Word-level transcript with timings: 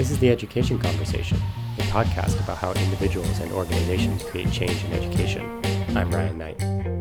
This 0.00 0.10
is 0.10 0.18
the 0.18 0.30
Education 0.30 0.78
Conversation, 0.78 1.36
a 1.78 1.82
podcast 1.82 2.42
about 2.42 2.56
how 2.56 2.72
individuals 2.72 3.38
and 3.38 3.52
organizations 3.52 4.22
create 4.22 4.50
change 4.50 4.82
in 4.82 4.94
education. 4.94 5.60
I'm 5.94 6.10
Ryan 6.10 6.38
Knight. 6.38 6.99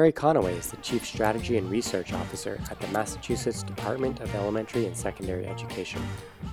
Carrie 0.00 0.12
Conaway 0.12 0.58
is 0.58 0.70
the 0.70 0.78
Chief 0.78 1.04
Strategy 1.04 1.58
and 1.58 1.70
Research 1.70 2.14
Officer 2.14 2.58
at 2.70 2.80
the 2.80 2.88
Massachusetts 2.88 3.62
Department 3.62 4.20
of 4.20 4.34
Elementary 4.34 4.86
and 4.86 4.96
Secondary 4.96 5.46
Education, 5.46 6.00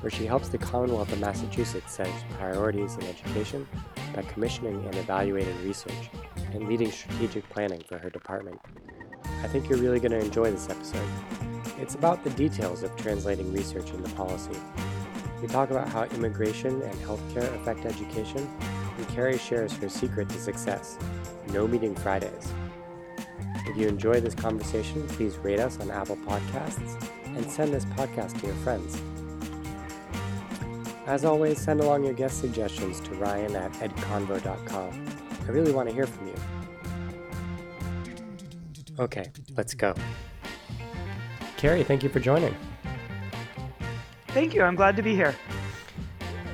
where 0.01 0.11
she 0.11 0.25
helps 0.25 0.49
the 0.49 0.57
Commonwealth 0.57 1.13
of 1.13 1.21
Massachusetts 1.21 1.93
set 1.93 2.07
its 2.07 2.25
priorities 2.37 2.95
in 2.95 3.03
education 3.03 3.65
by 4.13 4.23
commissioning 4.23 4.83
and 4.83 4.95
evaluating 4.95 5.55
research 5.65 6.09
and 6.51 6.67
leading 6.67 6.91
strategic 6.91 7.47
planning 7.49 7.81
for 7.87 7.97
her 7.97 8.09
department. 8.09 8.59
I 9.41 9.47
think 9.47 9.69
you're 9.69 9.79
really 9.79 10.01
going 10.01 10.11
to 10.11 10.19
enjoy 10.19 10.51
this 10.51 10.69
episode. 10.69 11.07
It's 11.79 11.95
about 11.95 12.25
the 12.25 12.31
details 12.31 12.83
of 12.83 12.93
translating 12.97 13.53
research 13.53 13.91
into 13.91 14.13
policy. 14.15 14.59
We 15.41 15.47
talk 15.47 15.71
about 15.71 15.87
how 15.87 16.03
immigration 16.03 16.81
and 16.81 16.95
healthcare 16.95 17.55
affect 17.61 17.85
education, 17.85 18.45
and 18.97 19.07
Carrie 19.07 19.37
shares 19.37 19.71
her 19.77 19.87
secret 19.87 20.27
to 20.27 20.37
success 20.37 20.97
no 21.53 21.65
meeting 21.65 21.95
Fridays. 21.95 22.51
If 23.67 23.75
you 23.75 23.87
enjoy 23.89 24.21
this 24.21 24.33
conversation, 24.33 25.05
please 25.09 25.37
rate 25.37 25.59
us 25.59 25.77
on 25.81 25.91
Apple 25.91 26.15
Podcasts 26.17 27.09
and 27.25 27.51
send 27.51 27.73
this 27.73 27.83
podcast 27.83 28.39
to 28.39 28.47
your 28.47 28.55
friends. 28.57 29.01
As 31.05 31.25
always, 31.25 31.59
send 31.59 31.81
along 31.81 32.05
your 32.05 32.13
guest 32.13 32.39
suggestions 32.39 33.01
to 33.01 33.13
ryan 33.15 33.55
at 33.55 33.73
edconvo.com. 33.73 35.05
I 35.41 35.51
really 35.51 35.73
want 35.73 35.89
to 35.89 35.95
hear 35.95 36.07
from 36.07 36.27
you. 36.27 36.35
Okay, 38.99 39.25
let's 39.55 39.73
go. 39.73 39.93
Carrie, 41.57 41.83
thank 41.83 42.03
you 42.03 42.09
for 42.09 42.19
joining. 42.19 42.55
Thank 44.29 44.53
you. 44.53 44.63
I'm 44.63 44.75
glad 44.75 44.95
to 44.95 45.01
be 45.01 45.13
here. 45.13 45.35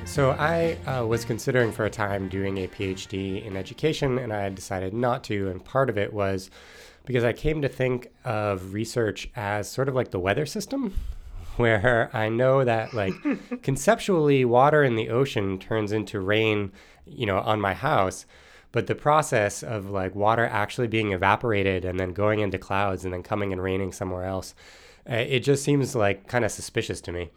So, 0.04 0.32
I 0.32 0.74
uh, 0.86 1.06
was 1.06 1.24
considering 1.24 1.72
for 1.72 1.86
a 1.86 1.90
time 1.90 2.28
doing 2.28 2.58
a 2.58 2.68
PhD 2.68 3.44
in 3.44 3.56
education, 3.56 4.18
and 4.18 4.32
I 4.32 4.42
had 4.42 4.54
decided 4.54 4.92
not 4.94 5.24
to. 5.24 5.48
And 5.48 5.64
part 5.64 5.88
of 5.88 5.98
it 5.98 6.12
was 6.12 6.50
because 7.04 7.24
I 7.24 7.32
came 7.32 7.62
to 7.62 7.68
think 7.68 8.10
of 8.24 8.72
research 8.72 9.28
as 9.36 9.70
sort 9.70 9.88
of 9.88 9.94
like 9.94 10.10
the 10.10 10.18
weather 10.18 10.46
system, 10.46 10.94
where 11.56 12.10
I 12.12 12.28
know 12.28 12.64
that, 12.64 12.94
like, 12.94 13.14
conceptually, 13.62 14.44
water 14.44 14.82
in 14.82 14.96
the 14.96 15.10
ocean 15.10 15.58
turns 15.58 15.92
into 15.92 16.20
rain, 16.20 16.72
you 17.06 17.26
know, 17.26 17.38
on 17.38 17.60
my 17.60 17.74
house. 17.74 18.26
But 18.72 18.88
the 18.88 18.96
process 18.96 19.62
of 19.62 19.90
like 19.90 20.16
water 20.16 20.44
actually 20.46 20.88
being 20.88 21.12
evaporated 21.12 21.84
and 21.84 22.00
then 22.00 22.12
going 22.12 22.40
into 22.40 22.58
clouds 22.58 23.04
and 23.04 23.14
then 23.14 23.22
coming 23.22 23.52
and 23.52 23.62
raining 23.62 23.92
somewhere 23.92 24.24
else, 24.24 24.52
uh, 25.08 25.14
it 25.14 25.40
just 25.40 25.62
seems 25.62 25.94
like 25.94 26.26
kind 26.26 26.44
of 26.44 26.50
suspicious 26.50 27.00
to 27.02 27.12
me. 27.12 27.30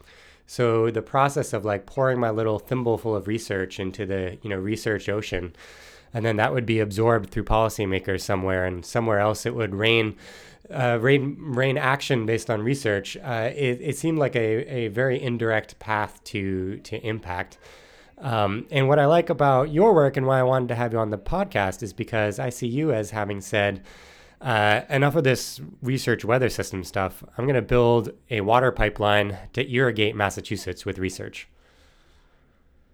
So 0.48 0.90
the 0.90 1.02
process 1.04 1.54
of 1.54 1.66
like 1.66 1.86
pouring 1.86 2.20
my 2.20 2.31
little 2.31 2.58
thimbleful 2.58 3.16
of 3.16 3.28
research 3.28 3.80
into 3.80 4.06
the 4.06 4.40
you 4.42 4.50
know 4.50 4.56
research 4.58 5.09
ocean, 5.09 5.54
and 6.18 6.26
then 6.26 6.38
that 6.38 6.52
would 6.52 6.66
be 6.66 6.80
absorbed 6.80 7.30
through 7.30 7.44
policymakers 7.44 8.22
somewhere, 8.22 8.66
and 8.66 8.84
somewhere 8.84 9.20
else 9.20 9.46
it 9.46 9.54
would 9.54 9.76
rain. 9.76 10.16
Uh, 10.70 10.98
rain, 11.00 11.38
rain 11.40 11.78
action 11.78 12.26
based 12.26 12.50
on 12.50 12.62
research. 12.62 13.16
Uh, 13.24 13.52
it, 13.56 13.80
it 13.82 13.98
seemed 13.98 14.20
like 14.20 14.36
a, 14.36 14.68
a 14.70 14.88
very 14.90 15.22
indirect 15.22 15.80
path 15.80 16.22
to 16.26 16.78
to 16.80 16.97
impact. 17.08 17.58
Um, 18.18 18.66
and 18.69 18.90
what 18.90 19.00
I 19.00 19.06
like 19.06 19.30
about 19.30 19.72
your 19.72 19.94
work 19.94 20.18
and 20.18 20.25
why 20.25 20.40
I 20.40 20.44
wanted 20.44 20.68
to 20.69 20.75
have 20.75 20.91
you 20.91 21.00
on 21.00 21.09
the 21.09 21.18
podcast 21.18 21.84
is 21.84 21.94
because 21.94 22.38
I 22.38 22.50
see 22.50 22.68
you 22.68 22.91
as 22.91 23.12
having 23.12 23.40
said, 23.40 23.81
uh, 24.41 24.81
enough 24.90 25.16
of 25.16 25.24
this 25.24 25.62
research 25.81 26.25
weather 26.25 26.50
system 26.50 26.84
stuff. 26.84 27.24
I'm 27.38 27.46
going 27.46 27.56
to 27.56 27.62
build 27.62 28.12
a 28.30 28.41
water 28.41 28.72
pipeline 28.72 29.38
to 29.53 29.72
irrigate 29.72 30.16
Massachusetts 30.16 30.86
with 30.86 31.00
research. 31.00 31.47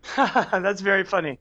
That's 0.18 0.82
very 0.82 1.04
funny. 1.04 1.40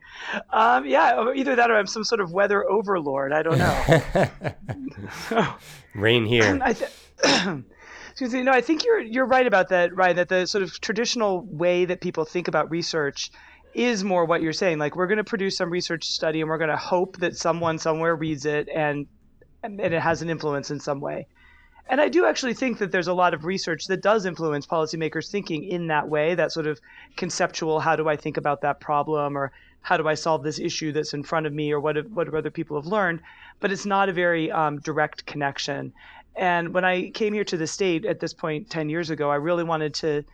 Um, 0.53 0.87
yeah, 0.87 1.33
either 1.34 1.56
that 1.56 1.71
or 1.71 1.77
I'm 1.77 1.87
some 1.87 2.05
sort 2.05 2.21
of 2.21 2.33
weather 2.33 2.69
overlord. 2.71 3.33
I 3.33 3.43
don't 3.43 3.59
know. 3.59 5.55
Rain 5.95 6.25
here. 6.27 6.59
I 6.62 6.73
th- 6.73 6.91
Excuse 8.11 8.34
me. 8.34 8.43
No, 8.43 8.53
I 8.53 8.61
think 8.61 8.84
you're 8.84 9.00
you're 9.00 9.27
right 9.27 9.47
about 9.47 9.69
that. 9.71 9.97
Right, 9.97 10.15
that 10.15 10.28
the 10.28 10.47
sort 10.47 10.62
of 10.62 10.81
traditional 10.81 11.43
way 11.47 11.87
that 11.87 12.00
people 12.00 12.25
think 12.25 12.47
about 12.47 12.71
research 12.71 13.31
is 13.75 14.05
more 14.05 14.25
what 14.25 14.43
you're 14.43 14.53
saying. 14.53 14.79
Like 14.79 14.97
we're 14.97 15.06
going 15.06 15.19
to 15.19 15.25
produce 15.25 15.56
some 15.56 15.71
research 15.71 16.05
study 16.05 16.41
and 16.41 16.50
we're 16.50 16.59
going 16.59 16.71
to 16.71 16.77
hope 16.77 17.17
that 17.19 17.37
someone 17.37 17.79
somewhere 17.79 18.15
reads 18.15 18.44
it 18.44 18.69
and 18.73 19.06
and 19.62 19.81
it 19.81 19.93
has 19.93 20.23
an 20.23 20.31
influence 20.31 20.71
in 20.71 20.81
some 20.81 21.00
way. 21.00 21.27
And 21.88 22.00
I 22.00 22.09
do 22.09 22.25
actually 22.25 22.54
think 22.54 22.78
that 22.78 22.93
there's 22.93 23.09
a 23.09 23.15
lot 23.15 23.34
of 23.34 23.44
research 23.44 23.87
that 23.88 24.03
does 24.03 24.25
influence 24.25 24.66
policymakers 24.66 25.31
thinking 25.31 25.65
in 25.65 25.88
that 25.88 26.09
way, 26.09 26.34
that 26.34 26.53
sort 26.53 26.66
of 26.66 26.81
conceptual, 27.16 27.81
how 27.81 27.97
do 27.97 28.09
I 28.09 28.16
think 28.16 28.37
about 28.37 28.60
that 28.62 28.81
problem 28.81 29.37
or 29.37 29.53
how 29.82 29.97
do 29.97 30.09
I 30.09 30.15
solve 30.15 30.43
this 30.43 30.60
issue 30.60 30.93
that's 30.93 31.12
in 31.12 31.25
front 31.25 31.47
of 31.47 31.53
me 31.53 31.72
or 31.72 31.81
what 31.81 31.97
have, 31.97 32.06
what 32.12 32.32
other 32.32 32.50
people 32.50 32.81
have 32.81 32.87
learned. 32.87 33.20
But 33.60 33.72
it's 33.72 33.84
not 33.84 34.09
a 34.09 34.12
very 34.12 34.50
um, 34.50 34.78
direct 34.78 35.26
connection. 35.26 35.93
And 36.37 36.72
when 36.72 36.84
I 36.84 37.10
came 37.10 37.34
here 37.34 37.44
to 37.44 37.56
the 37.56 37.66
state 37.66 38.04
at 38.04 38.20
this 38.20 38.32
point 38.32 38.70
10 38.70 38.88
years 38.88 39.10
ago, 39.10 39.31
I 39.31 39.37
really 39.37 39.64
wanted 39.64 39.93
to 39.94 40.25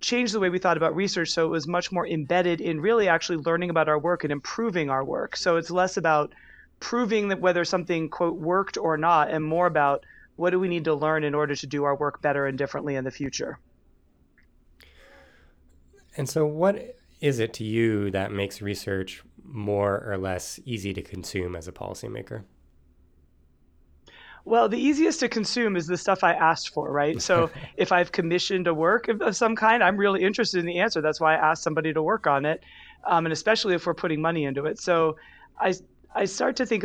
change 0.00 0.32
the 0.32 0.40
way 0.40 0.48
we 0.48 0.58
thought 0.58 0.76
about 0.76 0.94
research 0.94 1.30
so 1.30 1.46
it 1.46 1.50
was 1.50 1.66
much 1.66 1.90
more 1.90 2.06
embedded 2.06 2.60
in 2.60 2.80
really 2.80 3.08
actually 3.08 3.38
learning 3.38 3.70
about 3.70 3.88
our 3.88 3.98
work 3.98 4.22
and 4.22 4.32
improving 4.32 4.90
our 4.90 5.04
work. 5.04 5.36
So 5.36 5.56
it's 5.56 5.70
less 5.70 5.96
about 5.96 6.32
proving 6.80 7.28
that 7.28 7.40
whether 7.40 7.64
something 7.64 8.08
quote 8.08 8.36
worked 8.36 8.76
or 8.76 8.96
not 8.96 9.30
and 9.30 9.44
more 9.44 9.66
about 9.66 10.04
what 10.36 10.50
do 10.50 10.58
we 10.58 10.68
need 10.68 10.84
to 10.84 10.94
learn 10.94 11.24
in 11.24 11.34
order 11.34 11.54
to 11.54 11.66
do 11.66 11.84
our 11.84 11.94
work 11.94 12.20
better 12.20 12.46
and 12.46 12.58
differently 12.58 12.96
in 12.96 13.04
the 13.04 13.10
future. 13.10 13.58
And 16.16 16.28
so 16.28 16.46
what 16.46 16.96
is 17.20 17.38
it 17.38 17.52
to 17.54 17.64
you 17.64 18.10
that 18.10 18.32
makes 18.32 18.60
research 18.60 19.22
more 19.44 20.04
or 20.06 20.18
less 20.18 20.60
easy 20.64 20.92
to 20.94 21.02
consume 21.02 21.56
as 21.56 21.68
a 21.68 21.72
policymaker? 21.72 22.44
Well, 24.46 24.68
the 24.68 24.78
easiest 24.78 25.20
to 25.20 25.28
consume 25.28 25.74
is 25.74 25.86
the 25.86 25.96
stuff 25.96 26.22
I 26.22 26.34
asked 26.34 26.74
for, 26.74 26.90
right? 26.90 27.20
So 27.20 27.50
if 27.76 27.92
I've 27.92 28.12
commissioned 28.12 28.66
a 28.66 28.74
work 28.74 29.08
of 29.08 29.34
some 29.34 29.56
kind, 29.56 29.82
I'm 29.82 29.96
really 29.96 30.22
interested 30.22 30.60
in 30.60 30.66
the 30.66 30.80
answer. 30.80 31.00
That's 31.00 31.20
why 31.20 31.34
I 31.34 31.50
asked 31.50 31.62
somebody 31.62 31.92
to 31.94 32.02
work 32.02 32.26
on 32.26 32.44
it, 32.44 32.62
um, 33.06 33.24
and 33.24 33.32
especially 33.32 33.74
if 33.74 33.86
we're 33.86 33.94
putting 33.94 34.20
money 34.20 34.44
into 34.44 34.66
it. 34.66 34.78
So 34.78 35.16
I 35.58 35.74
I 36.14 36.26
start 36.26 36.56
to 36.56 36.66
think 36.66 36.84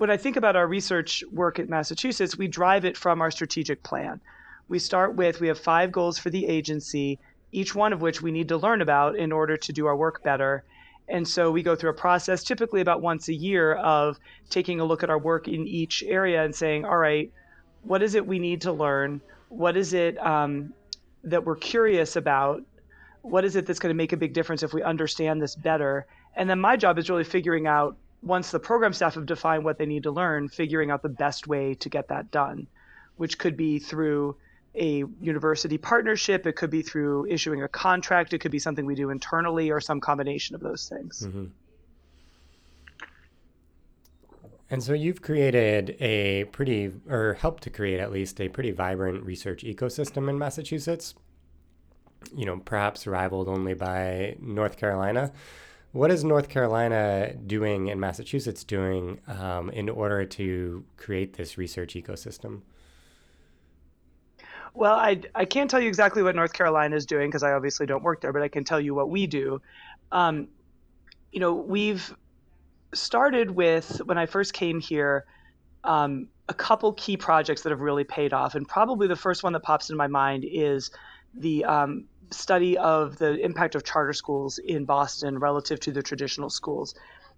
when 0.00 0.08
I 0.08 0.16
think 0.16 0.36
about 0.36 0.56
our 0.56 0.66
research 0.66 1.22
work 1.30 1.58
at 1.58 1.68
Massachusetts, 1.68 2.38
we 2.38 2.48
drive 2.48 2.86
it 2.86 2.96
from 2.96 3.20
our 3.20 3.30
strategic 3.30 3.82
plan. 3.82 4.18
We 4.66 4.78
start 4.78 5.14
with 5.14 5.40
we 5.40 5.48
have 5.48 5.58
five 5.58 5.92
goals 5.92 6.18
for 6.18 6.30
the 6.30 6.46
agency, 6.46 7.18
each 7.52 7.74
one 7.74 7.92
of 7.92 8.00
which 8.00 8.22
we 8.22 8.32
need 8.32 8.48
to 8.48 8.56
learn 8.56 8.80
about 8.80 9.16
in 9.16 9.30
order 9.30 9.58
to 9.58 9.72
do 9.74 9.84
our 9.84 9.94
work 9.94 10.22
better. 10.22 10.64
And 11.06 11.28
so 11.28 11.50
we 11.50 11.62
go 11.62 11.76
through 11.76 11.90
a 11.90 11.94
process, 11.94 12.42
typically 12.42 12.80
about 12.80 13.02
once 13.02 13.28
a 13.28 13.34
year, 13.34 13.74
of 13.74 14.18
taking 14.48 14.80
a 14.80 14.86
look 14.86 15.02
at 15.02 15.10
our 15.10 15.18
work 15.18 15.48
in 15.48 15.66
each 15.66 16.02
area 16.04 16.42
and 16.42 16.54
saying, 16.54 16.86
all 16.86 16.96
right, 16.96 17.30
what 17.82 18.02
is 18.02 18.14
it 18.14 18.26
we 18.26 18.38
need 18.38 18.62
to 18.62 18.72
learn? 18.72 19.20
What 19.50 19.76
is 19.76 19.92
it 19.92 20.16
um, 20.24 20.72
that 21.24 21.44
we're 21.44 21.56
curious 21.56 22.16
about? 22.16 22.62
What 23.20 23.44
is 23.44 23.54
it 23.54 23.66
that's 23.66 23.78
going 23.78 23.92
to 23.92 23.98
make 24.02 24.14
a 24.14 24.16
big 24.16 24.32
difference 24.32 24.62
if 24.62 24.72
we 24.72 24.82
understand 24.82 25.42
this 25.42 25.54
better? 25.54 26.06
And 26.36 26.48
then 26.48 26.58
my 26.58 26.78
job 26.78 26.98
is 26.98 27.10
really 27.10 27.24
figuring 27.24 27.66
out, 27.66 27.98
once 28.22 28.50
the 28.50 28.60
program 28.60 28.92
staff 28.92 29.14
have 29.14 29.26
defined 29.26 29.64
what 29.64 29.78
they 29.78 29.86
need 29.86 30.02
to 30.02 30.10
learn, 30.10 30.48
figuring 30.48 30.90
out 30.90 31.02
the 31.02 31.08
best 31.08 31.46
way 31.46 31.74
to 31.74 31.88
get 31.88 32.08
that 32.08 32.30
done, 32.30 32.66
which 33.16 33.38
could 33.38 33.56
be 33.56 33.78
through 33.78 34.36
a 34.74 35.04
university 35.20 35.78
partnership. 35.78 36.46
It 36.46 36.52
could 36.52 36.70
be 36.70 36.82
through 36.82 37.26
issuing 37.26 37.62
a 37.62 37.68
contract. 37.68 38.32
It 38.32 38.38
could 38.38 38.52
be 38.52 38.58
something 38.58 38.86
we 38.86 38.94
do 38.94 39.10
internally 39.10 39.70
or 39.70 39.80
some 39.80 40.00
combination 40.00 40.54
of 40.54 40.60
those 40.60 40.88
things. 40.88 41.26
Mm-hmm. 41.26 41.46
And 44.72 44.82
so 44.82 44.92
you've 44.92 45.20
created 45.20 45.96
a 46.00 46.44
pretty, 46.52 46.92
or 47.08 47.34
helped 47.34 47.64
to 47.64 47.70
create 47.70 47.98
at 47.98 48.12
least 48.12 48.40
a 48.40 48.48
pretty 48.48 48.70
vibrant 48.70 49.24
research 49.24 49.64
ecosystem 49.64 50.28
in 50.30 50.38
Massachusetts, 50.38 51.16
you 52.36 52.46
know, 52.46 52.58
perhaps 52.58 53.04
rivaled 53.06 53.48
only 53.48 53.74
by 53.74 54.36
North 54.40 54.76
Carolina. 54.76 55.32
What 55.92 56.12
is 56.12 56.22
North 56.22 56.48
Carolina 56.48 57.34
doing 57.34 57.90
and 57.90 58.00
Massachusetts 58.00 58.62
doing 58.62 59.20
um, 59.26 59.70
in 59.70 59.88
order 59.88 60.24
to 60.24 60.84
create 60.96 61.34
this 61.34 61.58
research 61.58 61.94
ecosystem? 61.94 62.62
Well, 64.72 64.94
I, 64.94 65.20
I 65.34 65.44
can't 65.44 65.68
tell 65.68 65.80
you 65.80 65.88
exactly 65.88 66.22
what 66.22 66.36
North 66.36 66.52
Carolina 66.52 66.94
is 66.94 67.06
doing 67.06 67.28
because 67.28 67.42
I 67.42 67.52
obviously 67.52 67.86
don't 67.86 68.04
work 68.04 68.20
there, 68.20 68.32
but 68.32 68.40
I 68.40 68.46
can 68.46 68.62
tell 68.62 68.80
you 68.80 68.94
what 68.94 69.10
we 69.10 69.26
do. 69.26 69.60
Um, 70.12 70.46
you 71.32 71.40
know, 71.40 71.54
we've 71.54 72.14
started 72.94 73.50
with, 73.50 74.00
when 74.04 74.16
I 74.16 74.26
first 74.26 74.52
came 74.52 74.78
here, 74.78 75.24
um, 75.82 76.28
a 76.48 76.54
couple 76.54 76.92
key 76.92 77.16
projects 77.16 77.62
that 77.62 77.70
have 77.70 77.80
really 77.80 78.04
paid 78.04 78.32
off. 78.32 78.54
And 78.54 78.66
probably 78.66 79.08
the 79.08 79.16
first 79.16 79.42
one 79.42 79.52
that 79.54 79.62
pops 79.64 79.90
in 79.90 79.96
my 79.96 80.06
mind 80.06 80.44
is 80.48 80.90
the 81.34 81.64
um, 81.64 82.04
study 82.30 82.78
of 82.78 83.18
the 83.18 83.34
impact 83.44 83.74
of 83.74 83.84
charter 83.84 84.12
schools 84.12 84.58
in 84.58 84.84
Boston 84.84 85.38
relative 85.38 85.80
to 85.80 85.92
the 85.92 86.02
traditional 86.02 86.50
schools. 86.50 86.94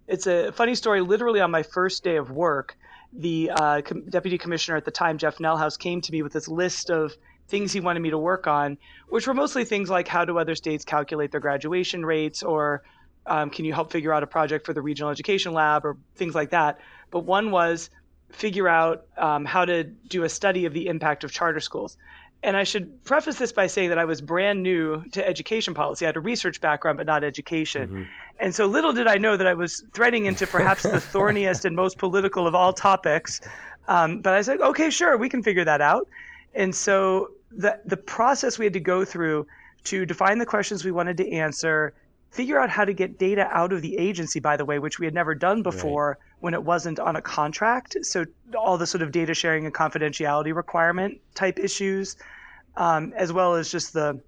It's 0.06 0.26
a 0.26 0.52
funny 0.52 0.74
story. 0.74 1.00
Literally 1.00 1.40
on 1.40 1.50
my 1.50 1.62
first 1.62 2.04
day 2.04 2.16
of 2.16 2.30
work, 2.30 2.76
the 3.12 3.50
uh, 3.54 3.82
com- 3.82 4.04
deputy 4.08 4.38
commissioner 4.38 4.76
at 4.76 4.84
the 4.84 4.90
time, 4.90 5.18
Jeff 5.18 5.38
Nellhaus, 5.38 5.78
came 5.78 6.00
to 6.00 6.12
me 6.12 6.22
with 6.22 6.32
this 6.32 6.48
list 6.48 6.90
of 6.90 7.14
things 7.48 7.72
he 7.72 7.80
wanted 7.80 8.00
me 8.00 8.10
to 8.10 8.18
work 8.18 8.46
on, 8.46 8.78
which 9.08 9.26
were 9.26 9.34
mostly 9.34 9.64
things 9.64 9.90
like 9.90 10.08
how 10.08 10.24
do 10.24 10.38
other 10.38 10.54
states 10.54 10.84
calculate 10.84 11.30
their 11.30 11.40
graduation 11.40 12.04
rates, 12.04 12.42
or 12.42 12.82
um, 13.26 13.50
can 13.50 13.64
you 13.64 13.72
help 13.72 13.92
figure 13.92 14.12
out 14.12 14.22
a 14.22 14.26
project 14.26 14.66
for 14.66 14.72
the 14.72 14.82
regional 14.82 15.10
education 15.10 15.52
lab, 15.52 15.84
or 15.84 15.96
things 16.16 16.34
like 16.34 16.50
that. 16.50 16.80
But 17.10 17.20
one 17.20 17.50
was 17.50 17.90
figure 18.30 18.68
out 18.68 19.04
um, 19.18 19.44
how 19.44 19.64
to 19.64 19.84
do 19.84 20.24
a 20.24 20.28
study 20.28 20.64
of 20.64 20.72
the 20.72 20.88
impact 20.88 21.22
of 21.22 21.30
charter 21.30 21.60
schools. 21.60 21.96
And 22.44 22.56
I 22.56 22.64
should 22.64 23.04
preface 23.04 23.36
this 23.36 23.52
by 23.52 23.68
saying 23.68 23.90
that 23.90 23.98
I 23.98 24.04
was 24.04 24.20
brand 24.20 24.62
new 24.62 25.04
to 25.12 25.26
education 25.26 25.74
policy. 25.74 26.04
I 26.04 26.08
had 26.08 26.16
a 26.16 26.20
research 26.20 26.60
background, 26.60 26.98
but 26.98 27.06
not 27.06 27.22
education. 27.22 27.88
Mm-hmm. 27.88 28.02
And 28.40 28.54
so 28.54 28.66
little 28.66 28.92
did 28.92 29.06
I 29.06 29.16
know 29.16 29.36
that 29.36 29.46
I 29.46 29.54
was 29.54 29.84
threading 29.92 30.26
into 30.26 30.46
perhaps 30.46 30.82
the 30.82 31.00
thorniest 31.12 31.64
and 31.64 31.76
most 31.76 31.98
political 31.98 32.48
of 32.48 32.54
all 32.54 32.72
topics. 32.72 33.40
Um, 33.86 34.20
but 34.20 34.34
I 34.34 34.42
said, 34.42 34.60
okay, 34.60 34.90
sure, 34.90 35.16
we 35.16 35.28
can 35.28 35.42
figure 35.42 35.64
that 35.64 35.80
out. 35.80 36.08
And 36.54 36.74
so 36.74 37.30
the, 37.52 37.78
the 37.84 37.96
process 37.96 38.58
we 38.58 38.66
had 38.66 38.72
to 38.72 38.80
go 38.80 39.04
through 39.04 39.46
to 39.84 40.04
define 40.04 40.38
the 40.38 40.46
questions 40.46 40.84
we 40.84 40.92
wanted 40.92 41.16
to 41.18 41.30
answer, 41.30 41.94
figure 42.30 42.58
out 42.58 42.70
how 42.70 42.84
to 42.84 42.92
get 42.92 43.18
data 43.18 43.48
out 43.52 43.72
of 43.72 43.82
the 43.82 43.98
agency, 43.98 44.40
by 44.40 44.56
the 44.56 44.64
way, 44.64 44.78
which 44.78 44.98
we 44.98 45.06
had 45.06 45.14
never 45.14 45.34
done 45.34 45.62
before 45.62 46.18
right. 46.20 46.31
When 46.42 46.54
it 46.54 46.64
wasn't 46.64 46.98
on 46.98 47.14
a 47.14 47.22
contract. 47.22 47.96
So 48.02 48.24
all 48.58 48.76
the 48.76 48.86
sort 48.86 49.00
of 49.00 49.12
data 49.12 49.32
sharing 49.32 49.64
and 49.64 49.72
confidentiality 49.72 50.52
requirement 50.52 51.20
type 51.36 51.60
issues, 51.60 52.16
um, 52.76 53.12
as 53.16 53.32
well 53.32 53.54
as 53.54 53.70
just 53.70 53.92
the 53.92 54.20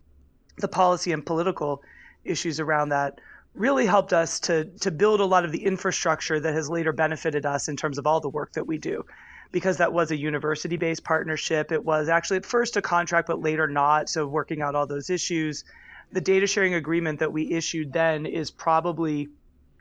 the 0.59 0.69
policy 0.69 1.11
and 1.11 1.27
political 1.27 1.83
issues 2.25 2.61
around 2.61 2.91
that 2.91 3.21
really 3.55 3.85
helped 3.85 4.13
us 4.13 4.39
to 4.41 4.65
to 4.79 4.93
build 4.93 5.19
a 5.19 5.25
lot 5.25 5.45
of 5.45 5.51
the 5.51 5.65
infrastructure 5.65 6.39
that 6.39 6.55
has 6.55 6.71
later 6.71 6.93
benefited 6.93 7.45
us 7.45 7.67
in 7.67 7.77
terms 7.77 7.99
of 7.99 8.07
all 8.07 8.21
the 8.21 8.29
work 8.29 8.53
that 8.53 8.67
we 8.67 8.79
do 8.79 9.05
because 9.51 9.79
that 9.79 9.93
was 9.93 10.13
a 10.13 10.17
university 10.17 10.77
based 10.77 11.03
partnership 11.03 11.73
it 11.73 11.85
was 11.85 12.09
actually 12.09 12.37
at 12.37 12.47
first 12.47 12.77
a 12.77 12.83
contract 12.83 13.27
but 13.27 13.41
later 13.41 13.67
not 13.67 14.09
so 14.09 14.27
working 14.27 14.63
out 14.63 14.75
all 14.75 14.87
those 14.87 15.11
issues 15.11 15.65
the 16.13 16.21
data 16.21 16.47
sharing 16.47 16.75
agreement 16.75 17.19
that 17.19 17.33
we 17.33 17.53
issued 17.53 17.93
then 17.93 18.27
is 18.27 18.51
probably 18.51 19.29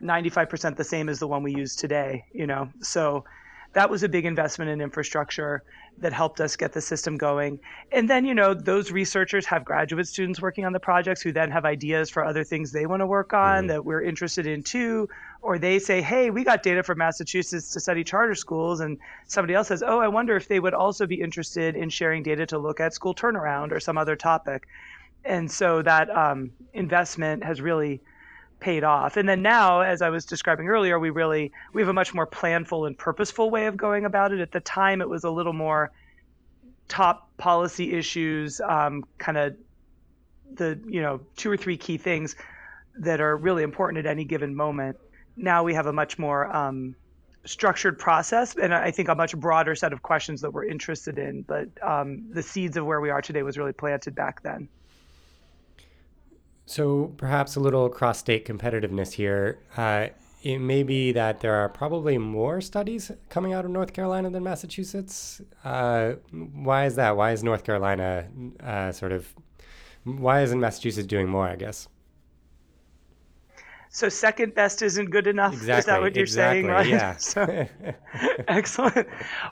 95% 0.04 0.76
the 0.76 0.84
same 0.84 1.08
as 1.08 1.18
the 1.18 1.26
one 1.26 1.42
we 1.42 1.54
use 1.54 1.74
today 1.74 2.24
you 2.32 2.46
know 2.46 2.68
so 2.80 3.24
that 3.74 3.90
was 3.90 4.02
a 4.02 4.08
big 4.08 4.24
investment 4.24 4.70
in 4.70 4.80
infrastructure 4.80 5.62
that 5.98 6.12
helped 6.12 6.40
us 6.40 6.56
get 6.56 6.72
the 6.72 6.80
system 6.80 7.16
going. 7.16 7.60
And 7.92 8.08
then, 8.08 8.24
you 8.24 8.34
know, 8.34 8.54
those 8.54 8.90
researchers 8.90 9.46
have 9.46 9.64
graduate 9.64 10.08
students 10.08 10.40
working 10.40 10.64
on 10.64 10.72
the 10.72 10.80
projects 10.80 11.22
who 11.22 11.32
then 11.32 11.50
have 11.50 11.64
ideas 11.64 12.08
for 12.10 12.24
other 12.24 12.42
things 12.42 12.72
they 12.72 12.86
want 12.86 13.00
to 13.00 13.06
work 13.06 13.32
on 13.32 13.60
mm-hmm. 13.60 13.66
that 13.68 13.84
we're 13.84 14.02
interested 14.02 14.46
in 14.46 14.62
too. 14.62 15.08
Or 15.42 15.58
they 15.58 15.78
say, 15.78 16.00
hey, 16.00 16.30
we 16.30 16.42
got 16.42 16.62
data 16.62 16.82
from 16.82 16.98
Massachusetts 16.98 17.70
to 17.72 17.80
study 17.80 18.02
charter 18.02 18.34
schools. 18.34 18.80
And 18.80 18.98
somebody 19.26 19.54
else 19.54 19.68
says, 19.68 19.82
oh, 19.86 20.00
I 20.00 20.08
wonder 20.08 20.36
if 20.36 20.48
they 20.48 20.60
would 20.60 20.74
also 20.74 21.06
be 21.06 21.20
interested 21.20 21.76
in 21.76 21.90
sharing 21.90 22.22
data 22.22 22.46
to 22.46 22.58
look 22.58 22.80
at 22.80 22.94
school 22.94 23.14
turnaround 23.14 23.72
or 23.72 23.80
some 23.80 23.98
other 23.98 24.16
topic. 24.16 24.66
And 25.24 25.50
so 25.50 25.82
that 25.82 26.10
um, 26.10 26.50
investment 26.72 27.44
has 27.44 27.60
really 27.60 28.00
paid 28.64 28.82
off. 28.82 29.18
And 29.18 29.28
then 29.28 29.42
now, 29.42 29.82
as 29.82 30.00
I 30.00 30.08
was 30.08 30.24
describing 30.24 30.68
earlier, 30.68 30.98
we 30.98 31.10
really 31.10 31.52
we 31.74 31.82
have 31.82 31.88
a 31.90 31.92
much 31.92 32.14
more 32.14 32.26
planful 32.26 32.86
and 32.86 32.96
purposeful 32.96 33.50
way 33.50 33.66
of 33.66 33.76
going 33.76 34.06
about 34.06 34.32
it. 34.32 34.40
At 34.40 34.52
the 34.52 34.60
time, 34.60 35.02
it 35.02 35.08
was 35.08 35.24
a 35.24 35.30
little 35.30 35.52
more 35.52 35.92
top 36.88 37.28
policy 37.36 37.92
issues, 37.92 38.62
um, 38.62 39.04
kind 39.18 39.36
of 39.36 39.54
the 40.54 40.80
you 40.86 41.02
know 41.02 41.20
two 41.36 41.50
or 41.50 41.58
three 41.58 41.76
key 41.76 41.98
things 41.98 42.36
that 42.98 43.20
are 43.20 43.36
really 43.36 43.62
important 43.62 43.98
at 43.98 44.10
any 44.10 44.24
given 44.24 44.54
moment. 44.54 44.96
Now 45.36 45.62
we 45.62 45.74
have 45.74 45.86
a 45.86 45.92
much 45.92 46.18
more 46.18 46.50
um, 46.56 46.96
structured 47.44 47.98
process 47.98 48.56
and 48.56 48.72
I 48.72 48.92
think 48.92 49.10
a 49.10 49.14
much 49.14 49.36
broader 49.36 49.74
set 49.74 49.92
of 49.92 50.00
questions 50.00 50.40
that 50.40 50.52
we're 50.52 50.64
interested 50.64 51.18
in. 51.18 51.42
But 51.42 51.68
um, 51.82 52.30
the 52.30 52.42
seeds 52.42 52.78
of 52.78 52.86
where 52.86 53.02
we 53.02 53.10
are 53.10 53.20
today 53.20 53.42
was 53.42 53.58
really 53.58 53.74
planted 53.74 54.14
back 54.14 54.42
then. 54.42 54.68
So 56.66 57.12
perhaps 57.16 57.56
a 57.56 57.60
little 57.60 57.88
cross-state 57.88 58.46
competitiveness 58.46 59.12
here. 59.12 59.58
Uh, 59.76 60.08
it 60.42 60.58
may 60.58 60.82
be 60.82 61.12
that 61.12 61.40
there 61.40 61.54
are 61.54 61.68
probably 61.68 62.18
more 62.18 62.60
studies 62.60 63.10
coming 63.30 63.52
out 63.52 63.64
of 63.64 63.70
North 63.70 63.92
Carolina 63.92 64.30
than 64.30 64.42
Massachusetts. 64.42 65.40
Uh, 65.64 66.14
why 66.32 66.84
is 66.84 66.96
that? 66.96 67.16
Why 67.16 67.32
is 67.32 67.42
North 67.42 67.64
Carolina 67.64 68.28
uh, 68.62 68.92
sort 68.92 69.12
of? 69.12 69.34
Why 70.04 70.42
isn't 70.42 70.60
Massachusetts 70.60 71.06
doing 71.06 71.28
more? 71.28 71.48
I 71.48 71.56
guess. 71.56 71.88
So 73.94 74.08
second 74.08 74.56
best 74.56 74.82
isn't 74.82 75.10
good 75.10 75.28
enough. 75.28 75.52
Exactly. 75.52 75.78
Is 75.78 75.84
that 75.84 76.00
what 76.00 76.16
you're 76.16 76.24
exactly, 76.24 76.62
saying, 76.62 76.66
right? 76.66 76.88
Yeah. 76.88 77.16
so, 77.18 77.68
excellent. 78.48 79.06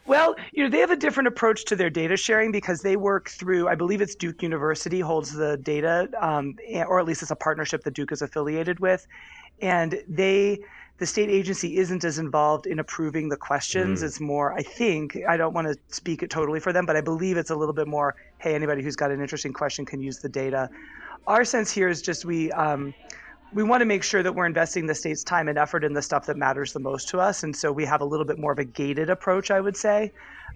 Well, 0.05 0.35
you 0.51 0.65
know, 0.65 0.69
they 0.69 0.81
have 0.81 0.91
a 0.91 0.97
different 0.97 1.29
approach 1.29 1.65
to 1.67 1.77
their 1.77 1.91
data 1.91 2.17
sharing 2.17 2.51
because 2.51 2.81
they 2.81 2.97
work 2.97 3.31
through, 3.31 3.69
I 3.69 3.77
believe 3.77 4.01
it's 4.01 4.17
Duke 4.17 4.43
University 4.43 4.99
holds 4.99 5.33
the 5.33 5.59
data, 5.59 6.09
um, 6.21 6.57
or 6.89 6.99
at 6.99 7.07
least 7.07 7.23
it's 7.23 7.31
a 7.31 7.37
partnership 7.37 7.85
that 7.85 7.95
Duke 7.95 8.11
is 8.11 8.21
affiliated 8.21 8.81
with, 8.81 9.07
and 9.61 10.03
they 10.09 10.59
the 10.99 11.07
state 11.07 11.31
agency 11.31 11.79
isn't 11.79 12.03
as 12.03 12.19
involved 12.19 12.67
in 12.67 12.81
approving 12.81 13.29
the 13.29 13.37
questions. 13.37 14.03
Mm. 14.03 14.07
It's 14.07 14.21
more, 14.21 14.55
I 14.55 14.63
think, 14.63 15.19
I 15.29 15.37
don't 15.37 15.55
want 15.55 15.69
to 15.69 15.77
speak 15.95 16.25
it 16.25 16.31
totally 16.31 16.59
for 16.59 16.73
them, 16.73 16.85
but 16.85 16.97
I 16.97 17.01
believe 17.01 17.37
it's 17.37 17.51
a 17.51 17.57
little 17.57 17.73
bit 17.73 17.87
more, 17.87 18.17
hey, 18.39 18.57
anybody 18.57 18.83
who's 18.83 18.97
got 18.97 19.13
an 19.13 19.21
interesting 19.21 19.53
question 19.53 19.85
can 19.85 20.01
use 20.01 20.19
the 20.19 20.29
data. 20.29 20.69
Our 21.29 21.45
sense 21.45 21.71
here 21.71 21.89
is 21.89 22.03
just 22.03 22.25
we. 22.25 22.51
Um, 22.51 22.93
we 23.55 23.63
want 23.63 23.81
to 23.81 23.85
make 23.85 24.03
sure 24.03 24.23
that 24.23 24.35
we're 24.35 24.47
investing 24.47 24.87
the 24.87 24.95
state's 24.95 25.23
time 25.23 25.49
and 25.49 25.59
effort 25.59 25.85
in 25.85 25.93
the 25.93 26.03
stuff 26.03 26.27
that 26.27 26.37
matters 26.37 26.73
the 26.73 26.81
most 26.81 27.09
to 27.11 27.21
us. 27.21 27.43
And 27.43 27.55
so 27.55 27.71
we 27.71 27.85
have 27.85 28.01
a 28.01 28.05
little 28.05 28.25
bit 28.25 28.39
more 28.39 28.53
of 28.53 28.59
a 28.59 28.65
gated 28.65 29.11
approach, 29.11 29.51
I 29.51 29.61
would 29.61 29.77
say. 29.77 30.13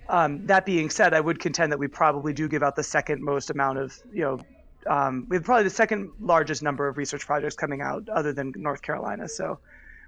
Um, 0.09 0.47
that 0.47 0.65
being 0.65 0.89
said, 0.89 1.13
I 1.13 1.21
would 1.21 1.39
contend 1.39 1.73
that 1.73 1.79
we 1.79 1.89
probably 1.89 2.33
do 2.33 2.49
give 2.49 2.63
out 2.63 2.77
the 2.77 2.83
second 2.83 3.23
most 3.23 3.51
amount 3.51 3.79
of, 3.79 3.99
you 4.13 4.23
know, 4.23 4.41
um, 4.87 5.27
we 5.29 5.37
have 5.37 5.45
probably 5.45 5.65
the 5.65 5.71
second 5.71 6.11
largest 6.21 6.63
number 6.63 6.87
of 6.87 6.97
research 6.97 7.27
projects 7.27 7.57
coming 7.57 7.81
out 7.81 8.09
other 8.09 8.33
than 8.33 8.53
North 8.57 8.83
Carolina. 8.83 9.29
So 9.29 9.59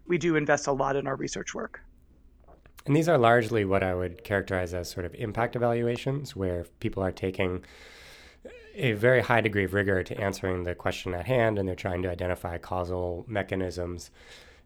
we 0.07 0.19
do 0.19 0.37
invest 0.37 0.67
a 0.69 0.73
lot 0.73 0.97
in 0.97 1.07
our 1.07 1.17
research 1.17 1.55
work. 1.55 1.81
And 2.87 2.97
these 2.97 3.09
are 3.09 3.19
largely 3.19 3.65
what 3.65 3.83
I 3.83 3.95
would 3.95 4.25
characterize 4.25 4.73
as 4.73 4.89
sort 4.89 5.05
of 5.05 5.15
impact 5.17 5.57
evaluations, 5.57 6.35
where 6.35 6.65
people 6.81 7.03
are 7.03 7.13
taking 7.13 7.65
a 8.75 8.93
very 8.93 9.21
high 9.21 9.41
degree 9.41 9.65
of 9.65 9.75
rigor 9.75 10.03
to 10.03 10.21
answering 10.21 10.65
the 10.65 10.75
question 10.75 11.15
at 11.15 11.27
hand, 11.27 11.59
and 11.59 11.69
they're 11.69 11.75
trying 11.75 12.03
to 12.03 12.11
identify 12.11 12.59
causal 12.59 13.25
mechanisms. 13.29 14.11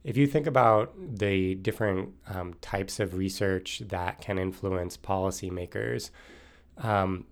If 0.05 0.17
you 0.17 0.27
think 0.27 0.47
about 0.47 0.93
the 0.99 1.55
different 1.55 2.11
um, 2.29 2.55
types 2.61 2.99
of 3.01 3.15
research 3.15 3.83
that 3.87 4.21
can 4.21 4.39
influence 4.39 4.97
policymakers, 4.97 6.11
um, 6.79 7.25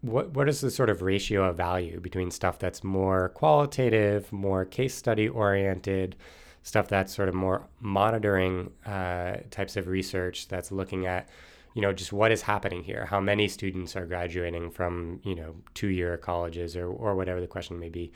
what 0.00 0.30
what 0.30 0.48
is 0.48 0.60
the 0.60 0.70
sort 0.70 0.90
of 0.90 1.02
ratio 1.02 1.44
of 1.44 1.56
value 1.56 2.00
between 2.00 2.30
stuff 2.30 2.58
that's 2.58 2.82
more 2.84 3.30
qualitative, 3.30 4.32
more 4.32 4.64
case 4.64 4.94
study 4.94 5.28
oriented, 5.28 6.16
stuff 6.62 6.88
that's 6.88 7.14
sort 7.14 7.28
of 7.28 7.34
more 7.34 7.66
monitoring 7.80 8.70
uh, 8.84 9.36
types 9.50 9.76
of 9.76 9.86
research 9.86 10.48
that's 10.48 10.72
looking 10.72 11.06
at 11.06 11.28
you 11.76 11.82
know, 11.82 11.92
just 11.92 12.10
what 12.10 12.32
is 12.32 12.40
happening 12.40 12.82
here? 12.82 13.04
How 13.04 13.20
many 13.20 13.48
students 13.48 13.96
are 13.96 14.06
graduating 14.06 14.70
from, 14.70 15.20
you 15.24 15.34
know, 15.34 15.56
two 15.74 15.88
year 15.88 16.16
colleges 16.16 16.74
or, 16.74 16.86
or 16.86 17.14
whatever 17.14 17.38
the 17.38 17.46
question 17.46 17.78
may 17.78 17.90
be? 17.90 18.12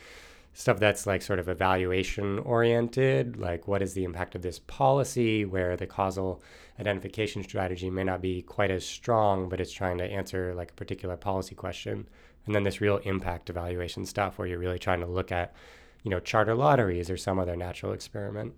Stuff 0.54 0.80
that's 0.80 1.06
like 1.06 1.20
sort 1.20 1.38
of 1.38 1.46
evaluation 1.46 2.38
oriented, 2.38 3.36
like 3.36 3.68
what 3.68 3.82
is 3.82 3.92
the 3.92 4.04
impact 4.04 4.34
of 4.34 4.40
this 4.40 4.60
policy, 4.60 5.44
where 5.44 5.76
the 5.76 5.86
causal 5.86 6.42
identification 6.80 7.42
strategy 7.42 7.90
may 7.90 8.02
not 8.02 8.22
be 8.22 8.40
quite 8.40 8.70
as 8.70 8.84
strong, 8.84 9.50
but 9.50 9.60
it's 9.60 9.72
trying 9.72 9.98
to 9.98 10.04
answer 10.04 10.54
like 10.54 10.70
a 10.70 10.74
particular 10.74 11.18
policy 11.18 11.54
question. 11.54 12.08
And 12.46 12.54
then 12.54 12.62
this 12.62 12.80
real 12.80 12.96
impact 13.04 13.50
evaluation 13.50 14.06
stuff 14.06 14.38
where 14.38 14.48
you're 14.48 14.58
really 14.58 14.78
trying 14.78 15.00
to 15.00 15.06
look 15.06 15.32
at, 15.32 15.54
you 16.02 16.10
know, 16.10 16.18
charter 16.18 16.54
lotteries 16.54 17.10
or 17.10 17.18
some 17.18 17.38
other 17.38 17.56
natural 17.56 17.92
experiment. 17.92 18.54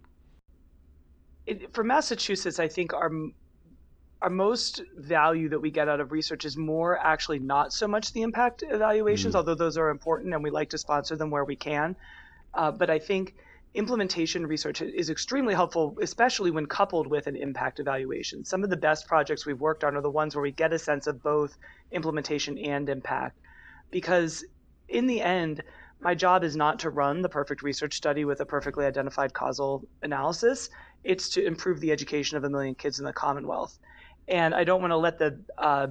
It, 1.45 1.75
for 1.75 1.83
Massachusetts, 1.83 2.61
I 2.61 2.69
think 2.69 2.95
our 2.95 3.11
our 4.23 4.31
most 4.31 4.83
value 4.97 5.49
that 5.49 5.59
we 5.59 5.73
get 5.73 5.89
out 5.89 5.99
of 5.99 6.13
research 6.13 6.45
is 6.45 6.57
more 6.57 6.97
actually 6.97 7.41
not 7.41 7.73
so 7.73 7.89
much 7.89 8.13
the 8.13 8.23
impact 8.23 8.63
evaluations, 8.63 9.35
mm. 9.35 9.37
although 9.37 9.57
those 9.57 9.77
are 9.77 9.91
important 9.91 10.33
and 10.33 10.45
we 10.45 10.51
like 10.51 10.71
to 10.71 10.79
sponsor 10.79 11.17
them 11.17 11.29
where 11.29 11.45
we 11.45 11.57
can. 11.57 11.97
Uh, 12.55 12.71
but 12.71 12.89
I 12.89 13.01
think 13.01 13.35
implementation 13.75 14.47
research 14.47 14.81
is 14.81 15.11
extremely 15.11 15.55
helpful, 15.55 15.99
especially 16.01 16.53
when 16.53 16.67
coupled 16.67 17.09
with 17.09 17.27
an 17.27 17.35
impact 17.35 17.81
evaluation. 17.81 18.45
Some 18.45 18.63
of 18.63 18.71
the 18.71 18.77
best 18.77 19.09
projects 19.09 19.45
we've 19.45 19.61
worked 19.61 19.83
on 19.83 19.97
are 19.97 20.01
the 20.01 20.11
ones 20.11 20.37
where 20.37 20.43
we 20.43 20.53
get 20.53 20.73
a 20.73 20.79
sense 20.79 21.09
of 21.09 21.21
both 21.21 21.57
implementation 21.91 22.59
and 22.59 22.89
impact. 22.89 23.37
Because 23.91 24.45
in 24.89 25.09
the 25.09 25.21
end, 25.21 25.65
my 25.99 26.15
job 26.15 26.45
is 26.45 26.55
not 26.55 26.79
to 26.81 26.91
run 26.91 27.23
the 27.23 27.29
perfect 27.29 27.63
research 27.63 27.95
study 27.95 28.25
with 28.25 28.41
a 28.41 28.47
perfectly 28.47 28.85
identified 28.85 29.35
causal 29.35 29.85
analysis. 30.03 30.71
It's 31.03 31.29
to 31.31 31.45
improve 31.45 31.81
the 31.81 31.91
education 31.91 32.37
of 32.37 32.45
a 32.45 32.51
million 32.51 32.77
kids 32.77 33.01
in 33.01 33.05
the 33.05 33.13
Commonwealth 33.13 33.79
and 34.29 34.55
I 34.55 34.65
don't 34.65 34.81
want 34.81 34.93
to 34.93 34.97
let 34.97 35.19
the 35.19 35.39
uh, 35.59 35.89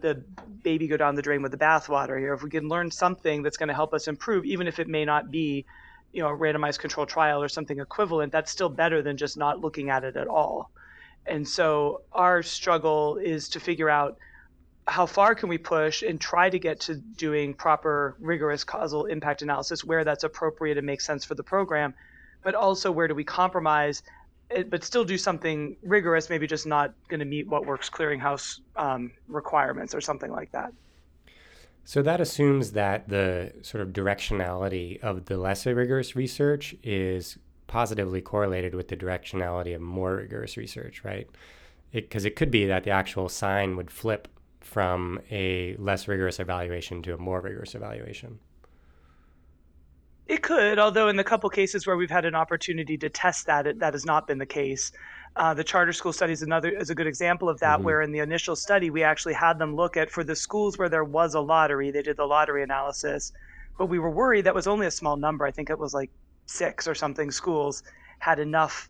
the 0.00 0.22
baby 0.62 0.88
go 0.88 0.96
down 0.96 1.14
the 1.14 1.22
drain 1.22 1.42
with 1.42 1.52
the 1.52 1.58
bathwater 1.58 2.18
here. 2.18 2.32
If 2.32 2.42
we 2.42 2.50
can 2.50 2.68
learn 2.68 2.90
something 2.90 3.42
that's 3.42 3.56
going 3.56 3.68
to 3.68 3.74
help 3.74 3.92
us 3.92 4.08
improve, 4.08 4.44
even 4.44 4.66
if 4.66 4.78
it 4.78 4.88
may 4.88 5.04
not 5.04 5.30
be, 5.30 5.66
you 6.12 6.22
know, 6.22 6.28
a 6.28 6.36
randomized 6.36 6.78
control 6.78 7.06
trial 7.06 7.42
or 7.42 7.48
something 7.48 7.78
equivalent, 7.78 8.32
that's 8.32 8.50
still 8.50 8.68
better 8.68 9.02
than 9.02 9.16
just 9.16 9.36
not 9.36 9.60
looking 9.60 9.90
at 9.90 10.04
it 10.04 10.16
at 10.16 10.26
all. 10.26 10.70
And 11.26 11.46
so 11.46 12.02
our 12.12 12.42
struggle 12.42 13.18
is 13.18 13.48
to 13.50 13.60
figure 13.60 13.90
out 13.90 14.16
how 14.86 15.06
far 15.06 15.34
can 15.34 15.48
we 15.48 15.58
push 15.58 16.02
and 16.02 16.20
try 16.20 16.50
to 16.50 16.58
get 16.58 16.80
to 16.80 16.96
doing 16.96 17.54
proper 17.54 18.16
rigorous 18.18 18.64
causal 18.64 19.04
impact 19.06 19.42
analysis 19.42 19.84
where 19.84 20.04
that's 20.04 20.24
appropriate 20.24 20.78
and 20.78 20.86
makes 20.86 21.04
sense 21.04 21.24
for 21.24 21.34
the 21.34 21.42
program 21.42 21.94
but 22.42 22.54
also 22.54 22.90
where 22.90 23.06
do 23.06 23.14
we 23.14 23.22
compromise 23.22 24.02
but 24.68 24.84
still 24.84 25.04
do 25.04 25.16
something 25.16 25.76
rigorous 25.82 26.28
maybe 26.30 26.46
just 26.46 26.66
not 26.66 26.92
going 27.08 27.20
to 27.20 27.26
meet 27.26 27.46
what 27.46 27.66
works 27.66 27.88
clearinghouse 27.88 28.60
um, 28.76 29.10
requirements 29.28 29.94
or 29.94 30.00
something 30.00 30.30
like 30.30 30.50
that 30.52 30.72
so 31.84 32.02
that 32.02 32.20
assumes 32.20 32.72
that 32.72 33.08
the 33.08 33.52
sort 33.62 33.82
of 33.82 33.88
directionality 33.88 35.00
of 35.00 35.26
the 35.26 35.36
less 35.36 35.66
rigorous 35.66 36.14
research 36.14 36.74
is 36.82 37.38
positively 37.66 38.20
correlated 38.20 38.74
with 38.74 38.88
the 38.88 38.96
directionality 38.96 39.74
of 39.74 39.80
more 39.80 40.16
rigorous 40.16 40.56
research 40.56 41.04
right 41.04 41.28
because 41.92 42.24
it, 42.24 42.28
it 42.28 42.36
could 42.36 42.50
be 42.50 42.66
that 42.66 42.84
the 42.84 42.90
actual 42.90 43.28
sign 43.28 43.76
would 43.76 43.90
flip 43.90 44.28
from 44.60 45.20
a 45.30 45.74
less 45.78 46.06
rigorous 46.06 46.38
evaluation 46.38 47.02
to 47.02 47.14
a 47.14 47.18
more 47.18 47.40
rigorous 47.40 47.74
evaluation? 47.74 48.38
It 50.30 50.42
could, 50.42 50.78
although 50.78 51.08
in 51.08 51.16
the 51.16 51.24
couple 51.24 51.50
cases 51.50 51.88
where 51.88 51.96
we've 51.96 52.08
had 52.08 52.24
an 52.24 52.36
opportunity 52.36 52.96
to 52.98 53.08
test 53.08 53.46
that, 53.46 53.66
it, 53.66 53.80
that 53.80 53.94
has 53.94 54.06
not 54.06 54.28
been 54.28 54.38
the 54.38 54.46
case. 54.46 54.92
Uh, 55.34 55.54
the 55.54 55.64
charter 55.64 55.92
school 55.92 56.12
study 56.12 56.32
is 56.32 56.42
another 56.42 56.68
is 56.68 56.88
a 56.88 56.94
good 56.94 57.08
example 57.08 57.48
of 57.48 57.58
that, 57.58 57.78
mm-hmm. 57.78 57.86
where 57.86 58.00
in 58.00 58.12
the 58.12 58.20
initial 58.20 58.54
study 58.54 58.90
we 58.90 59.02
actually 59.02 59.34
had 59.34 59.58
them 59.58 59.74
look 59.74 59.96
at 59.96 60.08
for 60.08 60.22
the 60.22 60.36
schools 60.36 60.78
where 60.78 60.88
there 60.88 61.02
was 61.02 61.34
a 61.34 61.40
lottery, 61.40 61.90
they 61.90 62.02
did 62.02 62.16
the 62.16 62.24
lottery 62.24 62.62
analysis, 62.62 63.32
but 63.76 63.86
we 63.86 63.98
were 63.98 64.08
worried 64.08 64.42
that 64.42 64.54
was 64.54 64.68
only 64.68 64.86
a 64.86 64.90
small 64.92 65.16
number. 65.16 65.44
I 65.44 65.50
think 65.50 65.68
it 65.68 65.80
was 65.80 65.94
like 65.94 66.12
six 66.46 66.86
or 66.86 66.94
something 66.94 67.32
schools 67.32 67.82
had 68.20 68.38
enough 68.38 68.88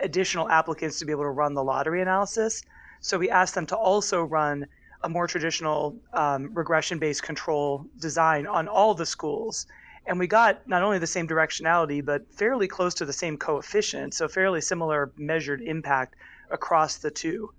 additional 0.00 0.50
applicants 0.50 0.98
to 0.98 1.06
be 1.06 1.12
able 1.12 1.24
to 1.24 1.30
run 1.30 1.54
the 1.54 1.64
lottery 1.64 2.02
analysis. 2.02 2.62
So 3.00 3.16
we 3.16 3.30
asked 3.30 3.54
them 3.54 3.64
to 3.68 3.76
also 3.76 4.24
run 4.24 4.66
a 5.04 5.08
more 5.08 5.26
traditional 5.26 5.96
um, 6.12 6.50
regression 6.52 6.98
based 6.98 7.22
control 7.22 7.86
design 7.98 8.46
on 8.46 8.68
all 8.68 8.92
the 8.92 9.06
schools. 9.06 9.66
And 10.06 10.18
we 10.18 10.26
got 10.26 10.66
not 10.66 10.82
only 10.82 10.98
the 10.98 11.06
same 11.06 11.28
directionality, 11.28 12.04
but 12.04 12.32
fairly 12.32 12.66
close 12.66 12.94
to 12.94 13.04
the 13.04 13.12
same 13.12 13.36
coefficient, 13.36 14.14
so 14.14 14.26
fairly 14.28 14.60
similar 14.60 15.12
measured 15.16 15.62
impact 15.62 16.16
across 16.50 16.96
the 16.96 17.10
two. 17.10 17.52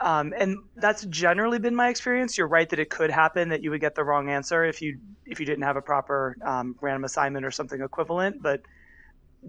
Um, 0.00 0.34
and 0.36 0.58
that's 0.76 1.06
generally 1.06 1.58
been 1.58 1.74
my 1.74 1.88
experience. 1.88 2.36
You're 2.36 2.48
right 2.48 2.68
that 2.68 2.78
it 2.78 2.90
could 2.90 3.10
happen 3.10 3.48
that 3.48 3.62
you 3.62 3.70
would 3.70 3.80
get 3.80 3.94
the 3.94 4.04
wrong 4.04 4.28
answer 4.28 4.64
if 4.64 4.82
you 4.82 4.98
if 5.24 5.40
you 5.40 5.46
didn't 5.46 5.62
have 5.62 5.76
a 5.76 5.82
proper 5.82 6.36
um, 6.44 6.76
random 6.80 7.04
assignment 7.04 7.46
or 7.46 7.50
something 7.50 7.80
equivalent. 7.80 8.42
But 8.42 8.62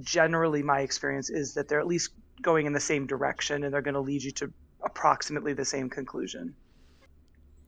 generally, 0.02 0.64
my 0.64 0.82
experience 0.82 1.30
is 1.30 1.54
that 1.56 1.68
they're 1.68 1.80
at 1.80 1.88
least 1.88 2.12
going 2.42 2.66
in 2.66 2.74
the 2.74 2.80
same 2.80 3.08
direction 3.08 3.64
and 3.64 3.74
they're 3.74 3.82
going 3.82 3.96
to 3.96 4.00
lead 4.00 4.24
you 4.24 4.32
to 4.32 4.54
approximately 4.84 5.54
the 5.54 5.66
same 5.66 5.90
conclusion. 5.90 6.56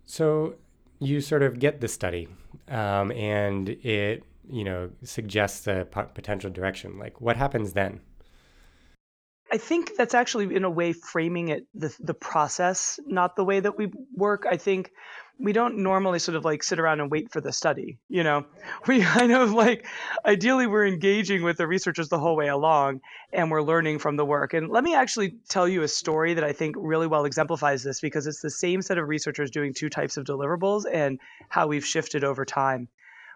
So 0.06 0.56
you 1.00 1.22
sort 1.22 1.44
of 1.44 1.60
get 1.60 1.82
the 1.82 1.88
study, 1.88 2.28
um, 2.68 3.12
and 3.12 3.70
it 3.70 4.24
you 4.50 4.64
know 4.64 4.90
suggests 5.04 5.68
a 5.68 5.86
potential 6.14 6.50
direction. 6.50 6.98
Like, 6.98 7.22
what 7.22 7.38
happens 7.38 7.74
then? 7.74 8.02
I 9.52 9.58
think 9.58 9.96
that's 9.98 10.14
actually 10.14 10.56
in 10.56 10.64
a 10.64 10.70
way 10.70 10.94
framing 10.94 11.50
it 11.50 11.68
the 11.74 11.96
the 12.00 12.14
process, 12.14 13.00
not 13.06 13.36
the 13.36 13.44
way 13.44 13.60
that 13.60 13.78
we 13.78 13.92
work. 14.16 14.46
I 14.50 14.58
think 14.58 14.92
we 15.40 15.54
don't 15.54 15.78
normally 15.78 16.20
sort 16.20 16.36
of 16.36 16.44
like 16.44 16.62
sit 16.62 16.80
around 16.80 17.00
and 17.00 17.10
wait 17.10 17.32
for 17.32 17.40
the 17.40 17.54
study 17.54 17.98
you 18.10 18.24
know 18.24 18.46
we 18.88 19.02
kind 19.02 19.32
of 19.32 19.52
like 19.52 19.86
ideally 20.26 20.68
we're 20.68 20.86
engaging 20.86 21.44
with 21.44 21.58
the 21.58 21.66
researchers 21.68 22.10
the 22.10 22.20
whole 22.20 22.36
way 22.36 22.48
along 22.48 23.00
and 23.32 23.50
we're 23.50 23.62
learning 23.62 23.98
from 23.98 24.18
the 24.18 24.26
work 24.26 24.54
and 24.54 24.70
let 24.70 24.84
me 24.84 24.94
actually 24.94 25.36
tell 25.48 25.68
you 25.68 25.84
a 25.84 25.88
story 25.88 26.34
that 26.34 26.44
i 26.44 26.52
think 26.52 26.76
really 26.78 27.08
well 27.08 27.26
exemplifies 27.26 27.84
this 27.84 28.02
because 28.02 28.28
it's 28.28 28.42
the 28.42 28.50
same 28.50 28.82
set 28.82 28.98
of 28.98 29.08
researchers 29.08 29.50
doing 29.50 29.74
two 29.74 29.90
types 29.90 30.18
of 30.18 30.26
deliverables 30.26 30.84
and 30.92 31.20
how 31.48 31.68
we've 31.68 31.86
shifted 31.86 32.24
over 32.24 32.46
time 32.46 32.88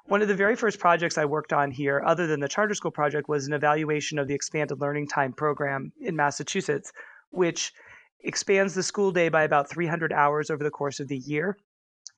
one 0.05 0.21
of 0.21 0.27
the 0.27 0.35
very 0.35 0.55
first 0.55 0.79
projects 0.79 1.17
I 1.17 1.25
worked 1.25 1.53
on 1.53 1.71
here, 1.71 2.01
other 2.05 2.27
than 2.27 2.39
the 2.39 2.47
charter 2.47 2.73
school 2.73 2.91
project, 2.91 3.29
was 3.29 3.47
an 3.47 3.53
evaluation 3.53 4.19
of 4.19 4.27
the 4.27 4.33
expanded 4.33 4.81
learning 4.81 5.07
time 5.07 5.33
program 5.33 5.91
in 5.99 6.15
Massachusetts, 6.15 6.91
which 7.31 7.73
expands 8.21 8.73
the 8.73 8.83
school 8.83 9.11
day 9.11 9.29
by 9.29 9.43
about 9.43 9.69
300 9.69 10.11
hours 10.13 10.49
over 10.49 10.63
the 10.63 10.69
course 10.69 10.99
of 10.99 11.07
the 11.07 11.17
year 11.17 11.57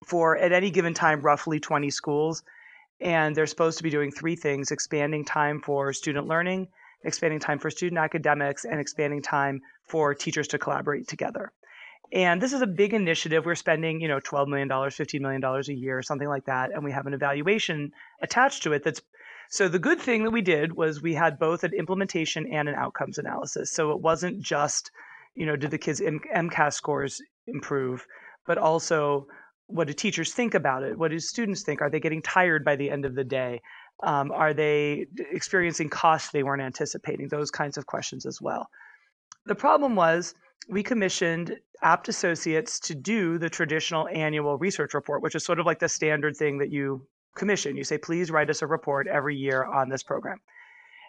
for 0.06 0.38
at 0.38 0.51
any 0.51 0.70
given 0.70 0.94
time 0.94 1.22
roughly 1.22 1.60
20 1.60 1.89
schools. 1.89 2.44
And 3.01 3.36
they're 3.36 3.48
supposed 3.48 3.77
to 3.77 3.84
be 3.84 3.89
doing 3.89 4.12
three 4.12 4.36
things 4.36 4.72
expanding 4.72 5.25
time 5.25 5.62
for 5.62 5.92
student 5.94 6.27
learning 6.27 6.68
expanding 7.06 7.39
time 7.39 7.60
for 7.60 7.70
student 7.70 8.00
academics 8.00 8.65
and 8.65 8.80
expanding 8.80 9.22
time 9.22 9.62
for 9.84 10.13
teachers 10.13 10.48
to 10.50 10.58
collaborate 10.58 11.08
together 11.08 11.51
and 12.13 12.41
this 12.41 12.53
is 12.53 12.62
a 12.62 12.67
big 12.67 12.93
initiative 12.93 13.45
we're 13.45 13.55
spending 13.55 14.00
you 14.00 14.07
know 14.07 14.19
$12 14.19 14.47
million 14.47 14.69
$15 14.69 15.21
million 15.21 15.43
a 15.43 15.74
year 15.74 16.01
something 16.01 16.27
like 16.27 16.45
that 16.45 16.71
and 16.74 16.83
we 16.83 16.91
have 16.91 17.07
an 17.07 17.13
evaluation 17.13 17.91
attached 18.21 18.63
to 18.63 18.74
it 18.74 18.83
that's 18.83 19.01
so 19.50 19.67
the 19.67 19.79
good 19.79 20.00
thing 20.00 20.24
that 20.24 20.31
we 20.31 20.41
did 20.41 20.74
was 20.74 21.01
we 21.01 21.13
had 21.13 21.38
both 21.38 21.63
an 21.63 21.74
implementation 21.74 22.51
and 22.51 22.67
an 22.67 22.75
outcomes 22.75 23.17
analysis 23.17 23.71
so 23.71 23.91
it 23.91 24.00
wasn't 24.00 24.41
just 24.41 24.91
you 25.35 25.45
know 25.45 25.55
did 25.55 25.71
the 25.71 25.77
kids 25.77 26.01
mcas 26.01 26.74
scores 26.74 27.21
improve 27.47 28.05
but 28.45 28.57
also 28.57 29.27
what 29.67 29.88
do 29.88 29.93
teachers 29.93 30.33
think 30.33 30.53
about 30.53 30.83
it? 30.83 30.97
What 30.97 31.12
do 31.12 31.19
students 31.19 31.63
think? 31.63 31.81
Are 31.81 31.89
they 31.89 32.00
getting 32.00 32.21
tired 32.21 32.63
by 32.63 32.75
the 32.75 32.89
end 32.89 33.05
of 33.05 33.15
the 33.15 33.24
day? 33.24 33.62
Um, 34.03 34.31
are 34.31 34.53
they 34.53 35.07
experiencing 35.31 35.89
costs 35.89 36.31
they 36.31 36.43
weren't 36.43 36.62
anticipating? 36.62 37.27
Those 37.29 37.51
kinds 37.51 37.77
of 37.77 37.85
questions 37.85 38.25
as 38.25 38.41
well. 38.41 38.67
The 39.45 39.55
problem 39.55 39.95
was 39.95 40.35
we 40.67 40.84
commissioned 40.84 41.57
Abt 41.81 42.07
Associates 42.07 42.79
to 42.81 42.95
do 42.95 43.38
the 43.38 43.50
traditional 43.50 44.07
annual 44.07 44.57
research 44.57 44.93
report, 44.93 45.22
which 45.22 45.36
is 45.36 45.43
sort 45.43 45.60
of 45.60 45.65
like 45.65 45.79
the 45.79 45.89
standard 45.89 46.36
thing 46.36 46.57
that 46.57 46.72
you 46.72 47.05
commission. 47.36 47.75
You 47.75 47.84
say, 47.84 47.98
please 47.98 48.31
write 48.31 48.50
us 48.50 48.62
a 48.62 48.67
report 48.67 49.07
every 49.07 49.36
year 49.36 49.65
on 49.65 49.89
this 49.89 50.03
program. 50.03 50.39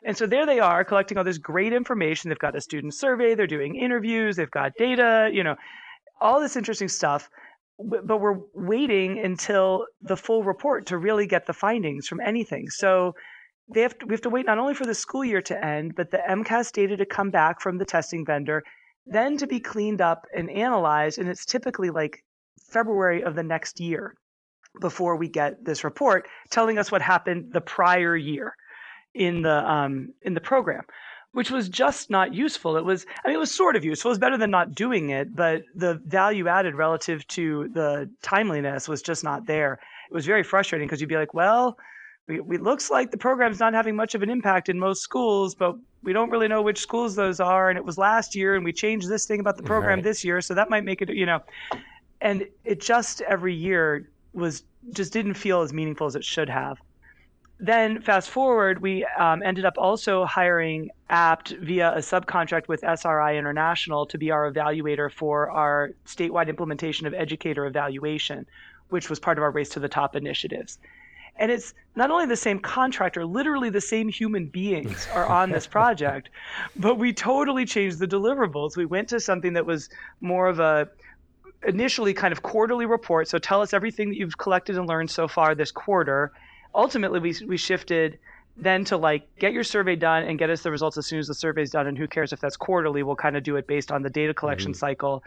And 0.04 0.16
so 0.16 0.26
there 0.26 0.46
they 0.46 0.60
are 0.60 0.84
collecting 0.84 1.18
all 1.18 1.24
this 1.24 1.38
great 1.38 1.72
information. 1.72 2.28
They've 2.28 2.38
got 2.38 2.56
a 2.56 2.60
student 2.60 2.94
survey, 2.94 3.34
they're 3.34 3.46
doing 3.46 3.76
interviews, 3.76 4.36
they've 4.36 4.50
got 4.50 4.74
data, 4.76 5.30
you 5.32 5.42
know, 5.42 5.56
all 6.20 6.40
this 6.40 6.56
interesting 6.56 6.88
stuff 6.88 7.30
but 7.78 8.20
we're 8.20 8.38
waiting 8.54 9.18
until 9.18 9.86
the 10.00 10.16
full 10.16 10.42
report 10.42 10.86
to 10.86 10.96
really 10.96 11.26
get 11.26 11.46
the 11.46 11.52
findings 11.52 12.08
from 12.08 12.20
anything. 12.20 12.70
So 12.70 13.14
they 13.72 13.82
have 13.82 13.98
to, 13.98 14.06
we 14.06 14.14
have 14.14 14.22
to 14.22 14.30
wait 14.30 14.46
not 14.46 14.58
only 14.58 14.74
for 14.74 14.86
the 14.86 14.94
school 14.94 15.24
year 15.24 15.42
to 15.42 15.64
end, 15.64 15.94
but 15.94 16.10
the 16.10 16.22
MCAS 16.28 16.72
data 16.72 16.96
to 16.96 17.04
come 17.04 17.30
back 17.30 17.60
from 17.60 17.76
the 17.76 17.84
testing 17.84 18.24
vendor, 18.24 18.62
then 19.06 19.36
to 19.38 19.46
be 19.46 19.60
cleaned 19.60 20.00
up 20.00 20.26
and 20.34 20.50
analyzed. 20.50 21.18
And 21.18 21.28
it's 21.28 21.44
typically 21.44 21.90
like 21.90 22.24
February 22.70 23.22
of 23.22 23.34
the 23.34 23.42
next 23.42 23.80
year 23.80 24.14
before 24.80 25.16
we 25.16 25.28
get 25.28 25.64
this 25.64 25.84
report 25.84 26.26
telling 26.50 26.78
us 26.78 26.92
what 26.92 27.00
happened 27.00 27.52
the 27.52 27.60
prior 27.60 28.16
year 28.16 28.54
in 29.14 29.42
the 29.42 29.70
um, 29.70 30.12
in 30.22 30.34
the 30.34 30.40
program 30.40 30.82
which 31.36 31.50
was 31.50 31.68
just 31.68 32.08
not 32.08 32.32
useful. 32.32 32.78
It 32.78 32.84
was, 32.86 33.04
I 33.22 33.28
mean, 33.28 33.36
it 33.36 33.38
was 33.38 33.54
sort 33.54 33.76
of 33.76 33.84
useful. 33.84 34.08
It 34.08 34.12
was 34.12 34.18
better 34.18 34.38
than 34.38 34.50
not 34.50 34.74
doing 34.74 35.10
it, 35.10 35.36
but 35.36 35.64
the 35.74 36.00
value 36.06 36.48
added 36.48 36.74
relative 36.74 37.26
to 37.28 37.68
the 37.74 38.08
timeliness 38.22 38.88
was 38.88 39.02
just 39.02 39.22
not 39.22 39.44
there. 39.46 39.74
It 40.10 40.14
was 40.14 40.24
very 40.24 40.42
frustrating 40.42 40.88
because 40.88 41.02
you'd 41.02 41.10
be 41.10 41.16
like, 41.18 41.34
well, 41.34 41.76
we, 42.26 42.40
it 42.40 42.62
looks 42.62 42.90
like 42.90 43.10
the 43.10 43.18
program's 43.18 43.60
not 43.60 43.74
having 43.74 43.96
much 43.96 44.14
of 44.14 44.22
an 44.22 44.30
impact 44.30 44.68
in 44.68 44.78
most 44.78 45.02
schools, 45.02 45.54
but 45.54 45.76
we 46.02 46.12
don't 46.12 46.30
really 46.30 46.48
know 46.48 46.62
which 46.62 46.80
schools 46.80 47.16
those 47.16 47.40
are. 47.40 47.70
And 47.70 47.78
it 47.78 47.84
was 47.84 47.98
last 47.98 48.34
year, 48.34 48.54
and 48.54 48.64
we 48.64 48.72
changed 48.72 49.08
this 49.08 49.26
thing 49.26 49.40
about 49.40 49.56
the 49.56 49.62
program 49.62 49.98
right. 49.98 50.04
this 50.04 50.24
year, 50.24 50.40
so 50.40 50.54
that 50.54 50.70
might 50.70 50.84
make 50.84 51.02
it, 51.02 51.08
you 51.10 51.26
know. 51.26 51.40
And 52.20 52.46
it 52.64 52.80
just 52.80 53.20
every 53.22 53.54
year 53.54 54.08
was 54.32 54.64
just 54.92 55.12
didn't 55.12 55.34
feel 55.34 55.62
as 55.62 55.72
meaningful 55.72 56.06
as 56.06 56.16
it 56.16 56.24
should 56.24 56.48
have 56.48 56.78
then 57.58 58.02
fast 58.02 58.28
forward, 58.30 58.82
we 58.82 59.04
um, 59.18 59.42
ended 59.42 59.64
up 59.64 59.74
also 59.78 60.24
hiring 60.26 60.90
Abt 61.08 61.54
via 61.60 61.94
a 61.94 61.98
subcontract 61.98 62.68
with 62.68 62.84
SRI 62.84 63.36
International 63.36 64.04
to 64.06 64.18
be 64.18 64.30
our 64.30 64.50
evaluator 64.50 65.10
for 65.10 65.50
our 65.50 65.92
statewide 66.06 66.48
implementation 66.48 67.06
of 67.06 67.14
educator 67.14 67.64
evaluation, 67.64 68.46
which 68.90 69.08
was 69.08 69.18
part 69.18 69.38
of 69.38 69.42
our 69.42 69.50
Race 69.50 69.70
to 69.70 69.80
the 69.80 69.88
Top 69.88 70.14
initiatives. 70.14 70.78
And 71.38 71.50
it's 71.50 71.74
not 71.96 72.10
only 72.10 72.26
the 72.26 72.36
same 72.36 72.58
contractor, 72.58 73.24
literally 73.24 73.68
the 73.68 73.80
same 73.80 74.08
human 74.08 74.46
beings 74.46 75.06
are 75.12 75.26
on 75.26 75.50
this 75.50 75.66
project, 75.66 76.30
but 76.76 76.96
we 76.96 77.12
totally 77.12 77.66
changed 77.66 77.98
the 77.98 78.08
deliverables. 78.08 78.76
We 78.76 78.86
went 78.86 79.08
to 79.10 79.20
something 79.20 79.52
that 79.52 79.66
was 79.66 79.90
more 80.20 80.48
of 80.48 80.60
a 80.60 80.88
initially 81.66 82.14
kind 82.14 82.32
of 82.32 82.42
quarterly 82.42 82.86
report. 82.86 83.28
So 83.28 83.38
tell 83.38 83.60
us 83.60 83.72
everything 83.72 84.10
that 84.10 84.16
you've 84.16 84.38
collected 84.38 84.76
and 84.76 84.86
learned 84.86 85.10
so 85.10 85.26
far 85.26 85.54
this 85.54 85.72
quarter 85.72 86.32
ultimately 86.76 87.18
we, 87.18 87.34
we 87.46 87.56
shifted 87.56 88.18
then 88.56 88.84
to 88.84 88.96
like 88.96 89.26
get 89.38 89.52
your 89.52 89.64
survey 89.64 89.96
done 89.96 90.22
and 90.22 90.38
get 90.38 90.50
us 90.50 90.62
the 90.62 90.70
results 90.70 90.96
as 90.96 91.06
soon 91.06 91.18
as 91.18 91.26
the 91.26 91.34
survey's 91.34 91.70
done 91.70 91.86
and 91.86 91.98
who 91.98 92.06
cares 92.06 92.32
if 92.32 92.40
that's 92.40 92.56
quarterly 92.56 93.02
we'll 93.02 93.16
kind 93.16 93.36
of 93.36 93.42
do 93.42 93.56
it 93.56 93.66
based 93.66 93.90
on 93.90 94.02
the 94.02 94.10
data 94.10 94.32
collection 94.32 94.70
mm-hmm. 94.70 94.78
cycle 94.78 95.24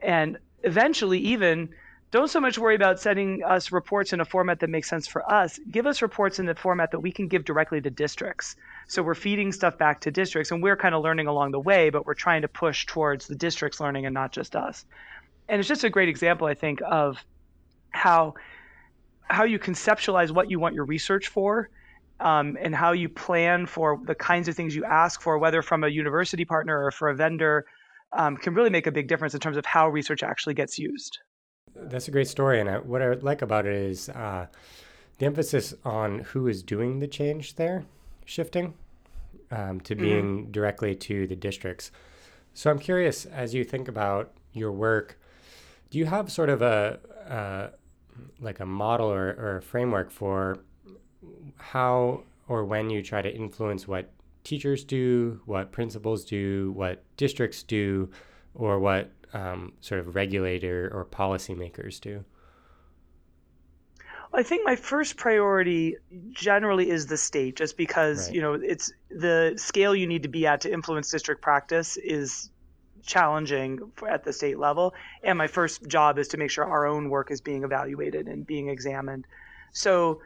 and 0.00 0.38
eventually 0.62 1.18
even 1.18 1.68
don't 2.12 2.28
so 2.28 2.40
much 2.40 2.58
worry 2.58 2.76
about 2.76 3.00
sending 3.00 3.42
us 3.42 3.72
reports 3.72 4.12
in 4.12 4.20
a 4.20 4.24
format 4.24 4.60
that 4.60 4.70
makes 4.70 4.88
sense 4.88 5.06
for 5.06 5.28
us. 5.30 5.58
Give 5.70 5.86
us 5.86 6.02
reports 6.02 6.38
in 6.38 6.46
the 6.46 6.54
format 6.54 6.92
that 6.92 7.00
we 7.00 7.10
can 7.10 7.26
give 7.26 7.44
directly 7.44 7.80
to 7.80 7.90
districts. 7.90 8.56
So 8.86 9.02
we're 9.02 9.14
feeding 9.14 9.50
stuff 9.52 9.76
back 9.76 10.00
to 10.02 10.10
districts 10.10 10.52
and 10.52 10.62
we're 10.62 10.76
kind 10.76 10.94
of 10.94 11.02
learning 11.02 11.26
along 11.26 11.50
the 11.50 11.60
way, 11.60 11.90
but 11.90 12.06
we're 12.06 12.14
trying 12.14 12.42
to 12.42 12.48
push 12.48 12.86
towards 12.86 13.26
the 13.26 13.34
districts 13.34 13.80
learning 13.80 14.06
and 14.06 14.14
not 14.14 14.32
just 14.32 14.54
us. 14.54 14.84
And 15.48 15.58
it's 15.58 15.68
just 15.68 15.84
a 15.84 15.90
great 15.90 16.08
example, 16.08 16.46
I 16.46 16.54
think, 16.54 16.80
of 16.84 17.24
how 17.90 18.34
how 19.28 19.42
you 19.42 19.58
conceptualize 19.58 20.30
what 20.30 20.50
you 20.50 20.60
want 20.60 20.76
your 20.76 20.84
research 20.84 21.26
for 21.26 21.68
um, 22.20 22.56
and 22.60 22.74
how 22.74 22.92
you 22.92 23.08
plan 23.08 23.66
for 23.66 24.00
the 24.04 24.14
kinds 24.14 24.46
of 24.46 24.54
things 24.54 24.76
you 24.76 24.84
ask 24.84 25.20
for, 25.20 25.38
whether 25.38 25.62
from 25.62 25.82
a 25.82 25.88
university 25.88 26.44
partner 26.44 26.84
or 26.84 26.92
for 26.92 27.08
a 27.08 27.14
vendor, 27.14 27.66
um, 28.12 28.36
can 28.36 28.54
really 28.54 28.70
make 28.70 28.86
a 28.86 28.92
big 28.92 29.08
difference 29.08 29.34
in 29.34 29.40
terms 29.40 29.56
of 29.56 29.66
how 29.66 29.88
research 29.88 30.22
actually 30.22 30.54
gets 30.54 30.78
used. 30.78 31.18
That's 31.82 32.08
a 32.08 32.10
great 32.10 32.28
story, 32.28 32.60
and 32.60 32.68
I, 32.68 32.78
what 32.78 33.02
I 33.02 33.12
like 33.14 33.42
about 33.42 33.66
it 33.66 33.74
is 33.74 34.08
uh, 34.08 34.46
the 35.18 35.26
emphasis 35.26 35.74
on 35.84 36.20
who 36.20 36.48
is 36.48 36.62
doing 36.62 36.98
the 36.98 37.06
change 37.06 37.54
there, 37.54 37.84
shifting 38.24 38.74
um, 39.50 39.80
to 39.80 39.94
mm-hmm. 39.94 40.04
being 40.04 40.38
mm-hmm. 40.42 40.50
directly 40.52 40.94
to 40.94 41.26
the 41.26 41.36
districts. 41.36 41.90
So 42.54 42.70
I'm 42.70 42.78
curious, 42.78 43.26
as 43.26 43.54
you 43.54 43.64
think 43.64 43.88
about 43.88 44.32
your 44.52 44.72
work, 44.72 45.18
do 45.90 45.98
you 45.98 46.06
have 46.06 46.32
sort 46.32 46.48
of 46.48 46.62
a 46.62 46.98
uh, 47.28 47.68
like 48.40 48.60
a 48.60 48.66
model 48.66 49.10
or, 49.10 49.28
or 49.38 49.56
a 49.58 49.62
framework 49.62 50.10
for 50.10 50.58
how 51.56 52.22
or 52.48 52.64
when 52.64 52.90
you 52.90 53.02
try 53.02 53.20
to 53.20 53.34
influence 53.34 53.88
what 53.88 54.10
teachers 54.44 54.84
do, 54.84 55.40
what 55.44 55.72
principals 55.72 56.24
do, 56.24 56.72
what 56.72 57.02
districts 57.16 57.62
do, 57.62 58.08
or 58.54 58.78
what 58.78 59.10
um, 59.32 59.72
sort 59.80 60.00
of 60.00 60.14
regulator 60.14 60.90
or 60.92 61.04
policymakers 61.04 62.00
do? 62.00 62.24
I 64.34 64.42
think 64.42 64.66
my 64.66 64.76
first 64.76 65.16
priority 65.16 65.96
generally 66.32 66.90
is 66.90 67.06
the 67.06 67.16
state, 67.16 67.56
just 67.56 67.76
because 67.76 68.26
right. 68.26 68.34
you 68.34 68.42
know 68.42 68.54
it's 68.54 68.92
the 69.10 69.54
scale 69.56 69.94
you 69.94 70.06
need 70.06 70.22
to 70.24 70.28
be 70.28 70.46
at 70.46 70.60
to 70.62 70.72
influence 70.72 71.10
district 71.10 71.40
practice 71.40 71.96
is 71.96 72.50
challenging 73.06 73.78
at 74.08 74.24
the 74.24 74.32
state 74.32 74.58
level. 74.58 74.94
And 75.22 75.38
my 75.38 75.46
first 75.46 75.86
job 75.86 76.18
is 76.18 76.28
to 76.28 76.36
make 76.36 76.50
sure 76.50 76.64
our 76.64 76.86
own 76.86 77.08
work 77.08 77.30
is 77.30 77.40
being 77.40 77.62
evaluated 77.62 78.26
and 78.26 78.46
being 78.46 78.68
examined. 78.68 79.26
So 79.72 80.20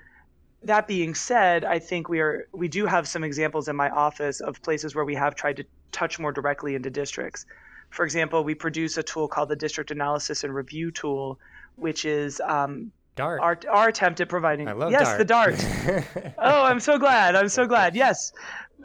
that 0.63 0.89
being 0.89 1.15
said, 1.15 1.65
I 1.65 1.79
think 1.79 2.09
we 2.09 2.21
are 2.21 2.49
we 2.53 2.69
do 2.69 2.87
have 2.87 3.07
some 3.07 3.23
examples 3.23 3.69
in 3.69 3.77
my 3.77 3.91
office 3.91 4.41
of 4.41 4.61
places 4.63 4.95
where 4.95 5.05
we 5.05 5.15
have 5.15 5.35
tried 5.35 5.57
to 5.59 5.65
touch 5.93 6.19
more 6.19 6.33
directly 6.33 6.75
into 6.75 6.91
districts. 6.91 7.47
For 7.91 8.05
example, 8.05 8.45
we 8.45 8.55
produce 8.55 8.97
a 8.97 9.03
tool 9.03 9.29
called 9.29 9.49
the 9.49 9.57
District 9.57 9.91
Analysis 9.91 10.45
and 10.45 10.55
Review 10.55 10.91
Tool, 10.91 11.39
which 11.77 12.05
is 12.05 12.41
um, 12.41 12.93
Dart. 13.17 13.41
Our, 13.41 13.59
our 13.69 13.89
attempt 13.89 14.21
at 14.21 14.29
providing. 14.29 14.69
I 14.69 14.73
love 14.73 14.93
yes, 14.93 15.09
Dart. 15.09 15.19
the 15.19 15.25
Dart. 15.25 16.35
oh, 16.39 16.63
I'm 16.63 16.81
so 16.81 16.99
glad. 16.99 17.35
I'm 17.35 17.49
so 17.49 17.67
glad. 17.67 17.95
Yes. 17.95 18.33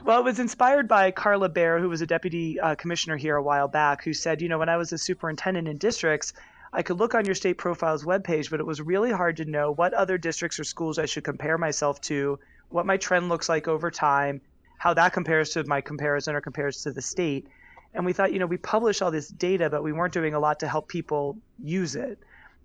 Well, 0.04 0.20
it 0.20 0.24
was 0.24 0.40
inspired 0.40 0.88
by 0.88 1.12
Karla 1.12 1.50
Baehr, 1.50 1.80
who 1.80 1.88
was 1.88 2.02
a 2.02 2.06
deputy 2.06 2.60
uh, 2.60 2.76
commissioner 2.76 3.16
here 3.16 3.36
a 3.38 3.44
while 3.44 3.68
back, 3.68 4.04
who 4.04 4.14
said, 4.14 4.42
you 4.42 4.50
know, 4.50 4.60
when 4.60 4.68
I 4.68 4.78
was 4.78 4.92
a 4.92 4.98
superintendent 4.98 5.68
in 5.68 5.78
districts, 5.78 6.34
I 6.74 6.82
could 6.82 7.00
look 7.00 7.16
on 7.16 7.26
your 7.26 7.36
state 7.36 7.54
profiles 7.54 8.04
webpage, 8.04 8.50
but 8.50 8.60
it 8.60 8.66
was 8.66 8.82
really 8.82 9.12
hard 9.12 9.38
to 9.38 9.46
know 9.46 9.72
what 9.72 9.94
other 9.94 10.18
districts 10.18 10.60
or 10.60 10.66
schools 10.66 11.00
I 11.00 11.06
should 11.06 11.24
compare 11.24 11.58
myself 11.58 12.02
to, 12.02 12.38
what 12.70 12.86
my 12.86 12.98
trend 12.98 13.30
looks 13.30 13.48
like 13.48 13.70
over 13.70 13.90
time, 13.90 14.42
how 14.78 14.94
that 14.96 15.14
compares 15.14 15.52
to 15.52 15.64
my 15.64 15.80
comparison 15.80 16.36
or 16.36 16.42
compares 16.42 16.82
to 16.84 16.92
the 16.92 17.02
state. 17.02 17.48
And 17.96 18.06
we 18.06 18.12
thought, 18.12 18.34
you 18.34 18.40
know, 18.40 18.46
we 18.46 18.58
publish 18.58 19.02
all 19.02 19.10
this 19.10 19.30
data, 19.30 19.70
but 19.70 19.82
we 19.82 19.94
weren't 19.94 20.14
doing 20.14 20.34
a 20.34 20.40
lot 20.40 20.60
to 20.60 20.68
help 20.68 20.90
people 20.90 21.38
use 21.64 21.96
it. 21.96 22.20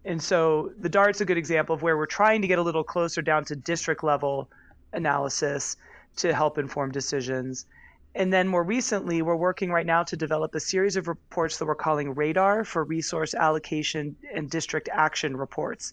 And 0.04 0.20
so 0.20 0.72
the 0.80 0.88
DART's 0.88 1.20
a 1.20 1.24
good 1.24 1.38
example 1.38 1.74
of 1.74 1.82
where 1.82 1.96
we're 1.96 2.06
trying 2.06 2.42
to 2.42 2.48
get 2.48 2.58
a 2.58 2.62
little 2.62 2.82
closer 2.82 3.22
down 3.22 3.44
to 3.44 3.56
district 3.56 4.02
level 4.02 4.50
analysis 4.92 5.76
to 6.16 6.34
help 6.34 6.58
inform 6.58 6.90
decisions. 6.90 7.66
And 8.14 8.32
then 8.32 8.48
more 8.48 8.64
recently, 8.64 9.22
we're 9.22 9.36
working 9.36 9.70
right 9.70 9.86
now 9.86 10.02
to 10.02 10.16
develop 10.16 10.54
a 10.56 10.60
series 10.60 10.96
of 10.96 11.06
reports 11.06 11.58
that 11.58 11.66
we're 11.66 11.76
calling 11.76 12.14
RADAR 12.14 12.64
for 12.64 12.82
Resource 12.82 13.34
Allocation 13.34 14.16
and 14.34 14.50
District 14.50 14.88
Action 14.92 15.36
Reports. 15.36 15.92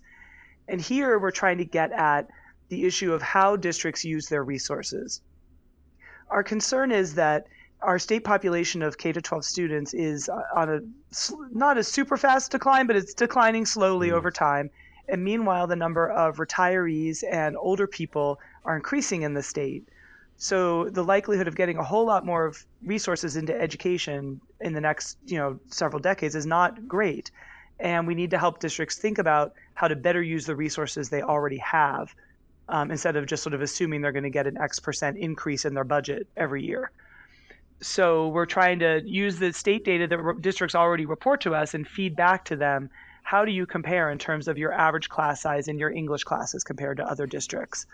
And 0.68 0.82
here 0.82 1.20
we're 1.20 1.30
trying 1.30 1.60
to 1.60 1.66
get 1.66 1.92
at 1.92 2.28
the 2.70 2.86
issue 2.86 3.14
of 3.14 3.22
how 3.22 3.56
districts 3.56 4.04
use 4.04 4.30
their 4.30 4.44
resources. 4.44 5.22
Our 6.30 6.44
concern 6.44 6.92
is 6.92 7.14
that 7.16 7.46
our 7.82 8.00
state 8.00 8.24
population 8.24 8.82
of 8.82 8.98
K 8.98 9.12
to 9.12 9.22
12 9.22 9.46
students 9.46 9.94
is 9.94 10.30
on 10.30 10.70
a 10.70 10.82
not 11.52 11.78
a 11.78 11.84
super 11.84 12.18
fast 12.18 12.52
decline, 12.52 12.88
but 12.88 12.96
it's 12.96 13.14
declining 13.14 13.66
slowly 13.66 14.10
mm. 14.10 14.14
over 14.14 14.32
time. 14.32 14.70
And 15.08 15.24
meanwhile, 15.24 15.68
the 15.68 15.76
number 15.76 16.10
of 16.10 16.38
retirees 16.38 17.24
and 17.30 17.56
older 17.58 17.88
people 17.88 18.40
are 18.66 18.76
increasing 18.76 19.22
in 19.22 19.34
the 19.34 19.44
state. 19.44 19.88
So 20.38 20.90
the 20.90 21.04
likelihood 21.04 21.48
of 21.48 21.56
getting 21.56 21.78
a 21.78 21.84
whole 21.84 22.06
lot 22.06 22.26
more 22.26 22.46
of 22.46 22.64
resources 22.84 23.38
into 23.38 23.60
education 23.60 24.40
in 24.62 24.74
the 24.74 24.82
next, 24.82 25.18
you 25.26 25.38
know, 25.38 25.60
several 25.68 26.00
decades 26.00 26.36
is 26.36 26.46
not 26.46 26.88
great. 26.88 27.32
And 27.80 28.06
we 28.06 28.16
need 28.16 28.32
to 28.32 28.38
help 28.38 28.60
districts 28.60 28.98
think 28.98 29.18
about 29.18 29.54
how 29.76 29.88
to 29.88 29.96
better 29.96 30.22
use 30.22 30.46
the 30.46 30.56
resources 30.56 31.10
they 31.10 31.22
already 31.22 31.58
have 31.58 32.14
um, 32.70 32.92
instead 32.92 33.16
of 33.16 33.26
just 33.26 33.44
sort 33.44 33.54
of 33.54 33.62
assuming 33.62 34.02
they're 34.02 34.12
going 34.12 34.24
to 34.24 34.30
get 34.30 34.48
an 34.48 34.58
X 34.58 34.80
percent 34.80 35.18
increase 35.18 35.66
in 35.66 35.74
their 35.74 35.84
budget 35.84 36.28
every 36.36 36.64
year. 36.64 36.92
So 37.82 38.30
we're 38.30 38.48
trying 38.48 38.80
to 38.80 39.02
use 39.06 39.38
the 39.38 39.54
state 39.54 39.86
data 39.86 40.08
that 40.08 40.42
districts 40.42 40.76
already 40.76 41.06
report 41.06 41.42
to 41.42 41.54
us 41.54 41.74
and 41.74 41.88
feed 41.88 42.16
back 42.16 42.46
to 42.46 42.56
them. 42.56 42.90
How 43.24 43.46
do 43.46 43.52
you 43.52 43.66
compare 43.66 44.10
in 44.10 44.18
terms 44.18 44.48
of 44.48 44.58
your 44.58 44.74
average 44.74 45.10
class 45.10 45.42
size 45.42 45.68
in 45.68 45.78
your 45.78 45.92
English 45.92 46.24
classes 46.24 46.64
compared 46.64 46.98
to 46.98 47.06
other 47.06 47.28
districts? 47.28 47.86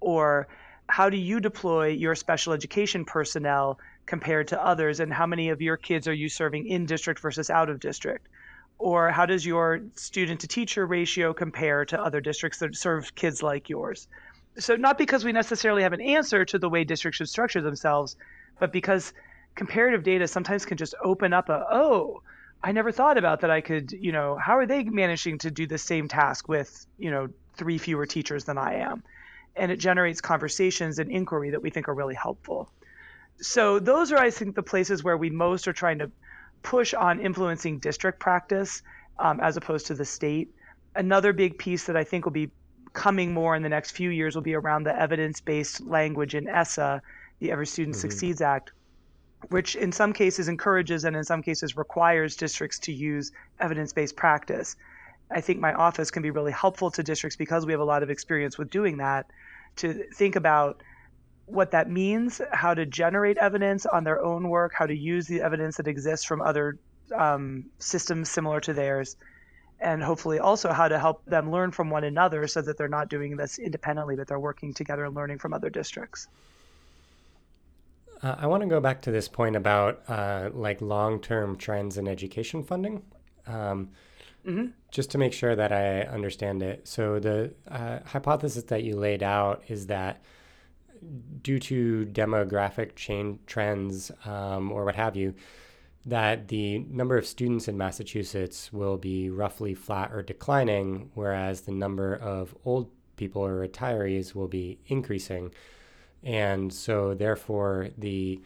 Or 0.00 0.46
how 0.88 1.08
do 1.08 1.16
you 1.16 1.40
deploy 1.40 1.88
your 1.88 2.14
special 2.14 2.52
education 2.52 3.04
personnel 3.04 3.78
compared 4.06 4.48
to 4.48 4.62
others 4.62 5.00
and 5.00 5.12
how 5.12 5.26
many 5.26 5.48
of 5.48 5.62
your 5.62 5.76
kids 5.76 6.06
are 6.08 6.12
you 6.12 6.28
serving 6.28 6.66
in 6.66 6.86
district 6.86 7.20
versus 7.20 7.50
out 7.50 7.70
of 7.70 7.80
district 7.80 8.28
or 8.78 9.10
how 9.10 9.24
does 9.24 9.46
your 9.46 9.80
student 9.94 10.40
to 10.40 10.48
teacher 10.48 10.84
ratio 10.84 11.32
compare 11.32 11.84
to 11.84 12.00
other 12.00 12.20
districts 12.20 12.58
that 12.58 12.74
serve 12.74 13.14
kids 13.14 13.42
like 13.42 13.68
yours 13.68 14.08
so 14.58 14.74
not 14.76 14.98
because 14.98 15.24
we 15.24 15.32
necessarily 15.32 15.82
have 15.82 15.92
an 15.92 16.00
answer 16.00 16.44
to 16.44 16.58
the 16.58 16.68
way 16.68 16.84
districts 16.84 17.18
should 17.18 17.28
structure 17.28 17.62
themselves 17.62 18.16
but 18.58 18.72
because 18.72 19.12
comparative 19.54 20.02
data 20.02 20.26
sometimes 20.26 20.64
can 20.64 20.76
just 20.76 20.94
open 21.02 21.32
up 21.32 21.48
a 21.48 21.64
oh 21.70 22.22
i 22.62 22.72
never 22.72 22.90
thought 22.90 23.18
about 23.18 23.40
that 23.40 23.50
i 23.50 23.60
could 23.60 23.92
you 23.92 24.12
know 24.12 24.36
how 24.36 24.56
are 24.56 24.66
they 24.66 24.82
managing 24.84 25.38
to 25.38 25.50
do 25.50 25.66
the 25.66 25.78
same 25.78 26.08
task 26.08 26.48
with 26.48 26.86
you 26.98 27.10
know 27.10 27.28
three 27.54 27.78
fewer 27.78 28.06
teachers 28.06 28.44
than 28.44 28.56
i 28.56 28.74
am 28.74 29.02
and 29.56 29.70
it 29.70 29.76
generates 29.76 30.20
conversations 30.20 30.98
and 30.98 31.10
inquiry 31.10 31.50
that 31.50 31.62
we 31.62 31.70
think 31.70 31.88
are 31.88 31.94
really 31.94 32.14
helpful. 32.14 32.70
So 33.40 33.78
those 33.78 34.12
are, 34.12 34.18
I 34.18 34.30
think, 34.30 34.54
the 34.54 34.62
places 34.62 35.02
where 35.02 35.16
we 35.16 35.30
most 35.30 35.66
are 35.68 35.72
trying 35.72 35.98
to 35.98 36.10
push 36.62 36.94
on 36.94 37.20
influencing 37.20 37.78
district 37.78 38.18
practice 38.18 38.82
um, 39.18 39.40
as 39.40 39.56
opposed 39.56 39.86
to 39.86 39.94
the 39.94 40.04
state. 40.04 40.54
Another 40.94 41.32
big 41.32 41.58
piece 41.58 41.84
that 41.86 41.96
I 41.96 42.04
think 42.04 42.24
will 42.24 42.32
be 42.32 42.50
coming 42.92 43.32
more 43.32 43.56
in 43.56 43.62
the 43.62 43.68
next 43.68 43.92
few 43.92 44.10
years 44.10 44.34
will 44.34 44.42
be 44.42 44.54
around 44.54 44.84
the 44.84 44.98
evidence-based 44.98 45.80
language 45.86 46.34
in 46.34 46.48
ESSA, 46.48 47.02
the 47.40 47.50
Every 47.50 47.66
Student 47.66 47.96
mm-hmm. 47.96 48.02
Succeeds 48.02 48.40
Act, 48.40 48.72
which 49.50 49.76
in 49.76 49.92
some 49.92 50.12
cases 50.12 50.48
encourages 50.48 51.04
and 51.04 51.16
in 51.16 51.24
some 51.24 51.42
cases 51.42 51.76
requires 51.76 52.36
districts 52.36 52.78
to 52.80 52.92
use 52.92 53.32
evidence-based 53.60 54.16
practice. 54.16 54.76
I 55.30 55.40
think 55.40 55.60
my 55.60 55.72
office 55.72 56.10
can 56.10 56.22
be 56.22 56.30
really 56.30 56.52
helpful 56.52 56.90
to 56.92 57.02
districts 57.02 57.36
because 57.36 57.66
we 57.66 57.72
have 57.72 57.80
a 57.80 57.84
lot 57.84 58.02
of 58.02 58.10
experience 58.10 58.58
with 58.58 58.70
doing 58.70 58.98
that 58.98 59.26
to 59.76 60.04
think 60.14 60.36
about 60.36 60.82
what 61.46 61.72
that 61.72 61.90
means, 61.90 62.40
how 62.52 62.74
to 62.74 62.86
generate 62.86 63.36
evidence 63.38 63.84
on 63.86 64.04
their 64.04 64.22
own 64.22 64.48
work, 64.48 64.72
how 64.74 64.86
to 64.86 64.96
use 64.96 65.26
the 65.26 65.40
evidence 65.40 65.76
that 65.76 65.88
exists 65.88 66.24
from 66.24 66.40
other 66.40 66.78
um, 67.14 67.64
systems 67.78 68.30
similar 68.30 68.60
to 68.60 68.72
theirs, 68.72 69.16
and 69.80 70.02
hopefully 70.02 70.38
also 70.38 70.72
how 70.72 70.88
to 70.88 70.98
help 70.98 71.24
them 71.26 71.50
learn 71.50 71.70
from 71.72 71.90
one 71.90 72.04
another 72.04 72.46
so 72.46 72.62
that 72.62 72.78
they're 72.78 72.88
not 72.88 73.08
doing 73.08 73.36
this 73.36 73.58
independently, 73.58 74.16
but 74.16 74.28
they're 74.28 74.38
working 74.38 74.72
together 74.72 75.04
and 75.04 75.14
learning 75.14 75.38
from 75.38 75.52
other 75.52 75.68
districts. 75.68 76.28
Uh, 78.22 78.36
I 78.38 78.46
want 78.46 78.62
to 78.62 78.68
go 78.68 78.80
back 78.80 79.02
to 79.02 79.10
this 79.10 79.28
point 79.28 79.56
about 79.56 80.02
uh, 80.08 80.50
like 80.52 80.80
long-term 80.80 81.56
trends 81.56 81.98
in 81.98 82.06
education 82.06 82.62
funding. 82.62 83.02
Um, 83.46 83.90
Mm-hmm. 84.46 84.68
Just 84.90 85.10
to 85.12 85.18
make 85.18 85.32
sure 85.32 85.54
that 85.54 85.72
I 85.72 86.02
understand 86.02 86.62
it. 86.62 86.88
So, 86.88 87.18
the 87.20 87.54
uh, 87.68 88.00
hypothesis 88.04 88.64
that 88.64 88.82
you 88.82 88.96
laid 88.96 89.22
out 89.22 89.62
is 89.68 89.86
that 89.86 90.22
due 91.42 91.58
to 91.58 92.06
demographic 92.06 92.94
change 92.94 93.40
trends 93.46 94.10
um, 94.24 94.70
or 94.70 94.84
what 94.84 94.96
have 94.96 95.16
you, 95.16 95.34
that 96.06 96.48
the 96.48 96.78
number 96.78 97.16
of 97.16 97.26
students 97.26 97.68
in 97.68 97.78
Massachusetts 97.78 98.72
will 98.72 98.96
be 98.96 99.30
roughly 99.30 99.74
flat 99.74 100.12
or 100.12 100.22
declining, 100.22 101.10
whereas 101.14 101.62
the 101.62 101.72
number 101.72 102.14
of 102.14 102.54
old 102.64 102.90
people 103.16 103.42
or 103.42 103.66
retirees 103.66 104.34
will 104.34 104.48
be 104.48 104.78
increasing. 104.86 105.52
And 106.22 106.72
so, 106.72 107.14
therefore, 107.14 107.88
the 107.98 108.40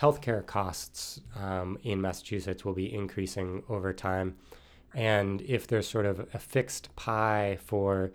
healthcare 0.00 0.44
costs 0.44 1.20
um, 1.36 1.78
in 1.82 2.00
Massachusetts 2.00 2.64
will 2.64 2.74
be 2.74 2.92
increasing 2.92 3.62
over 3.68 3.92
time. 3.92 4.36
And 4.94 5.42
if 5.42 5.66
there's 5.66 5.88
sort 5.88 6.06
of 6.06 6.20
a 6.32 6.38
fixed 6.38 6.94
pie 6.96 7.58
for 7.64 8.12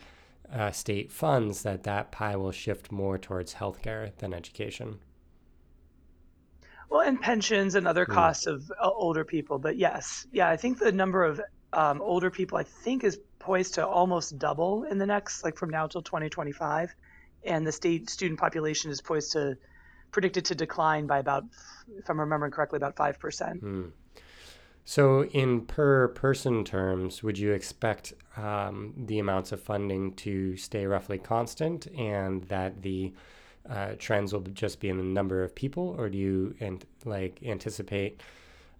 uh, 0.52 0.72
state 0.72 1.12
funds, 1.12 1.64
that 1.64 1.84
that 1.84 2.12
pie 2.12 2.36
will 2.36 2.52
shift 2.52 2.92
more 2.92 3.18
towards 3.18 3.56
healthcare 3.56 4.16
than 4.18 4.34
education. 4.34 5.00
Well, 6.90 7.02
and 7.02 7.20
pensions 7.20 7.76
and 7.76 7.88
other 7.88 8.06
hmm. 8.06 8.14
costs 8.14 8.46
mm. 8.46 8.54
of 8.54 8.72
uh, 8.80 8.90
older 8.90 9.26
people. 9.26 9.58
But 9.58 9.78
yes, 9.78 10.28
yeah, 10.32 10.50
I 10.50 10.58
think 10.58 10.80
the 10.80 10.92
number 10.92 11.24
of 11.24 11.42
um, 11.74 12.02
older 12.02 12.30
people, 12.30 12.58
I 12.58 12.64
think, 12.64 13.04
is 13.04 13.20
poised 13.40 13.74
to 13.76 13.88
almost 13.88 14.38
double 14.38 14.84
in 14.84 15.00
the 15.00 15.06
next, 15.06 15.44
like 15.44 15.58
from 15.58 15.70
now 15.70 15.88
till 15.88 16.02
2025. 16.02 16.96
And 17.46 17.66
the 17.68 17.72
state 17.72 18.10
student 18.10 18.40
population 18.40 18.92
is 18.92 19.02
poised 19.02 19.34
to, 19.34 19.58
predicted 20.12 20.46
to 20.46 20.56
decline 20.56 21.08
by 21.08 21.20
about, 21.20 21.46
if 21.98 22.10
I'm 22.10 22.20
remembering 22.20 22.52
correctly, 22.52 22.78
about 22.78 22.96
5%. 22.96 23.62
Mm. 23.62 23.92
So, 24.86 25.24
in 25.26 25.62
per 25.62 26.10
person 26.10 26.66
terms, 26.66 27.24
would 27.24 27.38
you 27.38 27.54
expect 27.54 28.14
um, 28.36 28.94
the 28.98 29.20
amounts 29.20 29.54
of 29.54 29.62
funding 29.62 30.14
to 30.16 30.58
stay 30.58 30.86
roughly 30.86 31.18
constant 31.18 31.88
and 31.88 32.44
that 32.46 32.82
the 32.82 33.14
uh, 33.70 33.94
trends 33.98 34.34
will 34.34 34.42
just 34.42 34.82
be 34.82 34.90
in 34.90 34.98
the 34.98 35.04
number 35.04 35.42
of 35.42 35.56
people, 35.56 35.96
or 35.98 36.10
do 36.10 36.18
you 36.18 36.56
and 36.60 36.86
like 37.06 37.40
anticipate 37.44 38.22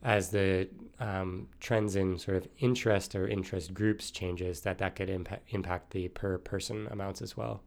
as 0.04 0.30
the 0.30 0.68
um, 1.00 1.48
trends 1.62 1.96
in 1.96 2.20
sort 2.20 2.36
of 2.36 2.48
interest 2.60 3.16
or 3.16 3.26
interest 3.26 3.74
groups 3.74 4.12
changes 4.12 4.62
that 4.62 4.78
that 4.80 4.98
could 4.98 5.10
impact 5.10 5.54
impact 5.54 5.92
the 5.92 6.10
per 6.10 6.38
person 6.38 6.88
amounts 6.92 7.22
as 7.22 7.38
well? 7.38 7.62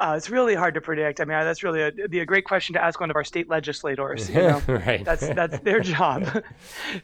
Uh, 0.00 0.14
it's 0.16 0.30
really 0.30 0.54
hard 0.54 0.72
to 0.72 0.80
predict. 0.80 1.20
I 1.20 1.26
mean, 1.26 1.38
that's 1.40 1.62
really 1.62 1.82
a, 1.82 2.08
be 2.08 2.20
a 2.20 2.24
great 2.24 2.46
question 2.46 2.72
to 2.72 2.82
ask 2.82 2.98
one 2.98 3.10
of 3.10 3.16
our 3.16 3.24
state 3.24 3.50
legislators. 3.50 4.30
You 4.30 4.36
know? 4.36 4.62
right. 4.66 5.04
That's 5.04 5.28
that's 5.28 5.58
their 5.60 5.80
job. 5.94 6.42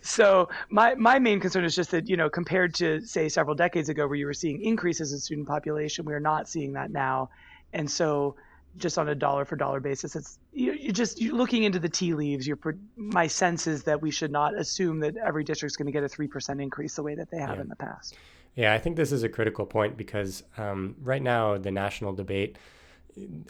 so 0.01 0.49
my 0.71 0.95
my 0.95 1.19
main 1.19 1.39
concern 1.39 1.67
is 1.67 1.77
just 1.77 1.91
that 1.91 2.09
you 2.09 2.17
know 2.17 2.31
compared 2.31 2.75
to 2.77 3.03
say 3.03 3.29
several 3.29 3.55
decades 3.55 3.91
ago 3.91 4.07
where 4.07 4.17
you 4.17 4.25
were 4.25 4.33
seeing 4.33 4.63
increases 4.63 5.13
in 5.13 5.19
student 5.19 5.47
population, 5.47 6.07
we 6.07 6.15
are 6.15 6.21
not 6.21 6.49
seeing 6.49 6.73
that 6.73 6.91
now, 6.91 7.29
and 7.75 7.91
so 7.91 8.35
just 8.79 8.97
on 8.99 9.11
a 9.11 9.15
dollar 9.15 9.45
for 9.45 9.57
dollar 9.57 9.81
basis, 9.81 10.17
it's 10.17 10.39
you, 10.55 10.73
you 10.73 10.91
just 10.91 11.21
you're 11.21 11.35
looking 11.35 11.65
into 11.65 11.79
the 11.79 11.91
tea 11.91 12.15
leaves. 12.15 12.47
You're 12.47 12.59
my 12.97 13.27
sense 13.27 13.67
is 13.67 13.83
that 13.83 14.01
we 14.01 14.11
should 14.11 14.33
not 14.33 14.57
assume 14.57 15.01
that 15.01 15.19
every 15.19 15.45
district's 15.45 15.77
going 15.77 15.87
to 15.87 15.93
get 15.93 16.03
a 16.03 16.09
three 16.09 16.29
percent 16.29 16.63
increase 16.63 16.97
the 16.97 17.03
way 17.03 17.15
that 17.15 17.31
they 17.31 17.39
have 17.39 17.57
yeah. 17.57 17.61
in 17.61 17.69
the 17.69 17.77
past. 17.77 18.17
Yeah, 18.55 18.73
I 18.73 18.79
think 18.79 18.97
this 18.97 19.13
is 19.13 19.23
a 19.23 19.29
critical 19.29 19.67
point 19.67 19.99
because 19.99 20.43
um, 20.57 20.97
right 21.03 21.23
now 21.23 21.59
the 21.59 21.71
national 21.71 22.15
debate 22.15 22.57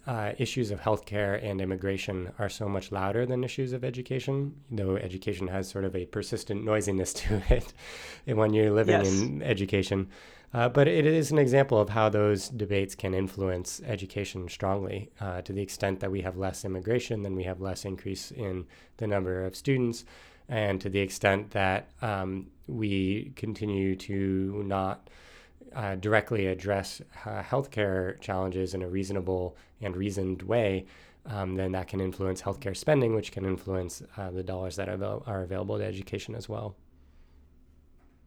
uh, 0.07 0.33
issues 0.39 0.71
of 0.71 0.81
healthcare 0.81 1.43
and 1.43 1.61
immigration 1.61 2.33
are 2.39 2.49
so 2.49 2.69
much 2.69 2.93
louder 2.93 3.27
than 3.27 3.45
issues 3.45 3.73
of 3.73 3.85
education, 3.85 4.55
though 4.71 4.97
education 4.97 5.49
has 5.49 5.69
sort 5.69 5.85
of 5.85 5.97
a 5.97 6.07
persistent 6.07 6.65
noisiness 6.65 7.13
to 7.23 7.43
it 7.49 7.73
when 8.27 8.53
you're 8.53 8.71
living 8.71 9.01
yes. 9.01 9.21
in 9.21 9.43
education. 9.43 10.09
Uh, 10.55 10.69
but 10.69 10.87
it 10.87 11.05
is 11.05 11.33
an 11.33 11.39
example 11.39 11.81
of 11.81 11.91
how 11.91 12.09
those 12.09 12.49
debates 12.49 12.95
can 12.95 13.13
influence 13.13 13.81
education 13.85 14.49
strongly 14.49 15.11
uh, 15.21 15.43
to 15.43 15.53
the 15.53 15.61
extent 15.61 16.01
that 16.01 16.11
we 16.11 16.23
have 16.23 16.37
less 16.37 16.65
immigration, 16.65 17.23
then 17.23 17.35
we 17.35 17.43
have 17.45 17.61
less 17.61 17.85
increase 17.85 18.31
in 18.31 18.65
the 18.99 19.07
number 19.07 19.45
of 19.45 19.57
students, 19.57 20.05
and 20.49 20.81
to 20.81 20.89
the 20.89 21.01
extent 21.01 21.51
that 21.51 21.89
um, 22.01 22.47
we 22.69 23.33
continue 23.35 23.97
to 23.97 24.63
not 24.65 25.11
uh, 25.75 25.97
directly 25.97 26.47
address 26.47 27.03
uh, 27.25 27.43
healthcare 27.43 28.21
challenges 28.21 28.75
in 28.75 28.83
a 28.83 28.89
reasonable 28.89 29.57
and 29.81 29.97
reasoned 29.97 30.43
way, 30.43 30.87
um, 31.27 31.57
then 31.57 31.73
that 31.73 31.89
can 31.89 32.01
influence 32.01 32.41
healthcare 32.41 32.77
spending, 32.77 33.15
which 33.15 33.33
can 33.33 33.45
influence 33.45 34.03
uh, 34.17 34.31
the 34.31 34.43
dollars 34.43 34.77
that 34.77 34.89
are, 34.89 35.23
are 35.27 35.43
available 35.43 35.79
to 35.79 35.85
education 35.85 36.35
as 36.35 36.49
well. 36.49 36.77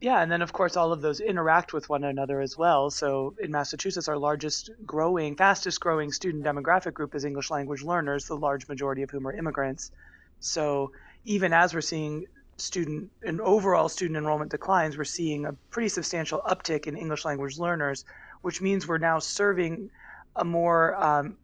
Yeah, 0.00 0.22
and 0.22 0.32
then 0.32 0.40
of 0.40 0.52
course 0.52 0.76
all 0.76 0.92
of 0.92 1.02
those 1.02 1.20
interact 1.20 1.74
with 1.74 1.90
one 1.90 2.04
another 2.04 2.40
as 2.40 2.56
well. 2.56 2.88
So 2.90 3.34
in 3.38 3.50
Massachusetts, 3.50 4.08
our 4.08 4.16
largest 4.16 4.70
growing, 4.86 5.36
fastest 5.36 5.78
growing 5.80 6.10
student 6.10 6.42
demographic 6.42 6.94
group 6.94 7.14
is 7.14 7.26
English 7.26 7.50
language 7.50 7.82
learners, 7.82 8.26
the 8.26 8.36
large 8.36 8.66
majority 8.66 9.02
of 9.02 9.10
whom 9.10 9.26
are 9.26 9.32
immigrants. 9.32 9.90
So 10.38 10.92
even 11.24 11.52
as 11.52 11.74
we're 11.74 11.82
seeing 11.82 12.26
student 12.60 13.10
and 13.22 13.40
overall 13.40 13.88
student 13.88 14.16
enrollment 14.16 14.50
declines, 14.50 14.96
we're 14.96 15.04
seeing 15.04 15.46
a 15.46 15.52
pretty 15.70 15.88
substantial 15.88 16.40
uptick 16.48 16.86
in 16.86 16.96
English 16.96 17.24
language 17.24 17.58
learners, 17.58 18.04
which 18.42 18.60
means 18.60 18.86
we're 18.86 18.98
now 18.98 19.18
serving 19.18 19.90
a 20.36 20.44
more 20.44 20.94
um, 21.02 21.36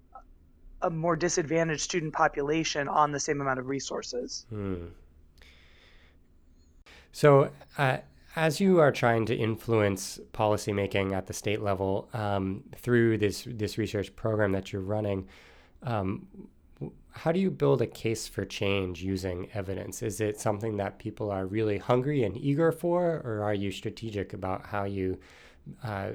a 0.82 0.90
more 0.90 1.16
disadvantaged 1.16 1.80
student 1.80 2.12
population 2.12 2.88
on 2.88 3.12
the 3.12 3.20
same 3.20 3.40
amount 3.40 3.58
of 3.58 3.66
resources. 3.66 4.46
Hmm. 4.50 4.86
So, 7.12 7.50
uh, 7.78 7.98
as 8.36 8.60
you 8.60 8.78
are 8.80 8.92
trying 8.92 9.24
to 9.26 9.34
influence 9.34 10.20
policymaking 10.34 11.12
at 11.12 11.26
the 11.26 11.32
state 11.32 11.62
level 11.62 12.08
um, 12.12 12.62
through 12.76 13.18
this 13.18 13.46
this 13.46 13.78
research 13.78 14.14
program 14.14 14.52
that 14.52 14.72
you're 14.72 14.82
running, 14.82 15.26
um, 15.82 16.26
how 17.10 17.32
do 17.32 17.40
you 17.40 17.50
build 17.50 17.80
a 17.80 17.86
case 17.86 18.28
for 18.28 18.44
change 18.44 19.02
using 19.02 19.48
evidence? 19.54 20.02
Is 20.02 20.20
it 20.20 20.38
something 20.38 20.76
that 20.76 20.98
people 20.98 21.30
are 21.30 21.46
really 21.46 21.78
hungry 21.78 22.24
and 22.24 22.36
eager 22.36 22.70
for, 22.70 23.22
or 23.24 23.42
are 23.42 23.54
you 23.54 23.70
strategic 23.70 24.34
about 24.34 24.66
how 24.66 24.84
you 24.84 25.18
uh, 25.82 26.10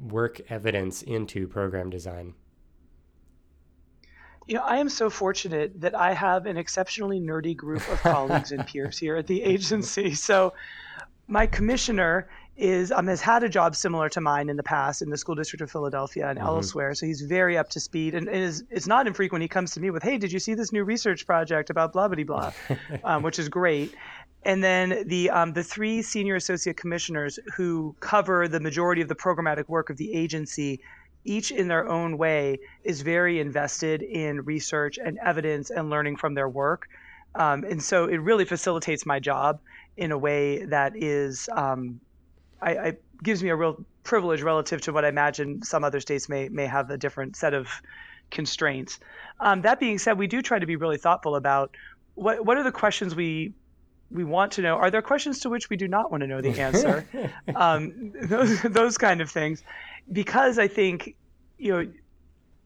work 0.00 0.40
evidence 0.48 1.02
into 1.02 1.46
program 1.46 1.90
design? 1.90 2.34
You 4.46 4.56
know, 4.56 4.62
I 4.62 4.76
am 4.76 4.88
so 4.88 5.08
fortunate 5.08 5.80
that 5.80 5.94
I 5.94 6.12
have 6.12 6.46
an 6.46 6.56
exceptionally 6.56 7.20
nerdy 7.20 7.56
group 7.56 7.86
of 7.88 8.00
colleagues 8.02 8.52
and 8.52 8.66
peers 8.66 8.98
here 8.98 9.16
at 9.16 9.26
the 9.26 9.42
agency. 9.42 10.14
So, 10.14 10.54
my 11.26 11.46
commissioner 11.46 12.28
is 12.56 12.92
um, 12.92 13.08
has 13.08 13.20
had 13.20 13.42
a 13.42 13.48
job 13.48 13.74
similar 13.74 14.08
to 14.10 14.20
mine 14.20 14.48
in 14.48 14.56
the 14.56 14.62
past 14.62 15.02
in 15.02 15.10
the 15.10 15.16
school 15.16 15.34
district 15.34 15.62
of 15.62 15.70
Philadelphia 15.70 16.28
and 16.28 16.38
mm-hmm. 16.38 16.46
elsewhere. 16.46 16.94
So 16.94 17.06
he's 17.06 17.22
very 17.22 17.58
up 17.58 17.70
to 17.70 17.80
speed, 17.80 18.14
and 18.14 18.28
is 18.28 18.64
it's 18.70 18.86
not 18.86 19.06
infrequent 19.06 19.42
he 19.42 19.48
comes 19.48 19.72
to 19.72 19.80
me 19.80 19.90
with, 19.90 20.02
"Hey, 20.02 20.18
did 20.18 20.32
you 20.32 20.38
see 20.38 20.54
this 20.54 20.72
new 20.72 20.84
research 20.84 21.26
project 21.26 21.70
about 21.70 21.92
blah 21.92 22.08
blah 22.08 22.22
blah," 22.24 22.52
um, 23.04 23.22
which 23.22 23.38
is 23.38 23.48
great. 23.48 23.94
And 24.44 24.62
then 24.62 25.04
the 25.06 25.30
um, 25.30 25.54
the 25.54 25.64
three 25.64 26.02
senior 26.02 26.36
associate 26.36 26.76
commissioners 26.76 27.38
who 27.56 27.96
cover 28.00 28.46
the 28.46 28.60
majority 28.60 29.02
of 29.02 29.08
the 29.08 29.16
programmatic 29.16 29.68
work 29.68 29.90
of 29.90 29.96
the 29.96 30.12
agency, 30.14 30.80
each 31.24 31.50
in 31.50 31.66
their 31.66 31.88
own 31.88 32.18
way, 32.18 32.58
is 32.84 33.00
very 33.00 33.40
invested 33.40 34.02
in 34.02 34.44
research 34.44 34.98
and 35.02 35.18
evidence 35.18 35.70
and 35.70 35.90
learning 35.90 36.16
from 36.16 36.34
their 36.34 36.48
work. 36.48 36.88
Um, 37.34 37.64
and 37.64 37.82
so 37.82 38.04
it 38.04 38.18
really 38.18 38.44
facilitates 38.44 39.04
my 39.04 39.18
job 39.18 39.58
in 39.96 40.12
a 40.12 40.18
way 40.18 40.64
that 40.66 40.94
is 40.94 41.48
um, 41.52 42.00
I, 42.60 42.70
I, 42.76 42.96
gives 43.22 43.42
me 43.42 43.48
a 43.50 43.56
real 43.56 43.84
privilege 44.02 44.42
relative 44.42 44.80
to 44.82 44.92
what 44.92 45.04
I 45.04 45.08
imagine 45.08 45.62
some 45.62 45.84
other 45.84 46.00
states 46.00 46.28
may 46.28 46.48
may 46.48 46.66
have 46.66 46.90
a 46.90 46.98
different 46.98 47.36
set 47.36 47.54
of 47.54 47.68
constraints. 48.30 49.00
Um, 49.40 49.62
that 49.62 49.80
being 49.80 49.98
said, 49.98 50.18
we 50.18 50.26
do 50.26 50.42
try 50.42 50.58
to 50.58 50.66
be 50.66 50.76
really 50.76 50.98
thoughtful 50.98 51.36
about 51.36 51.74
what 52.14 52.44
what 52.44 52.56
are 52.56 52.62
the 52.62 52.72
questions 52.72 53.14
we 53.14 53.52
we 54.10 54.24
want 54.24 54.52
to 54.52 54.62
know. 54.62 54.76
Are 54.76 54.90
there 54.90 55.02
questions 55.02 55.40
to 55.40 55.50
which 55.50 55.70
we 55.70 55.76
do 55.76 55.88
not 55.88 56.10
want 56.10 56.22
to 56.22 56.26
know 56.26 56.40
the 56.40 56.60
answer? 56.60 57.06
um, 57.56 58.12
those 58.22 58.62
those 58.62 58.98
kind 58.98 59.20
of 59.20 59.30
things, 59.30 59.62
because 60.12 60.58
I 60.58 60.68
think 60.68 61.16
you 61.58 61.72
know 61.72 61.92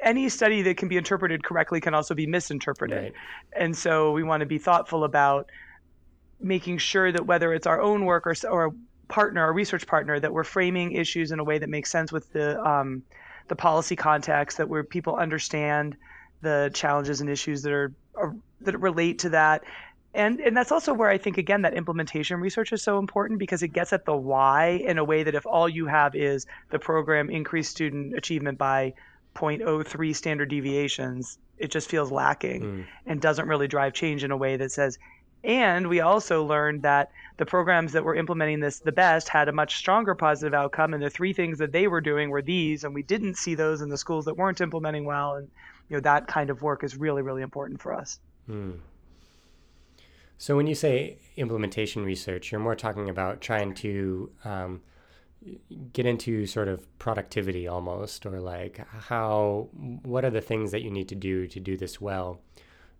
any 0.00 0.28
study 0.28 0.62
that 0.62 0.76
can 0.76 0.88
be 0.88 0.96
interpreted 0.96 1.42
correctly 1.42 1.80
can 1.80 1.94
also 1.94 2.14
be 2.14 2.26
misinterpreted, 2.26 3.02
right. 3.04 3.12
and 3.52 3.76
so 3.76 4.12
we 4.12 4.22
want 4.22 4.40
to 4.40 4.46
be 4.46 4.58
thoughtful 4.58 5.04
about 5.04 5.48
making 6.40 6.78
sure 6.78 7.10
that 7.10 7.26
whether 7.26 7.52
it's 7.52 7.66
our 7.66 7.80
own 7.80 8.04
work 8.04 8.26
or, 8.26 8.34
or 8.48 8.74
partner, 9.08 9.48
a 9.48 9.52
research 9.52 9.86
partner, 9.86 10.20
that 10.20 10.32
we're 10.32 10.44
framing 10.44 10.92
issues 10.92 11.32
in 11.32 11.38
a 11.38 11.44
way 11.44 11.58
that 11.58 11.68
makes 11.68 11.90
sense 11.90 12.12
with 12.12 12.32
the 12.32 12.62
um, 12.62 13.02
the 13.48 13.56
policy 13.56 13.96
context, 13.96 14.58
that 14.58 14.68
where 14.68 14.84
people 14.84 15.16
understand 15.16 15.96
the 16.42 16.70
challenges 16.74 17.20
and 17.20 17.30
issues 17.30 17.62
that 17.62 17.72
are, 17.72 17.92
are 18.14 18.34
that 18.60 18.78
relate 18.78 19.18
to 19.20 19.30
that. 19.30 19.64
And, 20.14 20.40
and 20.40 20.56
that's 20.56 20.72
also 20.72 20.94
where 20.94 21.10
I 21.10 21.18
think 21.18 21.38
again 21.38 21.62
that 21.62 21.74
implementation 21.74 22.40
research 22.40 22.72
is 22.72 22.82
so 22.82 22.98
important 22.98 23.38
because 23.38 23.62
it 23.62 23.68
gets 23.68 23.92
at 23.92 24.04
the 24.04 24.16
why 24.16 24.82
in 24.84 24.98
a 24.98 25.04
way 25.04 25.22
that 25.22 25.34
if 25.34 25.46
all 25.46 25.68
you 25.68 25.86
have 25.86 26.14
is 26.14 26.46
the 26.70 26.78
program 26.78 27.30
increased 27.30 27.70
student 27.70 28.16
achievement 28.16 28.58
by 28.58 28.94
0.03 29.34 30.16
standard 30.16 30.48
deviations, 30.48 31.38
it 31.58 31.70
just 31.70 31.88
feels 31.88 32.10
lacking 32.10 32.62
mm. 32.62 32.86
and 33.06 33.20
doesn't 33.20 33.46
really 33.46 33.68
drive 33.68 33.92
change 33.92 34.24
in 34.24 34.30
a 34.30 34.36
way 34.36 34.56
that 34.56 34.72
says, 34.72 34.98
and 35.44 35.88
we 35.88 36.00
also 36.00 36.44
learned 36.44 36.82
that 36.82 37.12
the 37.38 37.46
programs 37.46 37.92
that 37.92 38.04
were 38.04 38.14
implementing 38.14 38.60
this 38.60 38.80
the 38.80 38.92
best 38.92 39.28
had 39.28 39.48
a 39.48 39.52
much 39.52 39.76
stronger 39.76 40.14
positive 40.14 40.54
outcome. 40.54 40.92
And 40.92 41.02
the 41.02 41.10
three 41.10 41.32
things 41.32 41.58
that 41.58 41.72
they 41.72 41.86
were 41.86 42.00
doing 42.00 42.30
were 42.30 42.42
these, 42.42 42.84
and 42.84 42.94
we 42.94 43.02
didn't 43.02 43.36
see 43.36 43.54
those 43.54 43.80
in 43.80 43.88
the 43.88 43.96
schools 43.96 44.26
that 44.26 44.36
weren't 44.36 44.60
implementing 44.60 45.04
well. 45.04 45.36
And 45.36 45.48
you 45.88 45.96
know 45.96 46.00
that 46.00 46.26
kind 46.26 46.50
of 46.50 46.62
work 46.62 46.84
is 46.84 46.96
really, 46.96 47.22
really 47.22 47.42
important 47.42 47.80
for 47.80 47.94
us. 47.94 48.20
Hmm. 48.46 48.72
So 50.36 50.56
when 50.56 50.66
you 50.66 50.74
say 50.74 51.18
implementation 51.36 52.04
research, 52.04 52.52
you're 52.52 52.60
more 52.60 52.76
talking 52.76 53.08
about 53.08 53.40
trying 53.40 53.74
to 53.76 54.30
um, 54.44 54.82
get 55.92 56.06
into 56.06 56.46
sort 56.46 56.68
of 56.68 56.86
productivity 56.98 57.66
almost, 57.66 58.26
or 58.26 58.40
like 58.40 58.86
how 59.08 59.68
what 59.72 60.24
are 60.24 60.30
the 60.30 60.40
things 60.40 60.70
that 60.72 60.82
you 60.82 60.90
need 60.90 61.08
to 61.08 61.14
do 61.14 61.46
to 61.46 61.58
do 61.58 61.76
this 61.76 62.00
well 62.00 62.40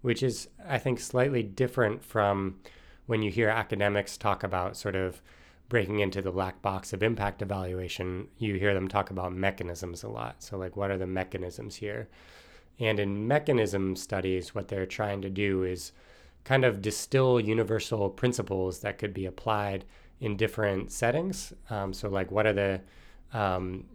which 0.00 0.22
is, 0.22 0.48
I 0.66 0.78
think, 0.78 1.00
slightly 1.00 1.42
different 1.42 2.04
from 2.04 2.60
when 3.08 3.22
you 3.22 3.30
hear 3.30 3.48
academics 3.48 4.18
talk 4.18 4.44
about 4.44 4.76
sort 4.76 4.94
of 4.94 5.22
breaking 5.70 6.00
into 6.00 6.20
the 6.20 6.30
black 6.30 6.60
box 6.60 6.92
of 6.92 7.02
impact 7.02 7.40
evaluation, 7.40 8.28
you 8.36 8.54
hear 8.54 8.74
them 8.74 8.86
talk 8.86 9.10
about 9.10 9.32
mechanisms 9.32 10.02
a 10.02 10.08
lot. 10.08 10.42
So, 10.42 10.58
like, 10.58 10.76
what 10.76 10.90
are 10.90 10.98
the 10.98 11.06
mechanisms 11.06 11.76
here? 11.76 12.06
And 12.78 13.00
in 13.00 13.26
mechanism 13.26 13.96
studies, 13.96 14.54
what 14.54 14.68
they're 14.68 14.84
trying 14.84 15.22
to 15.22 15.30
do 15.30 15.64
is 15.64 15.92
kind 16.44 16.66
of 16.66 16.82
distill 16.82 17.40
universal 17.40 18.10
principles 18.10 18.80
that 18.80 18.98
could 18.98 19.14
be 19.14 19.24
applied 19.24 19.86
in 20.20 20.36
different 20.36 20.92
settings. 20.92 21.54
Um, 21.70 21.94
so, 21.94 22.10
like, 22.10 22.30
what 22.30 22.46
are 22.46 22.52
the 22.52 22.80
um, 23.32 23.86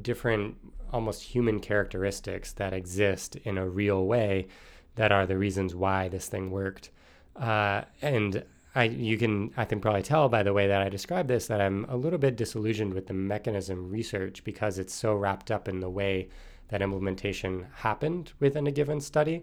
different 0.00 0.56
almost 0.92 1.24
human 1.24 1.58
characteristics 1.58 2.52
that 2.52 2.72
exist 2.72 3.34
in 3.34 3.58
a 3.58 3.68
real 3.68 4.06
way 4.06 4.46
that 4.94 5.10
are 5.10 5.26
the 5.26 5.38
reasons 5.38 5.74
why 5.74 6.06
this 6.06 6.28
thing 6.28 6.52
worked? 6.52 6.90
Uh, 7.34 7.82
and 8.00 8.44
I, 8.74 8.84
you 8.84 9.18
can, 9.18 9.52
I 9.56 9.64
can 9.64 9.80
probably 9.80 10.02
tell 10.02 10.28
by 10.28 10.42
the 10.42 10.52
way 10.52 10.68
that 10.68 10.80
I 10.80 10.88
describe 10.88 11.26
this 11.26 11.48
that 11.48 11.60
I'm 11.60 11.84
a 11.88 11.96
little 11.96 12.18
bit 12.18 12.36
disillusioned 12.36 12.94
with 12.94 13.06
the 13.06 13.14
mechanism 13.14 13.90
research 13.90 14.44
because 14.44 14.78
it's 14.78 14.94
so 14.94 15.14
wrapped 15.14 15.50
up 15.50 15.68
in 15.68 15.80
the 15.80 15.90
way 15.90 16.28
that 16.68 16.82
implementation 16.82 17.66
happened 17.74 18.32
within 18.38 18.66
a 18.66 18.72
given 18.72 19.00
study. 19.00 19.42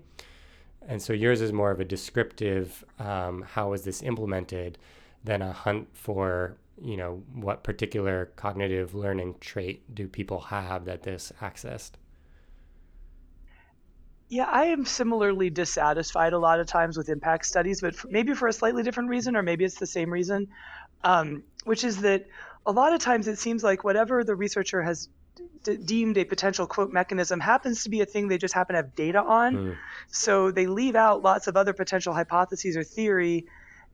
And 0.87 1.01
so 1.01 1.11
yours 1.11 1.41
is 1.41 1.51
more 1.51 1.71
of 1.71 1.81
a 1.81 1.85
descriptive, 1.85 2.85
um, 2.99 3.41
how 3.41 3.71
was 3.71 3.83
this 3.83 4.01
implemented, 4.01 4.77
than 5.23 5.41
a 5.41 5.51
hunt 5.51 5.89
for, 5.91 6.55
you 6.81 6.95
know, 6.95 7.21
what 7.33 7.63
particular 7.63 8.31
cognitive 8.37 8.95
learning 8.95 9.35
trait 9.41 9.93
do 9.93 10.07
people 10.07 10.39
have 10.39 10.85
that 10.85 11.03
this 11.03 11.33
accessed. 11.41 11.91
Yeah, 14.29 14.45
I 14.45 14.65
am 14.65 14.85
similarly 14.85 15.49
dissatisfied 15.49 16.33
a 16.33 16.39
lot 16.39 16.59
of 16.59 16.67
times 16.67 16.97
with 16.97 17.07
impact 17.07 17.45
studies, 17.45 17.79
but 17.79 17.95
for, 17.95 18.09
maybe 18.09 18.33
for 18.33 18.47
a 18.47 18.53
slightly 18.53 18.83
different 18.83 19.09
reason, 19.09 19.37
or 19.37 19.43
maybe 19.43 19.63
it's 19.63 19.79
the 19.79 19.87
same 19.87 20.11
reason, 20.11 20.49
um, 21.03 21.43
which 21.63 21.83
is 21.83 22.01
that 22.01 22.25
a 22.65 22.71
lot 22.71 22.93
of 22.93 22.99
times 22.99 23.27
it 23.27 23.39
seems 23.39 23.63
like 23.63 23.85
whatever 23.85 24.25
the 24.25 24.35
researcher 24.35 24.81
has 24.83 25.07
d- 25.63 25.77
deemed 25.77 26.17
a 26.17 26.25
potential 26.25 26.67
quote 26.67 26.91
mechanism 26.91 27.39
happens 27.39 27.83
to 27.83 27.89
be 27.89 28.01
a 28.01 28.05
thing 28.05 28.27
they 28.27 28.37
just 28.37 28.53
happen 28.53 28.73
to 28.73 28.81
have 28.81 28.95
data 28.95 29.21
on. 29.21 29.55
Mm. 29.55 29.77
So 30.09 30.51
they 30.51 30.67
leave 30.67 30.95
out 30.95 31.23
lots 31.23 31.47
of 31.47 31.55
other 31.55 31.71
potential 31.71 32.13
hypotheses 32.13 32.75
or 32.75 32.83
theory 32.83 33.45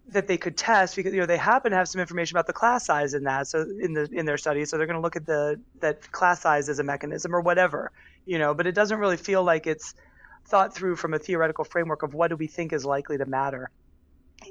that 0.10 0.28
they 0.28 0.38
could 0.38 0.58
test 0.58 0.96
because 0.96 1.14
you 1.14 1.20
know 1.20 1.26
they 1.26 1.38
happen 1.38 1.72
to 1.72 1.78
have 1.78 1.88
some 1.88 2.02
information 2.02 2.36
about 2.36 2.46
the 2.46 2.54
class 2.54 2.86
size 2.86 3.14
in 3.14 3.24
that 3.24 3.48
so 3.48 3.66
in 3.80 3.94
the 3.94 4.10
in 4.12 4.26
their 4.26 4.38
study 4.38 4.66
so 4.66 4.78
they're 4.78 4.86
going 4.86 4.98
to 4.98 5.02
look 5.02 5.16
at 5.16 5.26
the 5.26 5.58
that 5.80 6.12
class 6.12 6.42
size 6.42 6.68
as 6.68 6.78
a 6.80 6.84
mechanism 6.84 7.34
or 7.34 7.40
whatever 7.40 7.90
you 8.26 8.38
know 8.38 8.54
but 8.54 8.68
it 8.68 8.74
doesn't 8.74 9.00
really 9.00 9.16
feel 9.16 9.46
like 9.46 9.66
it's 9.66 9.96
thought 10.46 10.76
through 10.76 10.96
from 10.96 11.14
a 11.14 11.20
theoretical 11.20 11.64
framework 11.64 12.04
of 12.04 12.14
what 12.14 12.30
do 12.30 12.36
we 12.36 12.48
think 12.48 12.74
is 12.74 12.86
likely 12.86 13.18
to 13.18 13.26
matter. 13.26 13.70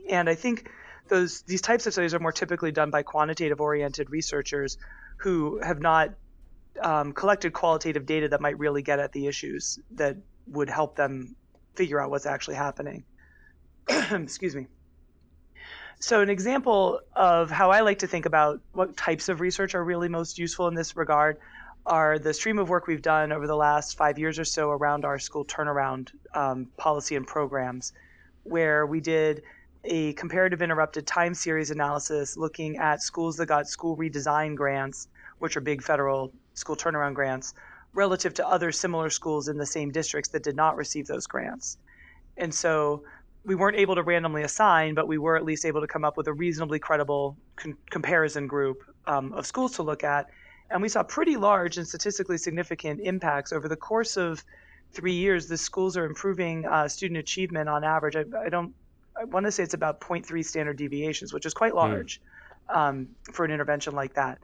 And 0.08 0.28
I 0.28 0.34
think 0.34 0.70
those 1.08 1.42
these 1.42 1.60
types 1.60 1.86
of 1.86 1.92
studies 1.92 2.14
are 2.14 2.18
more 2.18 2.32
typically 2.32 2.72
done 2.72 2.90
by 2.90 3.02
quantitative 3.02 3.60
oriented 3.60 4.10
researchers 4.10 4.78
who 5.18 5.60
have 5.62 5.80
not 5.80 6.10
um, 6.80 7.12
collected 7.12 7.52
qualitative 7.52 8.06
data 8.06 8.28
that 8.28 8.40
might 8.40 8.58
really 8.58 8.82
get 8.82 8.98
at 8.98 9.12
the 9.12 9.26
issues 9.26 9.78
that 9.92 10.16
would 10.46 10.70
help 10.70 10.96
them 10.96 11.36
figure 11.74 12.00
out 12.00 12.10
what's 12.10 12.26
actually 12.26 12.56
happening. 12.56 13.04
Excuse 13.88 14.54
me. 14.54 14.66
So, 16.00 16.20
an 16.20 16.30
example 16.30 17.00
of 17.14 17.50
how 17.50 17.70
I 17.70 17.80
like 17.80 18.00
to 18.00 18.06
think 18.06 18.26
about 18.26 18.60
what 18.72 18.96
types 18.96 19.28
of 19.28 19.40
research 19.40 19.74
are 19.74 19.84
really 19.84 20.08
most 20.08 20.38
useful 20.38 20.66
in 20.66 20.74
this 20.74 20.96
regard 20.96 21.38
are 21.86 22.18
the 22.18 22.32
stream 22.32 22.58
of 22.58 22.68
work 22.68 22.86
we've 22.86 23.02
done 23.02 23.32
over 23.32 23.46
the 23.46 23.56
last 23.56 23.96
five 23.96 24.18
years 24.18 24.38
or 24.38 24.44
so 24.44 24.70
around 24.70 25.04
our 25.04 25.18
school 25.18 25.44
turnaround 25.44 26.10
um, 26.34 26.66
policy 26.76 27.16
and 27.16 27.26
programs, 27.26 27.92
where 28.44 28.86
we 28.86 29.00
did 29.00 29.42
a 29.84 30.12
comparative 30.12 30.62
interrupted 30.62 31.06
time 31.06 31.34
series 31.34 31.70
analysis 31.70 32.36
looking 32.36 32.76
at 32.76 33.02
schools 33.02 33.36
that 33.36 33.46
got 33.46 33.66
school 33.66 33.96
redesign 33.96 34.54
grants, 34.54 35.08
which 35.38 35.56
are 35.56 35.60
big 35.60 35.82
federal 35.82 36.32
school 36.54 36.76
turnaround 36.76 37.14
grants, 37.14 37.54
relative 37.94 38.32
to 38.34 38.46
other 38.46 38.70
similar 38.70 39.10
schools 39.10 39.48
in 39.48 39.56
the 39.58 39.66
same 39.66 39.90
districts 39.90 40.30
that 40.30 40.42
did 40.42 40.54
not 40.54 40.76
receive 40.76 41.06
those 41.06 41.26
grants. 41.26 41.78
And 42.36 42.54
so 42.54 43.02
we 43.44 43.56
weren't 43.56 43.76
able 43.76 43.96
to 43.96 44.02
randomly 44.02 44.42
assign, 44.42 44.94
but 44.94 45.08
we 45.08 45.18
were 45.18 45.36
at 45.36 45.44
least 45.44 45.64
able 45.64 45.80
to 45.80 45.86
come 45.88 46.04
up 46.04 46.16
with 46.16 46.28
a 46.28 46.32
reasonably 46.32 46.78
credible 46.78 47.36
con- 47.56 47.76
comparison 47.90 48.46
group 48.46 48.84
um, 49.06 49.32
of 49.32 49.46
schools 49.46 49.74
to 49.76 49.82
look 49.82 50.04
at 50.04 50.28
and 50.72 50.82
we 50.82 50.88
saw 50.88 51.02
pretty 51.02 51.36
large 51.36 51.76
and 51.76 51.86
statistically 51.86 52.38
significant 52.38 53.00
impacts 53.00 53.52
over 53.52 53.68
the 53.68 53.76
course 53.76 54.16
of 54.16 54.42
three 54.92 55.12
years. 55.12 55.46
The 55.46 55.58
schools 55.58 55.96
are 55.96 56.04
improving 56.04 56.66
uh, 56.66 56.88
student 56.88 57.18
achievement 57.18 57.68
on 57.68 57.84
average. 57.84 58.16
I, 58.16 58.24
I 58.44 58.48
don't. 58.48 58.74
I 59.14 59.24
want 59.24 59.44
to 59.44 59.52
say 59.52 59.62
it's 59.62 59.74
about 59.74 60.00
0.3 60.00 60.44
standard 60.44 60.78
deviations, 60.78 61.34
which 61.34 61.44
is 61.44 61.52
quite 61.52 61.72
hmm. 61.72 61.78
large 61.78 62.20
mm. 62.70 62.76
um, 62.76 63.08
for 63.32 63.44
an 63.44 63.50
intervention 63.50 63.94
like 63.94 64.14
that. 64.14 64.38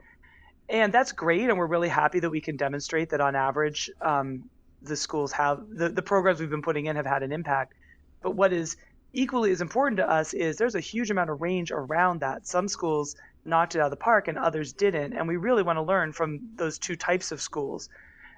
And 0.69 0.93
that's 0.93 1.13
great, 1.13 1.49
and 1.49 1.57
we're 1.57 1.67
really 1.67 1.89
happy 1.89 2.21
that 2.21 2.29
we 2.29 2.43
can 2.43 2.59
demonstrate 2.59 3.09
that 3.11 3.23
on 3.23 3.35
average, 3.35 3.91
um, 4.03 4.45
the 4.83 4.97
schools 4.97 5.33
have 5.33 5.63
the, 5.71 5.89
the 5.89 6.03
programs 6.03 6.39
we've 6.39 6.51
been 6.51 6.61
putting 6.61 6.85
in 6.85 6.97
have 6.97 7.07
had 7.07 7.23
an 7.23 7.33
impact. 7.33 7.73
But 8.21 8.33
what 8.33 8.53
is 8.53 8.77
equally 9.13 9.51
as 9.51 9.61
important 9.61 9.97
to 9.99 10.09
us 10.09 10.35
is 10.35 10.57
there's 10.57 10.75
a 10.75 10.81
huge 10.81 11.11
amount 11.11 11.31
of 11.31 11.41
range 11.41 11.71
around 11.73 12.21
that. 12.21 12.47
Some 12.47 12.69
schools 12.69 13.17
knocked 13.45 13.75
it 13.75 13.81
out 13.81 13.87
of 13.87 13.91
the 13.91 13.97
park 13.97 14.29
and 14.29 14.39
others 14.39 14.73
didn't. 14.73 15.15
And 15.15 15.27
we 15.27 15.37
really 15.37 15.63
want 15.63 15.79
to 15.79 15.83
learn 15.83 16.13
from 16.13 16.41
those 16.57 16.79
two 16.79 16.97
types 16.97 17.33
of 17.33 17.41
schools. 17.41 17.89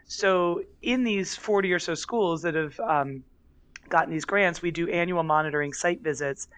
So, 0.07 0.63
in 0.83 1.05
these 1.05 1.37
40 1.37 1.73
or 1.73 1.79
so 1.79 1.95
schools 1.95 2.43
that 2.43 2.55
have 2.55 2.79
um, 2.81 3.23
gotten 3.89 4.11
these 4.13 4.25
grants, 4.25 4.63
we 4.63 4.71
do 4.71 4.89
annual 4.89 5.23
monitoring 5.23 5.73
site 5.73 6.01
visits 6.01 6.49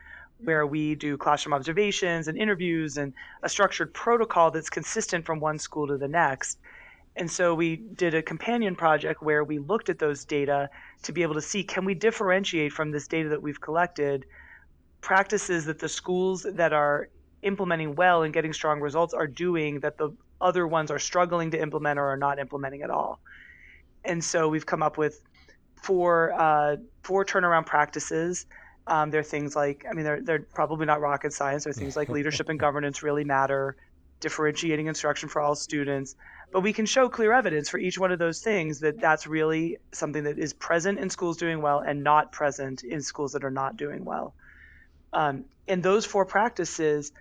where 0.44 0.66
we 0.66 0.94
do 0.94 1.16
classroom 1.16 1.53
observations 1.53 2.29
and 2.29 2.37
interviews 2.38 2.96
and 2.96 3.12
a 3.42 3.48
structured 3.48 3.92
protocol 3.94 4.51
that's 4.51 4.70
consistent 4.70 5.25
from 5.25 5.38
one 5.38 5.59
school 5.59 5.87
to 5.87 5.96
the 5.96 6.09
next. 6.09 6.59
And 7.16 7.31
so 7.31 7.55
we 7.55 7.77
did 7.77 8.14
a 8.14 8.22
companion 8.22 8.75
project 8.75 9.22
where 9.22 9.44
we 9.44 9.59
looked 9.59 9.88
at 9.90 9.98
those 9.98 10.25
data 10.25 10.70
to 11.03 11.12
be 11.12 11.22
able 11.22 11.35
to 11.35 11.42
see 11.42 11.62
can 11.62 11.85
we 11.85 11.94
differentiate 11.94 12.72
from 12.72 12.90
this 12.90 13.07
data 13.07 13.29
that 13.31 13.42
we've 13.42 13.61
collected 13.61 14.25
practices 15.03 15.66
that 15.66 15.79
the 15.79 15.88
schools 15.88 16.46
that 16.55 16.72
are 16.72 17.11
implementing 17.42 17.94
well 17.94 18.22
and 18.22 18.33
getting 18.33 18.53
strong 18.53 18.81
results 18.81 19.12
are 19.12 19.27
doing 19.27 19.81
that 19.81 19.98
the 19.98 20.11
other 20.40 20.66
ones 20.66 20.90
are 20.90 20.98
struggling 20.98 21.51
to 21.51 21.61
implement 21.61 21.98
or 21.98 22.09
are 22.09 22.16
not 22.16 22.38
implementing 22.38 22.83
at 22.83 22.90
all. 22.90 23.20
And 24.05 24.22
so 24.22 24.48
we've 24.48 24.66
come 24.66 24.83
up 24.83 24.96
with 24.98 25.22
four 25.83 26.33
uh, 26.33 26.77
four 27.03 27.25
turnaround 27.25 27.66
practices. 27.66 28.46
Um, 28.87 29.11
they're 29.11 29.22
things 29.22 29.55
like 29.55 29.85
I 29.88 29.92
mean 29.92 30.05
they're 30.05 30.20
they're 30.20 30.46
probably 30.55 30.87
not 30.87 31.01
rocket 31.01 31.33
science. 31.33 31.64
They're 31.64 31.72
things 31.72 31.96
like 31.96 32.09
leadership 32.09 32.48
and 32.48 32.59
governance 32.66 33.03
really 33.03 33.25
matter, 33.25 33.77
differentiating 34.22 34.87
instruction 34.87 35.28
for 35.28 35.42
all 35.42 35.54
students. 35.54 36.16
But 36.50 36.61
we 36.61 36.72
can 36.72 36.87
show 36.87 37.08
clear 37.08 37.32
evidence 37.32 37.68
for 37.68 37.78
each 37.78 37.98
one 37.98 38.12
of 38.12 38.18
those 38.18 38.40
things 38.40 38.80
that 38.80 39.00
that's 39.00 39.26
really 39.26 39.78
something 39.92 40.24
that 40.24 40.38
is 40.38 40.54
present 40.54 40.98
in 40.98 41.11
schools 41.11 41.37
doing 41.37 41.61
well 41.61 41.80
and 41.80 42.02
not 42.02 42.32
present 42.32 42.85
in 42.85 43.02
schools 43.02 43.32
that 43.32 43.44
are 43.44 43.50
not 43.50 43.76
doing 43.76 44.04
well. 44.04 44.35
Um, 45.12 45.44
and 45.68 45.82
those 45.82 46.06
four 46.06 46.24
practices 46.24 47.12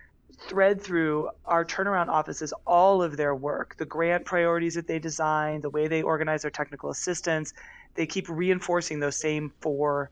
thread 0.48 0.80
through 0.80 1.30
our 1.44 1.64
turnaround 1.64 2.08
offices 2.08 2.52
all 2.66 3.02
of 3.02 3.16
their 3.16 3.34
work 3.34 3.76
the 3.76 3.84
grant 3.84 4.24
priorities 4.24 4.74
that 4.74 4.86
they 4.86 4.98
design 4.98 5.60
the 5.60 5.70
way 5.70 5.88
they 5.88 6.02
organize 6.02 6.42
their 6.42 6.50
technical 6.50 6.90
assistance 6.90 7.52
they 7.94 8.06
keep 8.06 8.28
reinforcing 8.28 8.98
those 8.98 9.14
same 9.14 9.52
four 9.60 10.10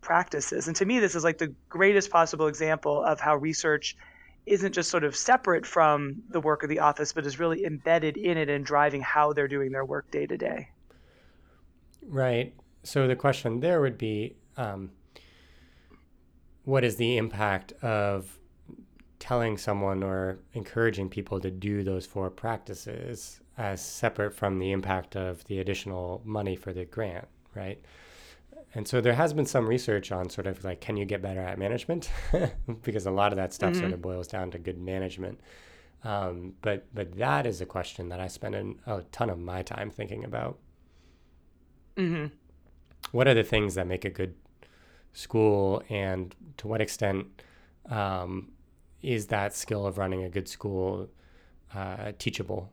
practices 0.00 0.68
and 0.68 0.76
to 0.76 0.84
me 0.84 1.00
this 1.00 1.14
is 1.14 1.24
like 1.24 1.38
the 1.38 1.52
greatest 1.68 2.10
possible 2.10 2.46
example 2.48 3.02
of 3.02 3.18
how 3.18 3.34
research 3.34 3.96
isn't 4.46 4.72
just 4.72 4.90
sort 4.90 5.04
of 5.04 5.14
separate 5.14 5.64
from 5.64 6.22
the 6.30 6.40
work 6.40 6.62
of 6.62 6.68
the 6.68 6.78
office 6.78 7.12
but 7.12 7.26
is 7.26 7.38
really 7.38 7.64
embedded 7.64 8.16
in 8.16 8.36
it 8.36 8.48
and 8.48 8.64
driving 8.64 9.00
how 9.00 9.32
they're 9.32 9.48
doing 9.48 9.72
their 9.72 9.84
work 9.84 10.10
day 10.10 10.26
to 10.26 10.36
day 10.36 10.68
right 12.06 12.54
so 12.82 13.06
the 13.06 13.16
question 13.16 13.60
there 13.60 13.80
would 13.80 13.96
be 13.96 14.34
um, 14.56 14.90
what 16.64 16.84
is 16.84 16.96
the 16.96 17.16
impact 17.16 17.72
of 17.82 18.38
telling 19.22 19.56
someone 19.56 20.02
or 20.02 20.40
encouraging 20.54 21.08
people 21.08 21.38
to 21.40 21.48
do 21.48 21.84
those 21.84 22.04
four 22.04 22.28
practices 22.28 23.40
as 23.56 23.80
separate 23.80 24.34
from 24.34 24.58
the 24.58 24.72
impact 24.72 25.14
of 25.14 25.44
the 25.44 25.60
additional 25.60 26.20
money 26.24 26.56
for 26.56 26.72
the 26.72 26.84
grant, 26.84 27.28
right? 27.54 27.80
And 28.74 28.88
so 28.88 29.00
there 29.00 29.14
has 29.14 29.34
been 29.34 29.46
some 29.46 29.68
research 29.68 30.12
on 30.12 30.30
sort 30.30 30.46
of 30.46 30.64
like, 30.64 30.80
can 30.80 30.96
you 30.96 31.04
get 31.04 31.20
better 31.20 31.40
at 31.40 31.58
management? 31.58 32.10
because 32.82 33.04
a 33.06 33.10
lot 33.10 33.32
of 33.32 33.36
that 33.36 33.52
stuff 33.52 33.72
mm-hmm. 33.72 33.80
sort 33.80 33.92
of 33.92 34.00
boils 34.00 34.26
down 34.26 34.50
to 34.52 34.58
good 34.58 34.78
management. 34.78 35.40
Um, 36.04 36.54
but 36.62 36.86
but 36.92 37.16
that 37.16 37.46
is 37.46 37.60
a 37.60 37.66
question 37.66 38.08
that 38.08 38.18
I 38.18 38.26
spend 38.26 38.54
an, 38.54 38.80
a 38.86 39.02
ton 39.12 39.30
of 39.30 39.38
my 39.38 39.62
time 39.62 39.90
thinking 39.90 40.24
about. 40.24 40.58
Mm-hmm. 41.96 42.26
What 43.12 43.28
are 43.28 43.34
the 43.34 43.44
things 43.44 43.74
that 43.74 43.86
make 43.86 44.04
a 44.04 44.10
good 44.10 44.34
school, 45.12 45.82
and 45.88 46.34
to 46.56 46.66
what 46.66 46.80
extent 46.80 47.26
um, 47.88 48.52
is 49.02 49.26
that 49.26 49.54
skill 49.54 49.86
of 49.86 49.98
running 49.98 50.24
a 50.24 50.28
good 50.28 50.48
school 50.48 51.08
uh, 51.74 52.12
teachable? 52.18 52.70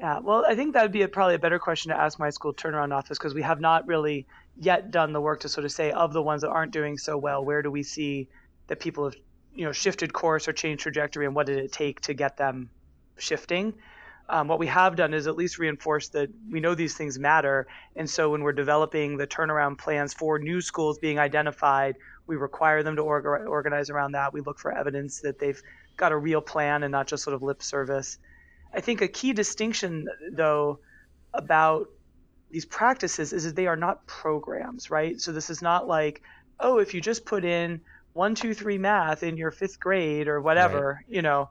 Yeah, 0.00 0.20
well, 0.20 0.46
I 0.48 0.54
think 0.54 0.72
that 0.72 0.82
would 0.82 0.92
be 0.92 1.02
a, 1.02 1.08
probably 1.08 1.34
a 1.34 1.38
better 1.38 1.58
question 1.58 1.90
to 1.90 2.00
ask 2.00 2.18
my 2.18 2.30
school 2.30 2.54
turnaround 2.54 2.90
office 2.90 3.18
because 3.18 3.34
we 3.34 3.42
have 3.42 3.60
not 3.60 3.86
really 3.86 4.26
yet 4.56 4.90
done 4.90 5.12
the 5.12 5.20
work 5.20 5.40
to 5.40 5.48
sort 5.50 5.66
of 5.66 5.72
say 5.72 5.90
of 5.92 6.14
the 6.14 6.22
ones 6.22 6.40
that 6.40 6.48
aren't 6.48 6.72
doing 6.72 6.96
so 6.96 7.18
well, 7.18 7.44
where 7.44 7.60
do 7.60 7.70
we 7.70 7.82
see 7.82 8.26
that 8.68 8.80
people 8.80 9.04
have 9.04 9.14
you 9.54 9.66
know 9.66 9.72
shifted 9.72 10.10
course 10.10 10.48
or 10.48 10.54
changed 10.54 10.82
trajectory, 10.82 11.26
and 11.26 11.34
what 11.34 11.44
did 11.44 11.58
it 11.58 11.70
take 11.70 12.00
to 12.00 12.14
get 12.14 12.38
them 12.38 12.70
shifting. 13.18 13.74
Um, 14.30 14.48
what 14.48 14.58
we 14.58 14.68
have 14.68 14.96
done 14.96 15.12
is 15.12 15.26
at 15.26 15.36
least 15.36 15.58
reinforce 15.58 16.08
that 16.10 16.30
we 16.50 16.60
know 16.60 16.74
these 16.74 16.96
things 16.96 17.18
matter. 17.18 17.66
And 17.94 18.08
so 18.08 18.30
when 18.30 18.42
we're 18.42 18.52
developing 18.52 19.18
the 19.18 19.26
turnaround 19.26 19.76
plans 19.76 20.14
for 20.14 20.38
new 20.38 20.62
schools 20.62 20.98
being 20.98 21.18
identified, 21.18 21.96
we 22.26 22.36
require 22.36 22.82
them 22.82 22.96
to 22.96 23.02
orga- 23.02 23.46
organize 23.46 23.90
around 23.90 24.12
that. 24.12 24.32
We 24.32 24.40
look 24.40 24.58
for 24.58 24.72
evidence 24.72 25.20
that 25.22 25.38
they've 25.38 25.60
got 25.96 26.12
a 26.12 26.16
real 26.16 26.40
plan 26.40 26.84
and 26.84 26.92
not 26.92 27.08
just 27.08 27.24
sort 27.24 27.34
of 27.34 27.42
lip 27.42 27.62
service. 27.62 28.18
I 28.72 28.80
think 28.80 29.00
a 29.02 29.08
key 29.08 29.32
distinction, 29.32 30.08
though, 30.32 30.78
about 31.34 31.88
these 32.50 32.64
practices 32.64 33.32
is 33.32 33.44
that 33.44 33.56
they 33.56 33.66
are 33.66 33.76
not 33.76 34.06
programs, 34.06 34.90
right? 34.90 35.20
So 35.20 35.32
this 35.32 35.50
is 35.50 35.62
not 35.62 35.86
like, 35.86 36.22
oh, 36.58 36.78
if 36.78 36.94
you 36.94 37.00
just 37.00 37.24
put 37.24 37.44
in 37.44 37.80
one, 38.12 38.34
two, 38.34 38.54
three 38.54 38.78
math 38.78 39.22
in 39.22 39.36
your 39.36 39.50
fifth 39.50 39.78
grade 39.78 40.28
or 40.28 40.40
whatever, 40.40 41.00
right. 41.00 41.14
you 41.14 41.22
know, 41.22 41.48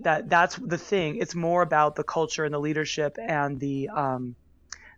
that 0.00 0.28
that's 0.28 0.56
the 0.56 0.78
thing. 0.78 1.16
It's 1.16 1.34
more 1.34 1.62
about 1.62 1.94
the 1.94 2.02
culture 2.02 2.44
and 2.44 2.52
the 2.52 2.58
leadership 2.58 3.16
and 3.20 3.60
the 3.60 3.88
um, 3.90 4.34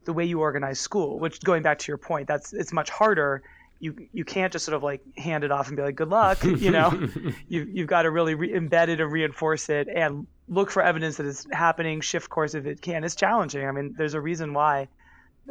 the 0.05 0.13
way 0.13 0.25
you 0.25 0.41
organize 0.41 0.81
school. 0.81 1.19
Which, 1.19 1.41
going 1.43 1.63
back 1.63 1.79
to 1.81 1.89
your 1.89 1.99
point, 1.99 2.27
that's 2.29 2.55
it's 2.55 2.73
much 2.73 2.89
harder. 2.89 3.43
You 3.79 4.09
you 4.15 4.25
can't 4.25 4.51
just 4.51 4.65
sort 4.65 4.75
of 4.75 4.83
like 4.83 5.03
hand 5.19 5.45
it 5.45 5.51
off 5.51 5.69
and 5.69 5.77
be 5.77 5.83
like, 5.83 5.97
good 5.97 6.09
luck. 6.09 6.43
You 6.43 6.71
know, 6.71 7.09
you 7.49 7.69
you've 7.71 7.89
got 7.89 8.03
to 8.03 8.11
really 8.11 8.35
re- 8.35 8.53
embed 8.53 8.89
it 8.89 9.01
and 9.01 9.13
reinforce 9.13 9.69
it 9.69 9.87
and 9.89 10.27
look 10.49 10.71
for 10.71 10.83
evidence 10.83 11.17
that 11.17 11.27
it's 11.27 11.47
happening. 11.53 12.01
Shift 12.01 12.31
course 12.31 12.55
if 12.55 12.67
it 12.67 12.81
can. 12.81 13.05
It's 13.05 13.17
challenging. 13.17 13.67
I 13.67 13.73
mean, 13.73 13.95
there's 13.97 14.15
a 14.15 14.21
reason 14.21 14.55
why. 14.55 14.89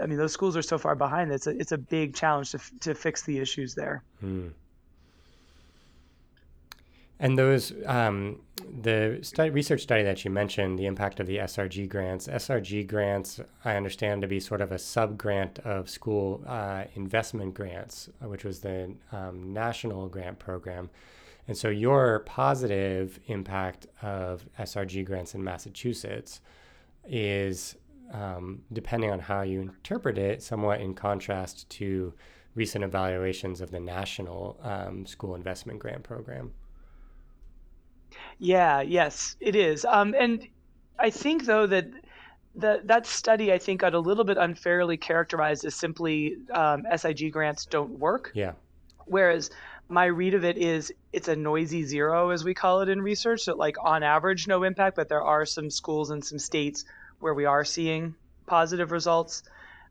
I 0.02 0.08
mean, 0.08 0.18
those 0.18 0.34
schools 0.34 0.58
are 0.58 0.62
so 0.62 0.78
far 0.78 0.96
behind. 0.96 1.32
It's 1.32 1.48
a 1.48 1.52
it's 1.52 1.72
a 1.72 1.78
big 1.78 2.16
challenge 2.16 2.52
to 2.52 2.60
to 2.82 2.96
fix 2.96 3.24
the 3.24 3.40
issues 3.40 3.76
there. 3.76 4.04
Hmm. 4.20 4.50
And 7.18 7.38
those, 7.38 7.72
um, 7.86 8.42
the 8.82 9.20
study, 9.22 9.50
research 9.50 9.82
study 9.82 10.04
that 10.04 10.26
you 10.26 10.32
mentioned, 10.32 10.78
the 10.78 10.86
impact 10.86 11.22
of 11.22 11.28
the 11.28 11.38
SRG 11.38 11.88
grants. 11.88 12.28
SRG 12.28 12.86
grants, 12.88 13.40
I 13.64 13.76
understand 13.76 14.22
to 14.24 14.28
be 14.28 14.42
sort 14.42 14.60
of 14.60 14.74
a 14.74 14.80
sub 14.80 15.18
grant 15.18 15.60
of 15.60 15.90
school 15.90 16.44
uh, 16.46 16.84
investment 16.96 17.54
grants, 17.54 18.10
which 18.22 18.44
was 18.44 18.60
the 18.60 18.96
um, 19.14 19.54
national 19.54 20.10
grant 20.10 20.40
program. 20.40 20.90
And 21.48 21.58
so 21.58 21.70
your 21.70 22.20
positive 22.20 23.20
impact 23.28 23.88
of 24.02 24.46
SRG 24.60 25.06
grants 25.06 25.36
in 25.36 25.44
Massachusetts 25.44 26.42
is, 27.08 27.76
um, 28.12 28.64
depending 28.74 29.12
on 29.12 29.20
how 29.20 29.42
you 29.42 29.62
interpret 29.62 30.18
it, 30.18 30.42
somewhat 30.42 30.82
in 30.82 30.96
contrast 30.96 31.70
to 31.72 32.14
recent 32.56 32.84
evaluations 32.84 33.62
of 33.62 33.70
the 33.70 33.80
national 33.80 34.58
um, 34.64 35.06
school 35.06 35.36
investment 35.36 35.78
grant 35.78 36.04
program. 36.04 36.52
Yeah, 38.40 38.82
yes, 38.82 39.36
it 39.40 39.56
is. 39.56 39.86
Um, 39.86 40.16
and 40.18 40.48
I 40.98 41.10
think 41.10 41.46
though 41.46 41.68
that 41.68 41.88
the, 42.56 42.82
that 42.86 43.06
study 43.06 43.52
I 43.52 43.58
think 43.58 43.82
got 43.82 43.94
a 43.94 44.00
little 44.00 44.24
bit 44.24 44.38
unfairly 44.38 44.98
characterized 44.98 45.66
as 45.66 45.76
simply 45.76 46.38
um, 46.54 46.84
SIG 46.96 47.32
grants 47.32 47.66
don't 47.66 48.00
work. 48.00 48.32
Yeah. 48.34 48.54
Whereas 49.06 49.52
my 49.88 50.06
read 50.06 50.34
of 50.34 50.44
it 50.44 50.58
is 50.58 50.92
it's 51.14 51.28
a 51.28 51.36
noisy 51.36 51.84
zero 51.84 52.30
as 52.30 52.44
we 52.44 52.54
call 52.54 52.82
it 52.82 52.90
in 52.90 53.02
research. 53.02 53.42
So 53.42 53.56
like 53.56 53.78
on 53.84 54.04
average 54.04 54.48
no 54.48 54.64
impact, 54.64 54.96
but 54.96 55.10
there 55.10 55.22
are 55.22 55.46
some 55.46 55.70
schools 55.70 56.10
and 56.10 56.24
some 56.24 56.40
states 56.40 56.86
where 57.20 57.34
we 57.34 57.46
are 57.46 57.64
seeing 57.64 58.16
positive 58.46 58.92
results. 58.92 59.44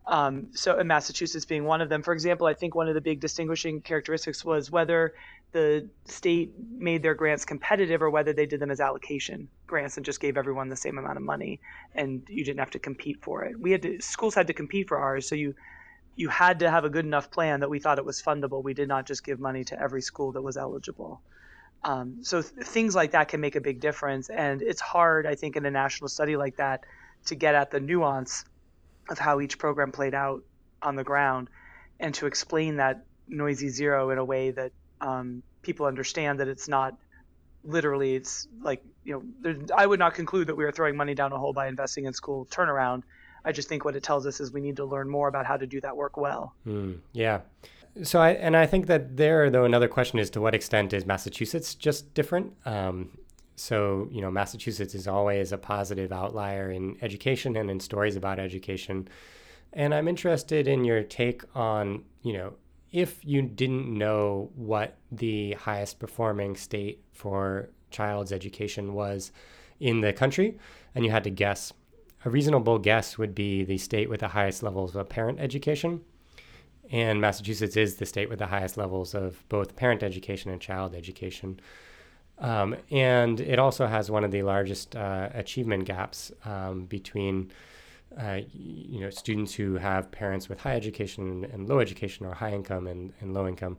Um, 0.07 0.49
so 0.53 0.79
in 0.79 0.87
Massachusetts 0.87 1.47
being 1.47 1.65
one 1.65 1.81
of 1.81 1.89
them, 1.89 2.03
for 2.03 2.13
example, 2.13 2.47
I 2.47 2.55
think 2.55 2.75
one 2.75 2.89
of 2.89 2.95
the 2.95 3.01
big 3.01 3.21
distinguishing 3.21 3.81
characteristics 3.81 4.45
was 4.45 4.71
whether 4.71 5.15
the 5.53 5.89
state 6.05 6.53
made 6.77 7.03
their 7.03 7.15
grants 7.15 7.45
competitive 7.45 8.03
or 8.03 8.11
whether 8.11 8.33
they 8.33 8.45
did 8.45 8.61
them 8.61 8.71
as 8.71 8.81
allocation 8.81 9.49
grants 9.67 9.97
and 9.97 10.05
just 10.05 10.21
gave 10.21 10.37
everyone 10.37 10.69
the 10.69 10.77
same 10.77 10.99
amount 10.99 11.17
of 11.17 11.23
money 11.23 11.61
and 11.95 12.23
you 12.29 12.45
didn't 12.45 12.59
have 12.59 12.73
to 12.73 12.79
compete 12.79 13.23
for 13.23 13.45
it. 13.45 13.59
We 13.59 13.71
had 13.71 13.83
to, 13.83 14.01
schools 14.03 14.35
had 14.35 14.49
to 14.49 14.53
compete 14.53 14.89
for 14.89 14.99
ours, 14.99 15.29
so 15.29 15.37
you 15.37 15.55
you 16.17 16.29
had 16.29 16.61
to 16.61 16.71
have 16.71 16.85
a 16.85 16.91
good 16.91 17.05
enough 17.05 17.31
plan 17.31 17.61
that 17.61 17.71
we 17.71 17.79
thought 17.79 17.99
it 17.99 18.05
was 18.05 18.23
fundable. 18.23 18.63
We 18.63 18.75
did 18.75 18.89
not 18.89 19.07
just 19.07 19.25
give 19.25 19.41
money 19.41 19.65
to 19.65 19.81
every 19.81 20.03
school 20.03 20.33
that 20.33 20.43
was 20.43 20.57
eligible. 20.57 21.21
Um, 21.83 22.19
so 22.23 22.41
th- 22.41 22.67
things 22.67 22.95
like 22.95 23.11
that 23.13 23.29
can 23.29 23.41
make 23.41 23.57
a 23.57 23.61
big 23.61 23.81
difference, 23.81 24.31
and 24.31 24.63
it's 24.63 24.81
hard, 24.81 25.27
I 25.27 25.35
think, 25.35 25.57
in 25.57 25.67
a 25.67 25.71
national 25.71 26.09
study 26.09 26.37
like 26.37 26.57
that 26.57 26.85
to 27.27 27.35
get 27.35 27.55
at 27.55 27.71
the 27.71 27.81
nuance 27.81 28.45
of 29.11 29.19
how 29.19 29.41
each 29.41 29.59
program 29.59 29.93
played 29.93 30.15
out 30.15 30.43
on 30.83 30.97
the 30.97 31.05
ground 31.05 31.49
and 32.01 32.15
to 32.15 32.27
explain 32.27 32.77
that 32.77 33.05
noisy 33.29 33.69
zero 33.69 34.11
in 34.11 34.19
a 34.19 34.25
way 34.25 34.51
that 34.51 34.73
um, 35.01 35.43
people 35.63 35.87
understand 35.87 36.41
that 36.41 36.49
it's 36.49 36.69
not 36.69 36.95
literally 37.65 38.15
it's 38.15 38.47
like 38.61 38.83
you 39.05 39.25
know 39.43 39.55
i 39.75 39.87
would 39.87 39.99
not 39.99 40.15
conclude 40.15 40.49
that 40.49 40.55
we 40.55 40.65
are 40.65 40.73
throwing 40.73 40.95
money 40.95 41.15
down 41.15 41.33
a 41.33 41.39
hole 41.39 41.55
by 41.55 41.67
investing 41.67 42.05
in 42.05 42.13
school 42.13 42.47
turnaround 42.51 43.03
i 43.45 43.53
just 43.53 43.69
think 43.69 43.85
what 43.85 43.97
it 43.97 44.03
tells 44.03 44.27
us 44.27 44.41
is 44.41 44.53
we 44.53 44.61
need 44.61 44.77
to 44.77 44.85
learn 44.85 45.09
more 45.09 45.29
about 45.29 45.47
how 45.47 45.57
to 45.57 45.67
do 45.67 45.81
that 45.81 45.97
work 45.97 46.17
well. 46.17 46.55
Mm, 46.67 46.99
yeah. 47.13 47.41
So 48.03 48.21
i 48.21 48.31
and 48.31 48.57
i 48.57 48.67
think 48.67 48.87
that 48.87 49.17
there 49.17 49.51
though 49.51 49.65
another 49.65 49.89
question 49.89 50.19
is 50.19 50.31
to 50.31 50.41
what 50.41 50.55
extent 50.55 50.93
is 50.93 51.07
massachusetts 51.07 51.75
just 51.75 52.15
different? 52.15 52.53
Um, 52.67 53.11
so, 53.57 54.09
you 54.11 54.21
know, 54.21 54.31
Massachusetts 54.31 54.95
is 54.95 55.07
always 55.07 55.53
a 55.53 55.59
positive 55.59 56.13
outlier 56.13 56.71
in 56.71 56.97
education 57.03 57.57
and 57.57 57.71
in 57.71 57.79
stories 57.81 58.17
about 58.17 58.39
education. 58.39 59.09
And 59.73 59.95
I'm 59.95 60.09
interested 60.09 60.67
in 60.67 60.85
your 60.85 61.03
take 61.03 61.43
on, 61.55 62.05
you 62.23 62.33
know, 62.33 62.55
if 62.91 63.25
you 63.25 63.43
didn't 63.43 63.87
know 63.87 64.51
what 64.55 64.97
the 65.11 65.53
highest 65.53 65.99
performing 65.99 66.57
state 66.57 67.03
for 67.13 67.71
child's 67.91 68.33
education 68.33 68.95
was 68.95 69.33
in 69.81 70.01
the 70.01 70.13
country 70.13 70.59
and 70.95 71.05
you 71.05 71.11
had 71.11 71.25
to 71.25 71.31
guess, 71.31 71.73
a 72.25 72.31
reasonable 72.31 72.79
guess 72.79 73.19
would 73.19 73.35
be 73.35 73.65
the 73.65 73.79
state 73.79 74.09
with 74.09 74.21
the 74.21 74.29
highest 74.29 74.63
levels 74.63 74.97
of 74.97 75.09
parent 75.09 75.39
education. 75.41 76.01
And 76.91 77.21
Massachusetts 77.21 77.77
is 77.77 77.97
the 77.97 78.07
state 78.07 78.29
with 78.29 78.39
the 78.39 78.47
highest 78.47 78.77
levels 78.77 79.15
of 79.15 79.47
both 79.49 79.77
parent 79.77 80.03
education 80.03 80.51
and 80.51 80.61
child 80.61 80.95
education. 80.95 81.61
Um, 82.39 82.77
and 82.91 83.41
it 83.41 83.59
also 83.59 83.87
has 83.87 84.11
one 84.11 84.25
of 84.25 84.31
the 84.31 84.43
largest 84.43 84.97
uh, 84.97 85.29
achievement 85.35 85.85
gaps 85.85 86.33
um, 86.45 86.85
between 86.87 87.53
uh, 88.21 88.41
you 88.53 89.01
know 89.01 89.11
students 89.11 89.55
who 89.55 89.75
have 89.75 90.11
parents 90.11 90.49
with 90.49 90.61
high 90.61 90.77
education 90.77 91.47
and 91.53 91.69
low 91.69 91.81
education 91.81 92.27
or 92.27 92.35
high 92.35 92.53
income 92.53 92.87
and, 92.87 93.13
and 93.21 93.35
low 93.35 93.47
income. 93.47 93.77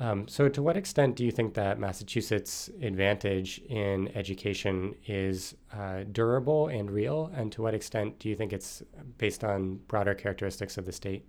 Um, 0.00 0.28
so 0.28 0.48
to 0.48 0.62
what 0.62 0.76
extent 0.76 1.16
do 1.16 1.24
you 1.24 1.32
think 1.32 1.54
that 1.54 1.80
Massachusetts' 1.80 2.70
advantage 2.80 3.58
in 3.68 4.16
education 4.16 4.94
is 5.06 5.56
uh, 5.72 6.04
durable 6.12 6.68
and 6.68 6.88
real? 6.88 7.32
And 7.34 7.50
to 7.52 7.62
what 7.62 7.74
extent 7.74 8.20
do 8.20 8.28
you 8.28 8.36
think 8.36 8.52
it's 8.52 8.82
based 9.18 9.42
on 9.42 9.80
broader 9.88 10.14
characteristics 10.14 10.78
of 10.78 10.86
the 10.86 10.92
state? 10.92 11.24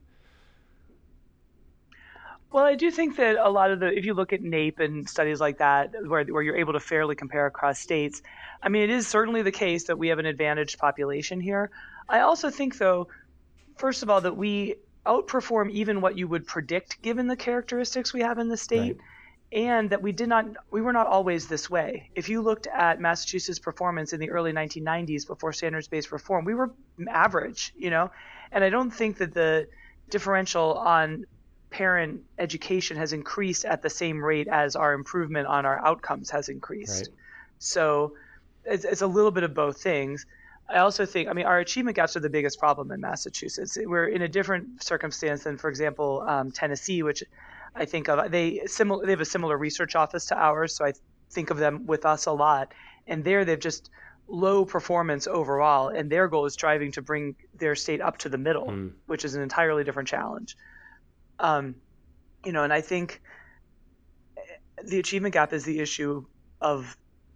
Well, 2.51 2.63
I 2.63 2.75
do 2.75 2.89
think 2.89 3.15
that 3.17 3.37
a 3.37 3.49
lot 3.49 3.71
of 3.71 3.79
the, 3.79 3.87
if 3.87 4.05
you 4.05 4.13
look 4.13 4.33
at 4.33 4.41
NAEP 4.41 4.79
and 4.79 5.07
studies 5.07 5.39
like 5.39 5.59
that, 5.59 5.93
where, 6.07 6.23
where 6.25 6.41
you're 6.41 6.55
able 6.57 6.73
to 6.73 6.79
fairly 6.79 7.15
compare 7.15 7.45
across 7.45 7.79
states, 7.79 8.21
I 8.61 8.69
mean, 8.69 8.83
it 8.83 8.89
is 8.89 9.07
certainly 9.07 9.41
the 9.43 9.51
case 9.51 9.85
that 9.85 9.97
we 9.97 10.07
have 10.07 10.19
an 10.19 10.25
advantaged 10.25 10.79
population 10.79 11.39
here. 11.39 11.69
I 12.07 12.21
also 12.21 12.49
think, 12.49 12.77
though, 12.77 13.07
first 13.77 14.01
of 14.01 14.09
all, 14.09 14.21
that 14.21 14.35
we 14.35 14.75
outperform 15.09 15.71
even 15.71 16.01
what 16.01 16.17
you 16.17 16.27
would 16.27 16.45
predict 16.45 17.01
given 17.01 17.27
the 17.27 17.35
characteristics 17.35 18.13
we 18.13 18.21
have 18.21 18.37
in 18.37 18.47
the 18.47 18.57
state. 18.57 18.97
Right. 18.97 19.05
And 19.51 19.89
that 19.89 20.03
we 20.03 20.11
did 20.11 20.29
not, 20.29 20.45
we 20.69 20.79
were 20.79 20.93
not 20.93 21.07
always 21.07 21.47
this 21.47 21.71
way. 21.71 22.11
If 22.13 22.29
you 22.29 22.41
looked 22.41 22.67
at 22.67 23.01
Massachusetts' 23.01 23.57
performance 23.57 24.13
in 24.13 24.19
the 24.19 24.29
early 24.29 24.53
1990s 24.53 25.25
before 25.25 25.53
standards-based 25.53 26.11
reform, 26.11 26.45
we 26.45 26.53
were 26.53 26.71
average, 27.09 27.73
you 27.75 27.89
know. 27.89 28.11
And 28.51 28.63
I 28.63 28.69
don't 28.69 28.91
think 28.91 29.17
that 29.17 29.33
the 29.33 29.67
differential 30.11 30.75
on 30.75 31.25
parent 31.71 32.21
education 32.37 32.97
has 32.97 33.13
increased 33.13 33.65
at 33.65 33.81
the 33.81 33.89
same 33.89 34.23
rate 34.23 34.47
as 34.47 34.75
our 34.75 34.93
improvement 34.93 35.47
on 35.47 35.65
our 35.65 35.83
outcomes 35.85 36.29
has 36.29 36.49
increased. 36.49 37.07
Right. 37.07 37.15
So 37.59 38.13
it's, 38.65 38.85
it's, 38.85 39.01
a 39.01 39.07
little 39.07 39.31
bit 39.31 39.43
of 39.43 39.53
both 39.53 39.81
things. 39.81 40.25
I 40.69 40.79
also 40.79 41.05
think, 41.05 41.29
I 41.29 41.33
mean, 41.33 41.45
our 41.45 41.59
achievement 41.59 41.95
gaps 41.95 42.15
are 42.15 42.19
the 42.19 42.29
biggest 42.29 42.59
problem 42.59 42.91
in 42.91 43.01
Massachusetts. 43.01 43.77
We're 43.83 44.07
in 44.07 44.21
a 44.21 44.27
different 44.27 44.83
circumstance 44.83 45.43
than, 45.43 45.57
for 45.57 45.69
example, 45.69 46.23
um, 46.27 46.51
Tennessee, 46.51 47.01
which 47.01 47.23
I 47.75 47.85
think 47.85 48.07
of. 48.07 48.31
They 48.31 48.61
similar. 48.65 49.05
They 49.05 49.11
have 49.11 49.21
a 49.21 49.25
similar 49.25 49.57
research 49.57 49.95
office 49.95 50.27
to 50.27 50.37
ours, 50.37 50.75
so 50.75 50.85
I 50.85 50.93
think 51.31 51.49
of 51.49 51.57
them 51.57 51.87
with 51.87 52.05
us 52.05 52.27
a 52.27 52.31
lot. 52.31 52.73
And 53.07 53.23
there, 53.23 53.45
they've 53.45 53.59
just 53.59 53.89
low 54.27 54.63
performance 54.63 55.25
overall, 55.25 55.89
and 55.89 56.11
their 56.11 56.27
goal 56.27 56.45
is 56.45 56.53
striving 56.53 56.91
to 56.91 57.01
bring 57.01 57.35
their 57.55 57.75
state 57.75 58.01
up 58.01 58.19
to 58.19 58.29
the 58.29 58.37
middle, 58.37 58.67
mm. 58.67 58.91
which 59.07 59.25
is 59.25 59.33
an 59.33 59.41
entirely 59.41 59.83
different 59.83 60.07
challenge. 60.07 60.55
Um, 61.39 61.75
you 62.45 62.51
know, 62.51 62.63
and 62.63 62.71
I 62.71 62.81
think 62.81 63.21
the 64.83 64.99
achievement 64.99 65.33
gap 65.33 65.51
is 65.51 65.65
the 65.65 65.79
issue 65.79 66.25
of 66.61 66.95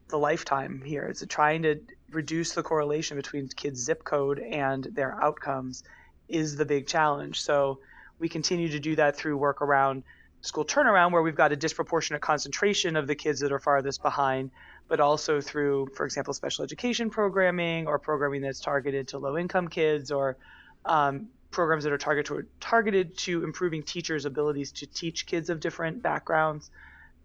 the 0.10 0.18
lifetime 0.18 0.84
here. 0.86 1.06
It's 1.06 1.26
trying 1.28 1.64
to 1.64 1.80
reduce 2.14 2.54
the 2.54 2.64
correlation 2.64 3.18
between 3.18 3.48
kids' 3.48 3.84
zip 3.84 4.04
code 4.04 4.40
and 4.40 4.84
their 4.94 5.22
outcomes 5.22 5.84
is 6.28 6.56
the 6.56 6.66
big 6.66 6.88
challenge. 6.88 7.42
So 7.42 7.80
we 8.20 8.30
continue 8.30 8.70
to 8.70 8.80
do 8.80 8.96
that 8.96 9.16
through 9.16 9.38
work 9.38 9.62
around 9.62 10.04
school 10.42 10.66
turnaround 10.66 11.12
where 11.12 11.22
we've 11.22 11.36
got 11.36 11.52
a 11.52 11.56
disproportionate 11.56 12.22
concentration 12.22 12.96
of 12.96 13.08
the 13.08 13.16
kids 13.16 13.40
that 13.40 13.52
are 13.52 13.60
farthest 13.60 14.02
behind, 14.02 14.52
but 14.88 15.00
also 15.00 15.40
through, 15.40 15.88
for 15.96 16.06
example, 16.06 16.34
special 16.34 16.64
education 16.64 17.10
programming 17.10 17.88
or 17.88 17.98
programming 17.98 18.42
that's 18.42 18.60
targeted 18.60 19.08
to 19.08 19.18
low 19.18 19.38
income 19.38 19.68
kids 19.70 20.12
or 20.12 20.38
um, 20.86 21.28
programs 21.50 21.86
that 21.86 21.94
are 21.94 21.98
targeted 21.98 22.26
to, 22.26 22.46
targeted 22.60 23.18
to 23.18 23.44
improving 23.44 23.84
teachers' 23.84 24.26
abilities 24.26 24.74
to 24.74 24.86
teach 24.86 25.26
kids 25.26 25.50
of 25.50 25.62
different 25.62 26.04
backgrounds, 26.04 26.70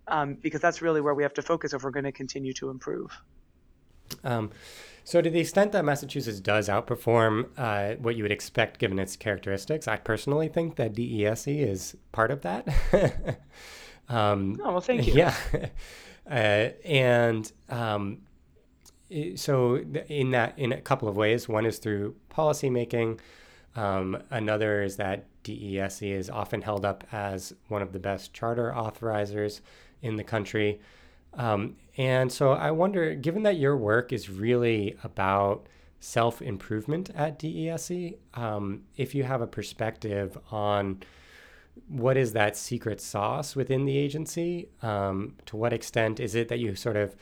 um, 0.07 0.35
because 0.35 0.61
that's 0.61 0.81
really 0.81 1.01
where 1.01 1.15
we 1.15 1.25
have 1.25 1.35
to 1.35 1.43
focus 1.43 1.73
if 1.73 1.83
we're 1.83 1.91
going 1.91 2.05
to 2.05 2.13
continue 2.13 2.53
to 2.53 2.71
improve. 2.71 3.11
Um, 4.25 4.51
so, 5.05 5.23
to 5.23 5.31
the 5.31 5.41
extent 5.41 5.73
that 5.73 5.87
Massachusetts 5.87 6.39
does 6.39 6.69
outperform 6.69 7.49
uh, 7.57 7.95
what 7.95 8.15
you 8.17 8.23
would 8.25 8.31
expect 8.33 8.79
given 8.79 8.99
its 8.99 9.17
characteristics, 9.17 9.89
I 9.89 9.97
personally 9.97 10.49
think 10.49 10.77
that 10.77 10.93
DESE 10.93 11.47
is 11.49 11.97
part 12.13 12.31
of 12.31 12.43
that. 12.43 12.69
um, 14.11 14.61
oh, 14.63 14.73
well, 14.73 14.81
thank 14.81 15.07
you. 15.07 15.15
Yeah. 15.15 15.35
Uh, 16.31 16.73
and 16.85 17.51
um, 17.71 18.19
so, 19.35 19.77
in 20.09 20.33
that, 20.33 20.59
in 20.59 20.73
a 20.73 20.81
couple 20.83 21.09
of 21.09 21.17
ways, 21.17 21.49
one 21.49 21.65
is 21.65 21.79
through 21.79 22.15
policymaking. 22.31 23.19
Um, 23.75 24.23
another 24.31 24.83
is 24.83 24.97
that 24.97 25.25
DESE 25.43 26.03
is 26.03 26.29
often 26.29 26.61
held 26.61 26.85
up 26.85 27.05
as 27.13 27.55
one 27.69 27.81
of 27.81 27.93
the 27.93 27.99
best 27.99 28.35
charter 28.35 28.75
authorizers 28.77 29.63
in 30.03 30.17
the 30.17 30.25
country. 30.25 30.81
Um, 31.35 31.77
and 31.99 32.31
so 32.31 32.53
I 32.53 32.71
wonder, 32.71 33.17
given 33.17 33.43
that 33.43 33.59
your 33.59 33.77
work 33.77 34.13
is 34.13 34.31
really 34.31 34.97
about 35.03 35.67
self 35.99 36.41
improvement 36.41 37.11
at 37.15 37.41
DESE, 37.41 38.15
um, 38.35 38.85
if 38.97 39.17
you 39.17 39.25
have 39.25 39.43
a 39.43 39.49
perspective 39.49 40.39
on 40.53 41.03
what 41.89 42.17
is 42.17 42.33
that 42.35 42.57
secret 42.57 43.01
sauce 43.01 43.57
within 43.57 43.85
the 43.85 43.97
agency? 43.97 44.69
Um, 44.81 45.35
to 45.47 45.57
what 45.57 45.73
extent 45.73 46.21
is 46.21 46.37
it 46.37 46.49
that 46.49 46.61
you 46.61 46.77
sort 46.77 46.97
of, 46.97 47.17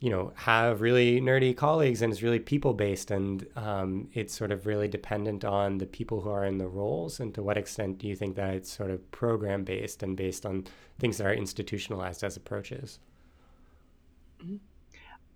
you 0.00 0.08
know, 0.08 0.32
have 0.34 0.80
really 0.80 1.20
nerdy 1.20 1.54
colleagues 1.54 2.00
and 2.00 2.10
it's 2.10 2.22
really 2.22 2.38
people 2.38 2.72
based 2.72 3.10
and 3.10 3.46
um, 3.54 4.08
it's 4.14 4.34
sort 4.34 4.50
of 4.50 4.66
really 4.66 4.88
dependent 4.88 5.44
on 5.44 5.76
the 5.76 5.86
people 5.86 6.22
who 6.22 6.30
are 6.30 6.46
in 6.46 6.56
the 6.56 6.68
roles? 6.68 7.20
And 7.20 7.34
to 7.34 7.42
what 7.42 7.58
extent 7.58 7.98
do 7.98 8.08
you 8.08 8.16
think 8.16 8.36
that 8.36 8.54
it's 8.54 8.72
sort 8.72 8.90
of 8.90 9.10
program 9.10 9.64
based 9.64 10.02
and 10.02 10.16
based 10.16 10.46
on 10.46 10.66
things 10.98 11.18
that 11.18 11.26
are 11.26 11.34
institutionalized 11.34 12.24
as 12.24 12.38
approaches? 12.38 12.98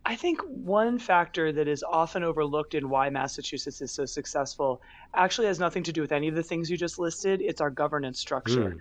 I 0.04 0.14
think 0.14 0.40
one 0.42 1.00
factor 1.00 1.50
that 1.50 1.66
is 1.66 1.82
often 1.82 2.22
overlooked 2.22 2.74
in 2.74 2.88
why 2.88 3.10
Massachusetts 3.10 3.80
is 3.80 3.90
so 3.90 4.04
successful 4.04 4.80
actually 5.12 5.48
has 5.48 5.58
nothing 5.58 5.82
to 5.82 5.92
do 5.92 6.00
with 6.00 6.12
any 6.12 6.28
of 6.28 6.36
the 6.36 6.44
things 6.44 6.70
you 6.70 6.76
just 6.76 7.00
listed. 7.00 7.40
It's 7.42 7.60
our 7.60 7.70
governance 7.70 8.20
structure. 8.20 8.70
Mm. 8.70 8.80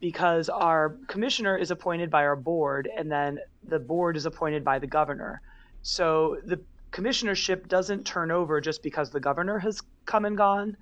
Because 0.00 0.48
our 0.48 0.96
commissioner 1.06 1.56
is 1.56 1.70
appointed 1.70 2.10
by 2.10 2.24
our 2.24 2.34
board, 2.34 2.90
and 2.94 3.10
then 3.10 3.38
the 3.62 3.78
board 3.78 4.16
is 4.16 4.26
appointed 4.26 4.64
by 4.64 4.80
the 4.80 4.86
governor. 4.88 5.40
So 5.82 6.38
the 6.44 6.60
commissionership 6.90 7.68
doesn't 7.68 8.04
turn 8.04 8.32
over 8.32 8.60
just 8.60 8.82
because 8.82 9.10
the 9.10 9.20
governor 9.20 9.60
has 9.60 9.80
come 10.06 10.24
and 10.24 10.36
gone. 10.36 10.76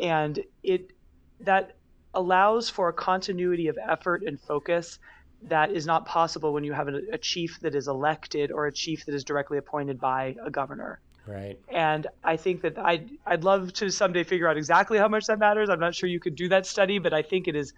And 0.00 0.42
it 0.62 0.92
that 1.40 1.76
allows 2.14 2.70
for 2.70 2.88
a 2.88 2.92
continuity 2.92 3.68
of 3.68 3.78
effort 3.86 4.22
and 4.22 4.40
focus 4.40 4.98
that 5.42 5.70
is 5.70 5.86
not 5.86 6.04
possible 6.06 6.52
when 6.52 6.64
you 6.64 6.72
have 6.72 6.88
a, 6.88 7.00
a, 7.12 7.18
chief 7.18 7.60
that 7.60 7.74
is 7.74 7.86
elected 7.86 8.50
or 8.50 8.66
a 8.66 8.72
chief 8.72 9.06
that 9.06 9.14
is 9.14 9.24
directly 9.24 9.58
appointed 9.58 10.00
by 10.00 10.34
a 10.44 10.50
governor. 10.50 11.00
Right. 11.26 11.58
And 11.68 12.06
I 12.24 12.36
think 12.36 12.62
that 12.62 12.78
I'd, 12.78 13.10
I'd 13.26 13.44
love 13.44 13.72
to 13.74 13.90
someday 13.90 14.24
figure 14.24 14.48
out 14.48 14.56
exactly 14.56 14.98
how 14.98 15.08
much 15.08 15.26
that 15.26 15.38
matters. 15.38 15.68
I'm 15.68 15.78
not 15.78 15.94
sure 15.94 16.08
you 16.08 16.20
could 16.20 16.34
do 16.34 16.48
that 16.48 16.66
study, 16.66 16.98
but 16.98 17.12
I 17.12 17.22
think 17.22 17.48
it 17.48 17.54
is 17.54 17.72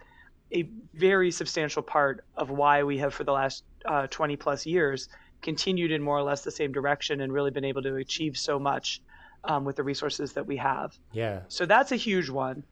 a 0.53 0.67
very 0.93 1.31
substantial 1.31 1.81
part 1.81 2.23
of 2.35 2.49
why 2.49 2.83
we 2.83 2.97
have, 2.97 3.13
for 3.13 3.23
the 3.23 3.31
last 3.31 3.63
uh, 3.85 4.07
20 4.07 4.37
plus 4.37 4.65
years, 4.65 5.09
continued 5.41 5.91
in 5.91 6.01
more 6.01 6.17
or 6.17 6.23
less 6.23 6.43
the 6.43 6.51
same 6.51 6.71
direction 6.71 7.21
and 7.21 7.31
really 7.33 7.51
been 7.51 7.65
able 7.65 7.81
to 7.81 7.95
achieve 7.95 8.37
so 8.37 8.57
much 8.57 9.01
um, 9.43 9.65
with 9.65 9.75
the 9.75 9.83
resources 9.83 10.33
that 10.33 10.45
we 10.45 10.57
have. 10.57 10.97
Yeah. 11.11 11.41
So 11.47 11.65
that's 11.65 11.91
a 11.91 11.95
huge 11.95 12.29
one. 12.29 12.63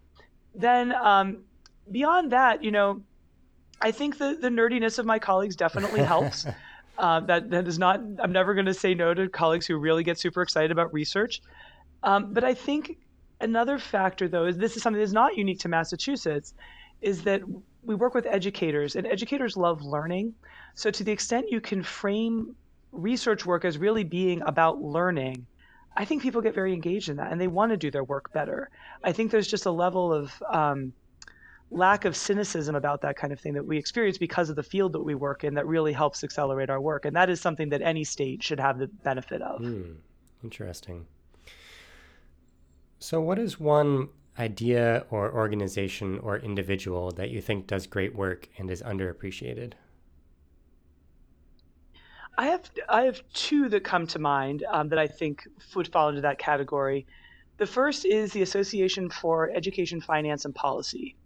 Then 0.55 0.93
um, 0.93 1.43
beyond 1.91 2.31
that, 2.31 2.63
you 2.63 2.71
know, 2.71 3.01
I 3.81 3.91
think 3.91 4.17
the, 4.17 4.37
the 4.39 4.49
nerdiness 4.49 4.99
of 4.99 5.05
my 5.05 5.19
colleagues 5.19 5.55
definitely 5.55 6.01
helps. 6.01 6.45
uh, 6.97 7.21
that 7.21 7.49
that 7.49 7.67
is 7.67 7.79
not. 7.79 8.01
I'm 8.19 8.31
never 8.31 8.53
going 8.53 8.65
to 8.65 8.73
say 8.73 8.93
no 8.93 9.13
to 9.13 9.29
colleagues 9.29 9.65
who 9.65 9.77
really 9.77 10.03
get 10.03 10.19
super 10.19 10.41
excited 10.41 10.71
about 10.71 10.93
research. 10.93 11.41
Um, 12.03 12.33
but 12.33 12.43
I 12.43 12.53
think 12.53 12.97
another 13.41 13.77
factor, 13.77 14.27
though, 14.27 14.45
is 14.45 14.57
this 14.57 14.75
is 14.75 14.83
something 14.83 14.99
that's 14.99 15.13
not 15.13 15.37
unique 15.37 15.59
to 15.59 15.69
Massachusetts, 15.69 16.53
is 17.01 17.23
that 17.23 17.41
we 17.83 17.95
work 17.95 18.13
with 18.13 18.25
educators, 18.25 18.95
and 18.95 19.07
educators 19.07 19.55
love 19.55 19.81
learning. 19.81 20.33
So 20.75 20.91
to 20.91 21.03
the 21.03 21.11
extent 21.11 21.47
you 21.49 21.61
can 21.61 21.83
frame 21.83 22.55
research 22.91 23.45
work 23.45 23.65
as 23.65 23.77
really 23.77 24.03
being 24.03 24.41
about 24.45 24.81
learning, 24.81 25.45
I 25.95 26.05
think 26.05 26.21
people 26.21 26.41
get 26.41 26.53
very 26.53 26.73
engaged 26.73 27.09
in 27.09 27.17
that, 27.17 27.31
and 27.31 27.39
they 27.39 27.47
want 27.47 27.71
to 27.71 27.77
do 27.77 27.91
their 27.91 28.03
work 28.03 28.31
better. 28.33 28.69
I 29.03 29.11
think 29.11 29.31
there's 29.31 29.47
just 29.47 29.65
a 29.65 29.71
level 29.71 30.13
of 30.13 30.31
um, 30.49 30.93
lack 31.71 32.05
of 32.05 32.15
cynicism 32.15 32.75
about 32.75 33.01
that 33.01 33.15
kind 33.15 33.31
of 33.31 33.39
thing 33.39 33.53
that 33.53 33.65
we 33.65 33.77
experience 33.77 34.17
because 34.17 34.49
of 34.49 34.55
the 34.55 34.63
field 34.63 34.93
that 34.93 35.01
we 35.01 35.15
work 35.15 35.43
in 35.43 35.53
that 35.53 35.67
really 35.67 35.93
helps 35.93 36.23
accelerate 36.23 36.69
our 36.69 36.81
work. 36.81 37.05
And 37.05 37.15
that 37.15 37.29
is 37.29 37.39
something 37.39 37.69
that 37.69 37.81
any 37.81 38.03
state 38.03 38.41
should 38.41 38.59
have 38.59 38.79
the 38.79 38.87
benefit 38.87 39.41
of. 39.41 39.61
Mm, 39.61 39.95
interesting. 40.43 41.05
So, 42.99 43.21
what 43.21 43.39
is 43.39 43.59
one 43.59 44.09
idea 44.37 45.05
or 45.09 45.31
organization 45.33 46.19
or 46.19 46.37
individual 46.39 47.11
that 47.11 47.29
you 47.29 47.41
think 47.41 47.67
does 47.67 47.87
great 47.87 48.15
work 48.15 48.49
and 48.57 48.69
is 48.69 48.81
underappreciated? 48.81 49.73
I 52.37 52.45
have 52.47 52.71
I 52.87 53.03
have 53.03 53.21
two 53.33 53.67
that 53.69 53.83
come 53.83 54.07
to 54.07 54.19
mind 54.19 54.63
um, 54.71 54.87
that 54.89 54.99
I 54.99 55.07
think 55.07 55.45
would 55.75 55.91
fall 55.91 56.09
into 56.09 56.21
that 56.21 56.39
category. 56.39 57.05
The 57.57 57.67
first 57.67 58.05
is 58.05 58.31
the 58.31 58.41
Association 58.41 59.09
for 59.09 59.49
Education, 59.49 59.99
Finance, 59.99 60.45
and 60.45 60.55
Policy. 60.55 61.17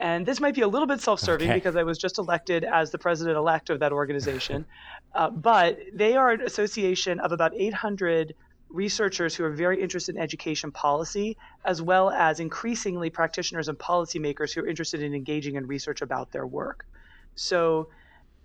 And 0.00 0.24
this 0.24 0.40
might 0.40 0.54
be 0.54 0.60
a 0.60 0.68
little 0.68 0.86
bit 0.86 1.00
self 1.00 1.20
serving 1.20 1.48
okay. 1.48 1.56
because 1.56 1.74
I 1.74 1.82
was 1.82 1.98
just 1.98 2.18
elected 2.18 2.64
as 2.64 2.90
the 2.90 2.98
president 2.98 3.36
elect 3.36 3.68
of 3.70 3.80
that 3.80 3.92
organization. 3.92 4.64
uh, 5.14 5.30
but 5.30 5.78
they 5.92 6.16
are 6.16 6.30
an 6.30 6.42
association 6.42 7.18
of 7.20 7.32
about 7.32 7.52
800 7.56 8.34
researchers 8.68 9.34
who 9.34 9.44
are 9.44 9.50
very 9.50 9.80
interested 9.80 10.14
in 10.14 10.20
education 10.20 10.70
policy, 10.70 11.36
as 11.64 11.80
well 11.80 12.10
as 12.10 12.38
increasingly 12.38 13.10
practitioners 13.10 13.68
and 13.68 13.78
policymakers 13.78 14.52
who 14.52 14.62
are 14.62 14.66
interested 14.66 15.02
in 15.02 15.14
engaging 15.14 15.56
in 15.56 15.66
research 15.66 16.02
about 16.02 16.30
their 16.32 16.46
work. 16.46 16.86
So 17.34 17.88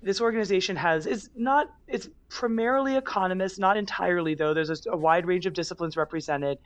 this 0.02 0.22
organization 0.22 0.76
has 0.76 1.06
is 1.08 1.30
not 1.36 1.74
it's 1.88 2.10
primarily 2.30 2.96
economists, 2.96 3.60
not 3.60 3.78
entirely 3.78 4.36
though. 4.36 4.54
There's 4.54 4.70
a, 4.70 4.92
a 4.92 4.98
wide 4.98 5.26
range 5.26 5.46
of 5.46 5.54
disciplines 5.54 5.98
represented, 5.98 6.58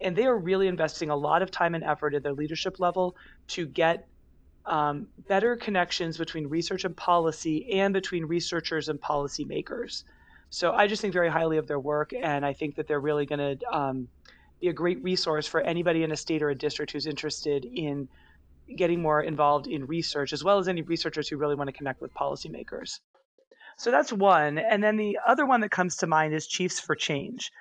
and 0.00 0.16
they 0.16 0.26
are 0.26 0.36
really 0.36 0.66
investing 0.66 1.10
a 1.10 1.16
lot 1.16 1.42
of 1.42 1.50
time 1.50 1.74
and 1.74 1.84
effort 1.84 2.14
at 2.14 2.22
their 2.22 2.32
leadership 2.32 2.80
level 2.80 3.16
to 3.48 3.66
get 3.66 4.06
um, 4.66 5.08
better 5.28 5.56
connections 5.56 6.18
between 6.18 6.48
research 6.48 6.84
and 6.84 6.96
policy 6.96 7.72
and 7.80 7.94
between 7.94 8.24
researchers 8.24 8.88
and 8.88 9.00
policymakers. 9.00 10.04
So 10.50 10.72
I 10.72 10.86
just 10.86 11.02
think 11.02 11.12
very 11.12 11.30
highly 11.30 11.56
of 11.56 11.66
their 11.66 11.80
work, 11.80 12.12
and 12.12 12.44
I 12.44 12.52
think 12.52 12.76
that 12.76 12.86
they're 12.86 13.00
really 13.00 13.26
going 13.26 13.58
to 13.58 13.76
um, 13.76 14.08
be 14.60 14.68
a 14.68 14.72
great 14.72 15.02
resource 15.02 15.46
for 15.46 15.60
anybody 15.60 16.02
in 16.02 16.12
a 16.12 16.16
state 16.16 16.42
or 16.42 16.50
a 16.50 16.54
district 16.54 16.92
who's 16.92 17.06
interested 17.06 17.64
in 17.64 18.08
getting 18.76 19.00
more 19.00 19.22
involved 19.22 19.66
in 19.66 19.86
research, 19.86 20.32
as 20.32 20.42
well 20.42 20.58
as 20.58 20.68
any 20.68 20.82
researchers 20.82 21.28
who 21.28 21.36
really 21.36 21.54
want 21.54 21.68
to 21.68 21.72
connect 21.72 22.00
with 22.00 22.12
policymakers. 22.14 23.00
So 23.76 23.90
that's 23.90 24.12
one. 24.12 24.58
And 24.58 24.82
then 24.82 24.96
the 24.96 25.18
other 25.26 25.46
one 25.46 25.60
that 25.60 25.70
comes 25.70 25.96
to 25.96 26.06
mind 26.06 26.34
is 26.34 26.46
Chiefs 26.46 26.80
for 26.80 26.94
Change, 26.94 27.52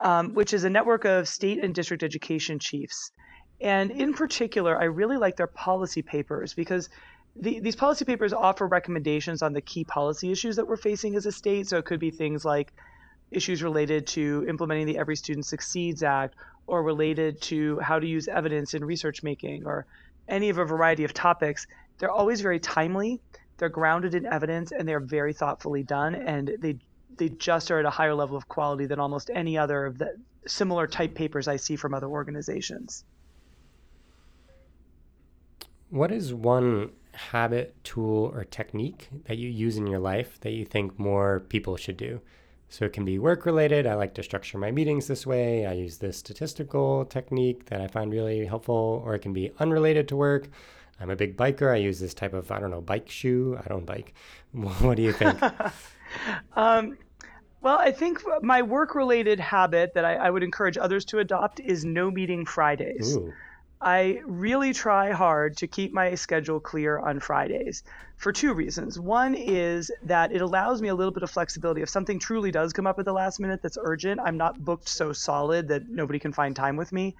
um, 0.00 0.34
which 0.34 0.52
is 0.52 0.64
a 0.64 0.70
network 0.70 1.04
of 1.04 1.28
state 1.28 1.62
and 1.62 1.74
district 1.74 2.02
education 2.02 2.58
chiefs. 2.58 3.12
And 3.60 3.90
mm-hmm. 3.90 4.00
in 4.00 4.14
particular, 4.14 4.78
I 4.78 4.84
really 4.84 5.16
like 5.16 5.36
their 5.36 5.46
policy 5.46 6.02
papers 6.02 6.54
because 6.54 6.88
the, 7.36 7.60
these 7.60 7.76
policy 7.76 8.04
papers 8.04 8.32
offer 8.32 8.66
recommendations 8.66 9.42
on 9.42 9.52
the 9.52 9.60
key 9.60 9.84
policy 9.84 10.32
issues 10.32 10.56
that 10.56 10.66
we're 10.66 10.76
facing 10.76 11.14
as 11.16 11.26
a 11.26 11.32
state. 11.32 11.68
So 11.68 11.78
it 11.78 11.84
could 11.84 12.00
be 12.00 12.10
things 12.10 12.44
like 12.44 12.72
issues 13.30 13.62
related 13.62 14.06
to 14.08 14.44
implementing 14.48 14.86
the 14.86 14.98
Every 14.98 15.16
Student 15.16 15.46
Succeeds 15.46 16.02
Act 16.02 16.34
or 16.66 16.82
related 16.82 17.40
to 17.42 17.78
how 17.80 17.98
to 17.98 18.06
use 18.06 18.28
evidence 18.28 18.74
in 18.74 18.84
research 18.84 19.22
making 19.22 19.66
or 19.66 19.86
any 20.28 20.48
of 20.48 20.58
a 20.58 20.64
variety 20.64 21.04
of 21.04 21.12
topics. 21.12 21.66
They're 21.98 22.10
always 22.10 22.40
very 22.40 22.60
timely, 22.60 23.20
they're 23.58 23.68
grounded 23.68 24.14
in 24.14 24.26
evidence, 24.26 24.72
and 24.72 24.88
they're 24.88 25.00
very 25.00 25.32
thoughtfully 25.32 25.82
done. 25.82 26.14
And 26.14 26.56
they 26.58 26.78
they 27.16 27.28
just 27.28 27.70
are 27.70 27.78
at 27.78 27.84
a 27.84 27.90
higher 27.90 28.14
level 28.14 28.36
of 28.36 28.48
quality 28.48 28.86
than 28.86 28.98
almost 28.98 29.30
any 29.34 29.58
other 29.58 29.84
of 29.84 29.98
the 29.98 30.16
similar 30.46 30.86
type 30.86 31.14
papers 31.14 31.48
I 31.48 31.56
see 31.56 31.76
from 31.76 31.92
other 31.92 32.06
organizations. 32.06 33.04
What 35.90 36.12
is 36.12 36.32
one 36.32 36.92
habit, 37.12 37.74
tool, 37.82 38.32
or 38.34 38.44
technique 38.44 39.08
that 39.24 39.38
you 39.38 39.48
use 39.48 39.76
in 39.76 39.86
your 39.86 39.98
life 39.98 40.38
that 40.40 40.52
you 40.52 40.64
think 40.64 40.98
more 40.98 41.40
people 41.48 41.76
should 41.76 41.96
do? 41.96 42.20
So 42.68 42.84
it 42.84 42.92
can 42.92 43.04
be 43.04 43.18
work 43.18 43.44
related. 43.44 43.84
I 43.84 43.94
like 43.94 44.14
to 44.14 44.22
structure 44.22 44.56
my 44.56 44.70
meetings 44.70 45.08
this 45.08 45.26
way. 45.26 45.66
I 45.66 45.72
use 45.72 45.98
this 45.98 46.16
statistical 46.16 47.04
technique 47.04 47.66
that 47.66 47.80
I 47.80 47.88
find 47.88 48.12
really 48.12 48.46
helpful, 48.46 49.02
or 49.04 49.16
it 49.16 49.22
can 49.22 49.32
be 49.32 49.50
unrelated 49.58 50.06
to 50.08 50.16
work. 50.16 50.48
I'm 51.00 51.10
a 51.10 51.16
big 51.16 51.36
biker. 51.36 51.72
I 51.72 51.78
use 51.78 51.98
this 51.98 52.14
type 52.14 52.34
of, 52.34 52.52
I 52.52 52.60
don't 52.60 52.70
know, 52.70 52.80
bike 52.80 53.08
shoe. 53.08 53.58
I 53.62 53.68
don't 53.68 53.84
bike. 53.86 54.14
what 54.52 54.96
do 54.96 55.02
you 55.02 55.12
think? 55.12 55.42
um, 56.56 56.96
well, 57.62 57.78
I 57.78 57.90
think 57.90 58.22
my 58.42 58.62
work 58.62 58.94
related 58.94 59.40
habit 59.40 59.94
that 59.94 60.04
I, 60.04 60.14
I, 60.14 60.30
would 60.30 60.42
encourage 60.42 60.78
others 60.78 61.04
to 61.06 61.18
adopt 61.18 61.60
is 61.60 61.84
no 61.84 62.10
meeting 62.10 62.46
Fridays. 62.46 63.16
Ooh. 63.16 63.32
I 63.82 64.20
really 64.26 64.74
try 64.74 65.10
hard 65.10 65.56
to 65.58 65.66
keep 65.66 65.92
my 65.92 66.14
schedule 66.14 66.60
clear 66.60 66.98
on 66.98 67.18
Fridays 67.18 67.82
for 68.16 68.30
two 68.30 68.52
reasons. 68.52 69.00
One 69.00 69.34
is 69.34 69.90
that 70.02 70.32
it 70.32 70.42
allows 70.42 70.82
me 70.82 70.88
a 70.88 70.94
little 70.94 71.12
bit 71.12 71.22
of 71.22 71.30
flexibility. 71.30 71.80
If 71.80 71.88
something 71.88 72.18
truly 72.18 72.50
does 72.50 72.74
come 72.74 72.86
up 72.86 72.98
at 72.98 73.06
the 73.06 73.12
last 73.12 73.40
minute 73.40 73.62
that's 73.62 73.78
urgent, 73.82 74.20
I'm 74.20 74.36
not 74.36 74.62
booked 74.62 74.88
so 74.88 75.14
solid 75.14 75.68
that 75.68 75.88
nobody 75.88 76.18
can 76.18 76.32
find 76.32 76.54
time 76.54 76.76
with 76.76 76.92
me. 76.92 77.16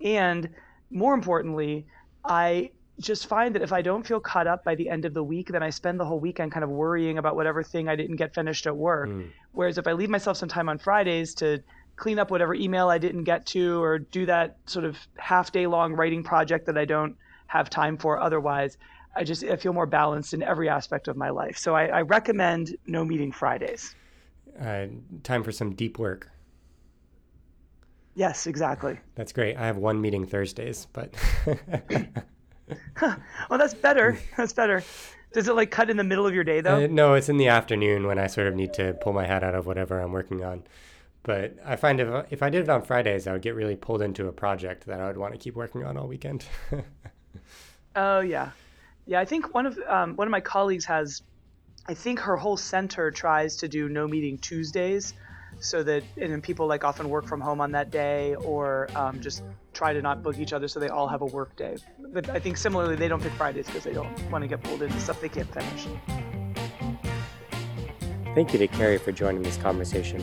And 0.00 0.48
more 0.90 1.12
importantly, 1.12 1.86
I 2.24 2.70
just 3.00 3.26
find 3.26 3.54
that 3.54 3.62
if 3.62 3.72
I 3.72 3.82
don't 3.82 4.06
feel 4.06 4.20
caught 4.20 4.46
up 4.46 4.62
by 4.62 4.76
the 4.76 4.88
end 4.88 5.04
of 5.04 5.14
the 5.14 5.24
week, 5.24 5.48
then 5.48 5.62
I 5.62 5.70
spend 5.70 5.98
the 5.98 6.04
whole 6.04 6.20
weekend 6.20 6.52
kind 6.52 6.62
of 6.62 6.70
worrying 6.70 7.18
about 7.18 7.34
whatever 7.34 7.62
thing 7.64 7.88
I 7.88 7.96
didn't 7.96 8.16
get 8.16 8.34
finished 8.34 8.66
at 8.66 8.76
work. 8.76 9.08
Mm. 9.08 9.30
Whereas 9.52 9.78
if 9.78 9.88
I 9.88 9.92
leave 9.92 10.10
myself 10.10 10.36
some 10.36 10.48
time 10.48 10.68
on 10.68 10.78
Fridays 10.78 11.34
to 11.36 11.62
clean 12.00 12.18
up 12.18 12.30
whatever 12.30 12.54
email 12.54 12.88
I 12.88 12.98
didn't 12.98 13.24
get 13.24 13.46
to 13.46 13.80
or 13.82 13.98
do 13.98 14.26
that 14.26 14.56
sort 14.66 14.84
of 14.86 14.96
half 15.16 15.52
day 15.52 15.66
long 15.66 15.92
writing 15.92 16.24
project 16.24 16.66
that 16.66 16.78
I 16.78 16.86
don't 16.86 17.14
have 17.46 17.68
time 17.68 17.98
for 17.98 18.18
otherwise, 18.18 18.78
I 19.14 19.22
just 19.22 19.44
I 19.44 19.56
feel 19.56 19.72
more 19.72 19.86
balanced 19.86 20.32
in 20.34 20.42
every 20.42 20.68
aspect 20.68 21.08
of 21.08 21.16
my 21.16 21.30
life. 21.30 21.58
So 21.58 21.76
I, 21.76 21.86
I 21.86 22.00
recommend 22.02 22.76
no 22.86 23.04
meeting 23.04 23.32
Fridays. 23.32 23.94
Uh, 24.58 24.86
time 25.22 25.44
for 25.44 25.52
some 25.52 25.74
deep 25.74 25.98
work. 25.98 26.30
Yes, 28.14 28.46
exactly. 28.46 28.98
That's 29.14 29.32
great. 29.32 29.56
I 29.56 29.66
have 29.66 29.76
one 29.76 30.00
meeting 30.00 30.26
Thursdays, 30.26 30.86
but 30.92 31.14
well, 33.00 33.58
that's 33.58 33.74
better. 33.74 34.18
That's 34.36 34.52
better. 34.52 34.82
Does 35.32 35.48
it 35.48 35.54
like 35.54 35.70
cut 35.70 35.90
in 35.90 35.96
the 35.96 36.04
middle 36.04 36.26
of 36.26 36.34
your 36.34 36.44
day 36.44 36.60
though? 36.60 36.84
Uh, 36.84 36.88
no, 36.90 37.14
it's 37.14 37.28
in 37.28 37.36
the 37.36 37.48
afternoon 37.48 38.06
when 38.06 38.18
I 38.18 38.26
sort 38.26 38.46
of 38.46 38.54
need 38.54 38.72
to 38.74 38.94
pull 38.94 39.12
my 39.12 39.26
head 39.26 39.44
out 39.44 39.54
of 39.54 39.66
whatever 39.66 40.00
I'm 40.00 40.12
working 40.12 40.42
on. 40.42 40.62
But 41.22 41.56
I 41.64 41.76
find 41.76 42.00
if 42.00 42.32
if 42.32 42.42
I 42.42 42.50
did 42.50 42.62
it 42.62 42.68
on 42.68 42.82
Fridays, 42.82 43.26
I 43.26 43.32
would 43.32 43.42
get 43.42 43.54
really 43.54 43.76
pulled 43.76 44.02
into 44.02 44.26
a 44.28 44.32
project 44.32 44.86
that 44.86 45.00
I 45.00 45.06
would 45.06 45.18
want 45.18 45.34
to 45.34 45.38
keep 45.38 45.54
working 45.54 45.84
on 45.84 45.96
all 45.96 46.06
weekend. 46.06 46.46
oh 47.96 48.20
yeah, 48.20 48.50
yeah. 49.06 49.20
I 49.20 49.24
think 49.26 49.54
one 49.54 49.66
of 49.66 49.78
um, 49.86 50.16
one 50.16 50.26
of 50.26 50.32
my 50.32 50.40
colleagues 50.40 50.86
has. 50.86 51.22
I 51.86 51.94
think 51.94 52.20
her 52.20 52.36
whole 52.36 52.56
center 52.56 53.10
tries 53.10 53.56
to 53.56 53.68
do 53.68 53.88
no 53.88 54.06
meeting 54.06 54.38
Tuesdays 54.38 55.14
so 55.58 55.82
that 55.82 56.02
and 56.16 56.32
then 56.32 56.40
people 56.40 56.66
like 56.66 56.84
often 56.84 57.08
work 57.08 57.26
from 57.26 57.40
home 57.40 57.60
on 57.60 57.72
that 57.72 57.90
day 57.90 58.34
or 58.36 58.88
um, 58.94 59.20
just 59.20 59.42
try 59.72 59.92
to 59.92 60.00
not 60.00 60.22
book 60.22 60.38
each 60.38 60.52
other 60.52 60.68
so 60.68 60.78
they 60.78 60.88
all 60.88 61.08
have 61.08 61.22
a 61.22 61.26
work 61.26 61.54
day 61.56 61.76
but 62.12 62.28
i 62.30 62.38
think 62.38 62.56
similarly 62.56 62.96
they 62.96 63.08
don't 63.08 63.22
pick 63.22 63.32
fridays 63.32 63.66
because 63.66 63.84
they 63.84 63.92
don't 63.92 64.30
want 64.30 64.42
to 64.42 64.48
get 64.48 64.62
pulled 64.62 64.82
into 64.82 64.98
stuff 65.00 65.20
they 65.20 65.28
can't 65.28 65.52
finish 65.52 65.86
thank 68.34 68.52
you 68.52 68.58
to 68.58 68.68
carrie 68.68 68.98
for 68.98 69.12
joining 69.12 69.42
this 69.42 69.56
conversation 69.56 70.22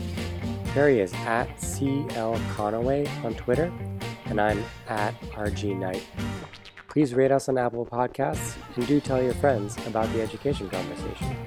carrie 0.78 1.00
is 1.00 1.12
at 1.26 1.60
cl 1.60 2.36
conaway 2.56 3.10
on 3.26 3.34
twitter 3.34 3.74
and 4.26 4.40
i'm 4.40 4.64
at 4.88 5.20
rg 5.32 5.76
knight. 5.76 6.06
Please 6.88 7.16
rate 7.16 7.32
us 7.32 7.50
on 7.50 7.58
apple 7.58 7.84
podcasts 7.84 8.56
and 8.76 8.86
do 8.86 9.02
tell 9.02 9.20
your 9.20 9.34
friends 9.34 9.76
about 9.88 10.08
the 10.14 10.22
education 10.22 10.70
conversation 10.70 11.47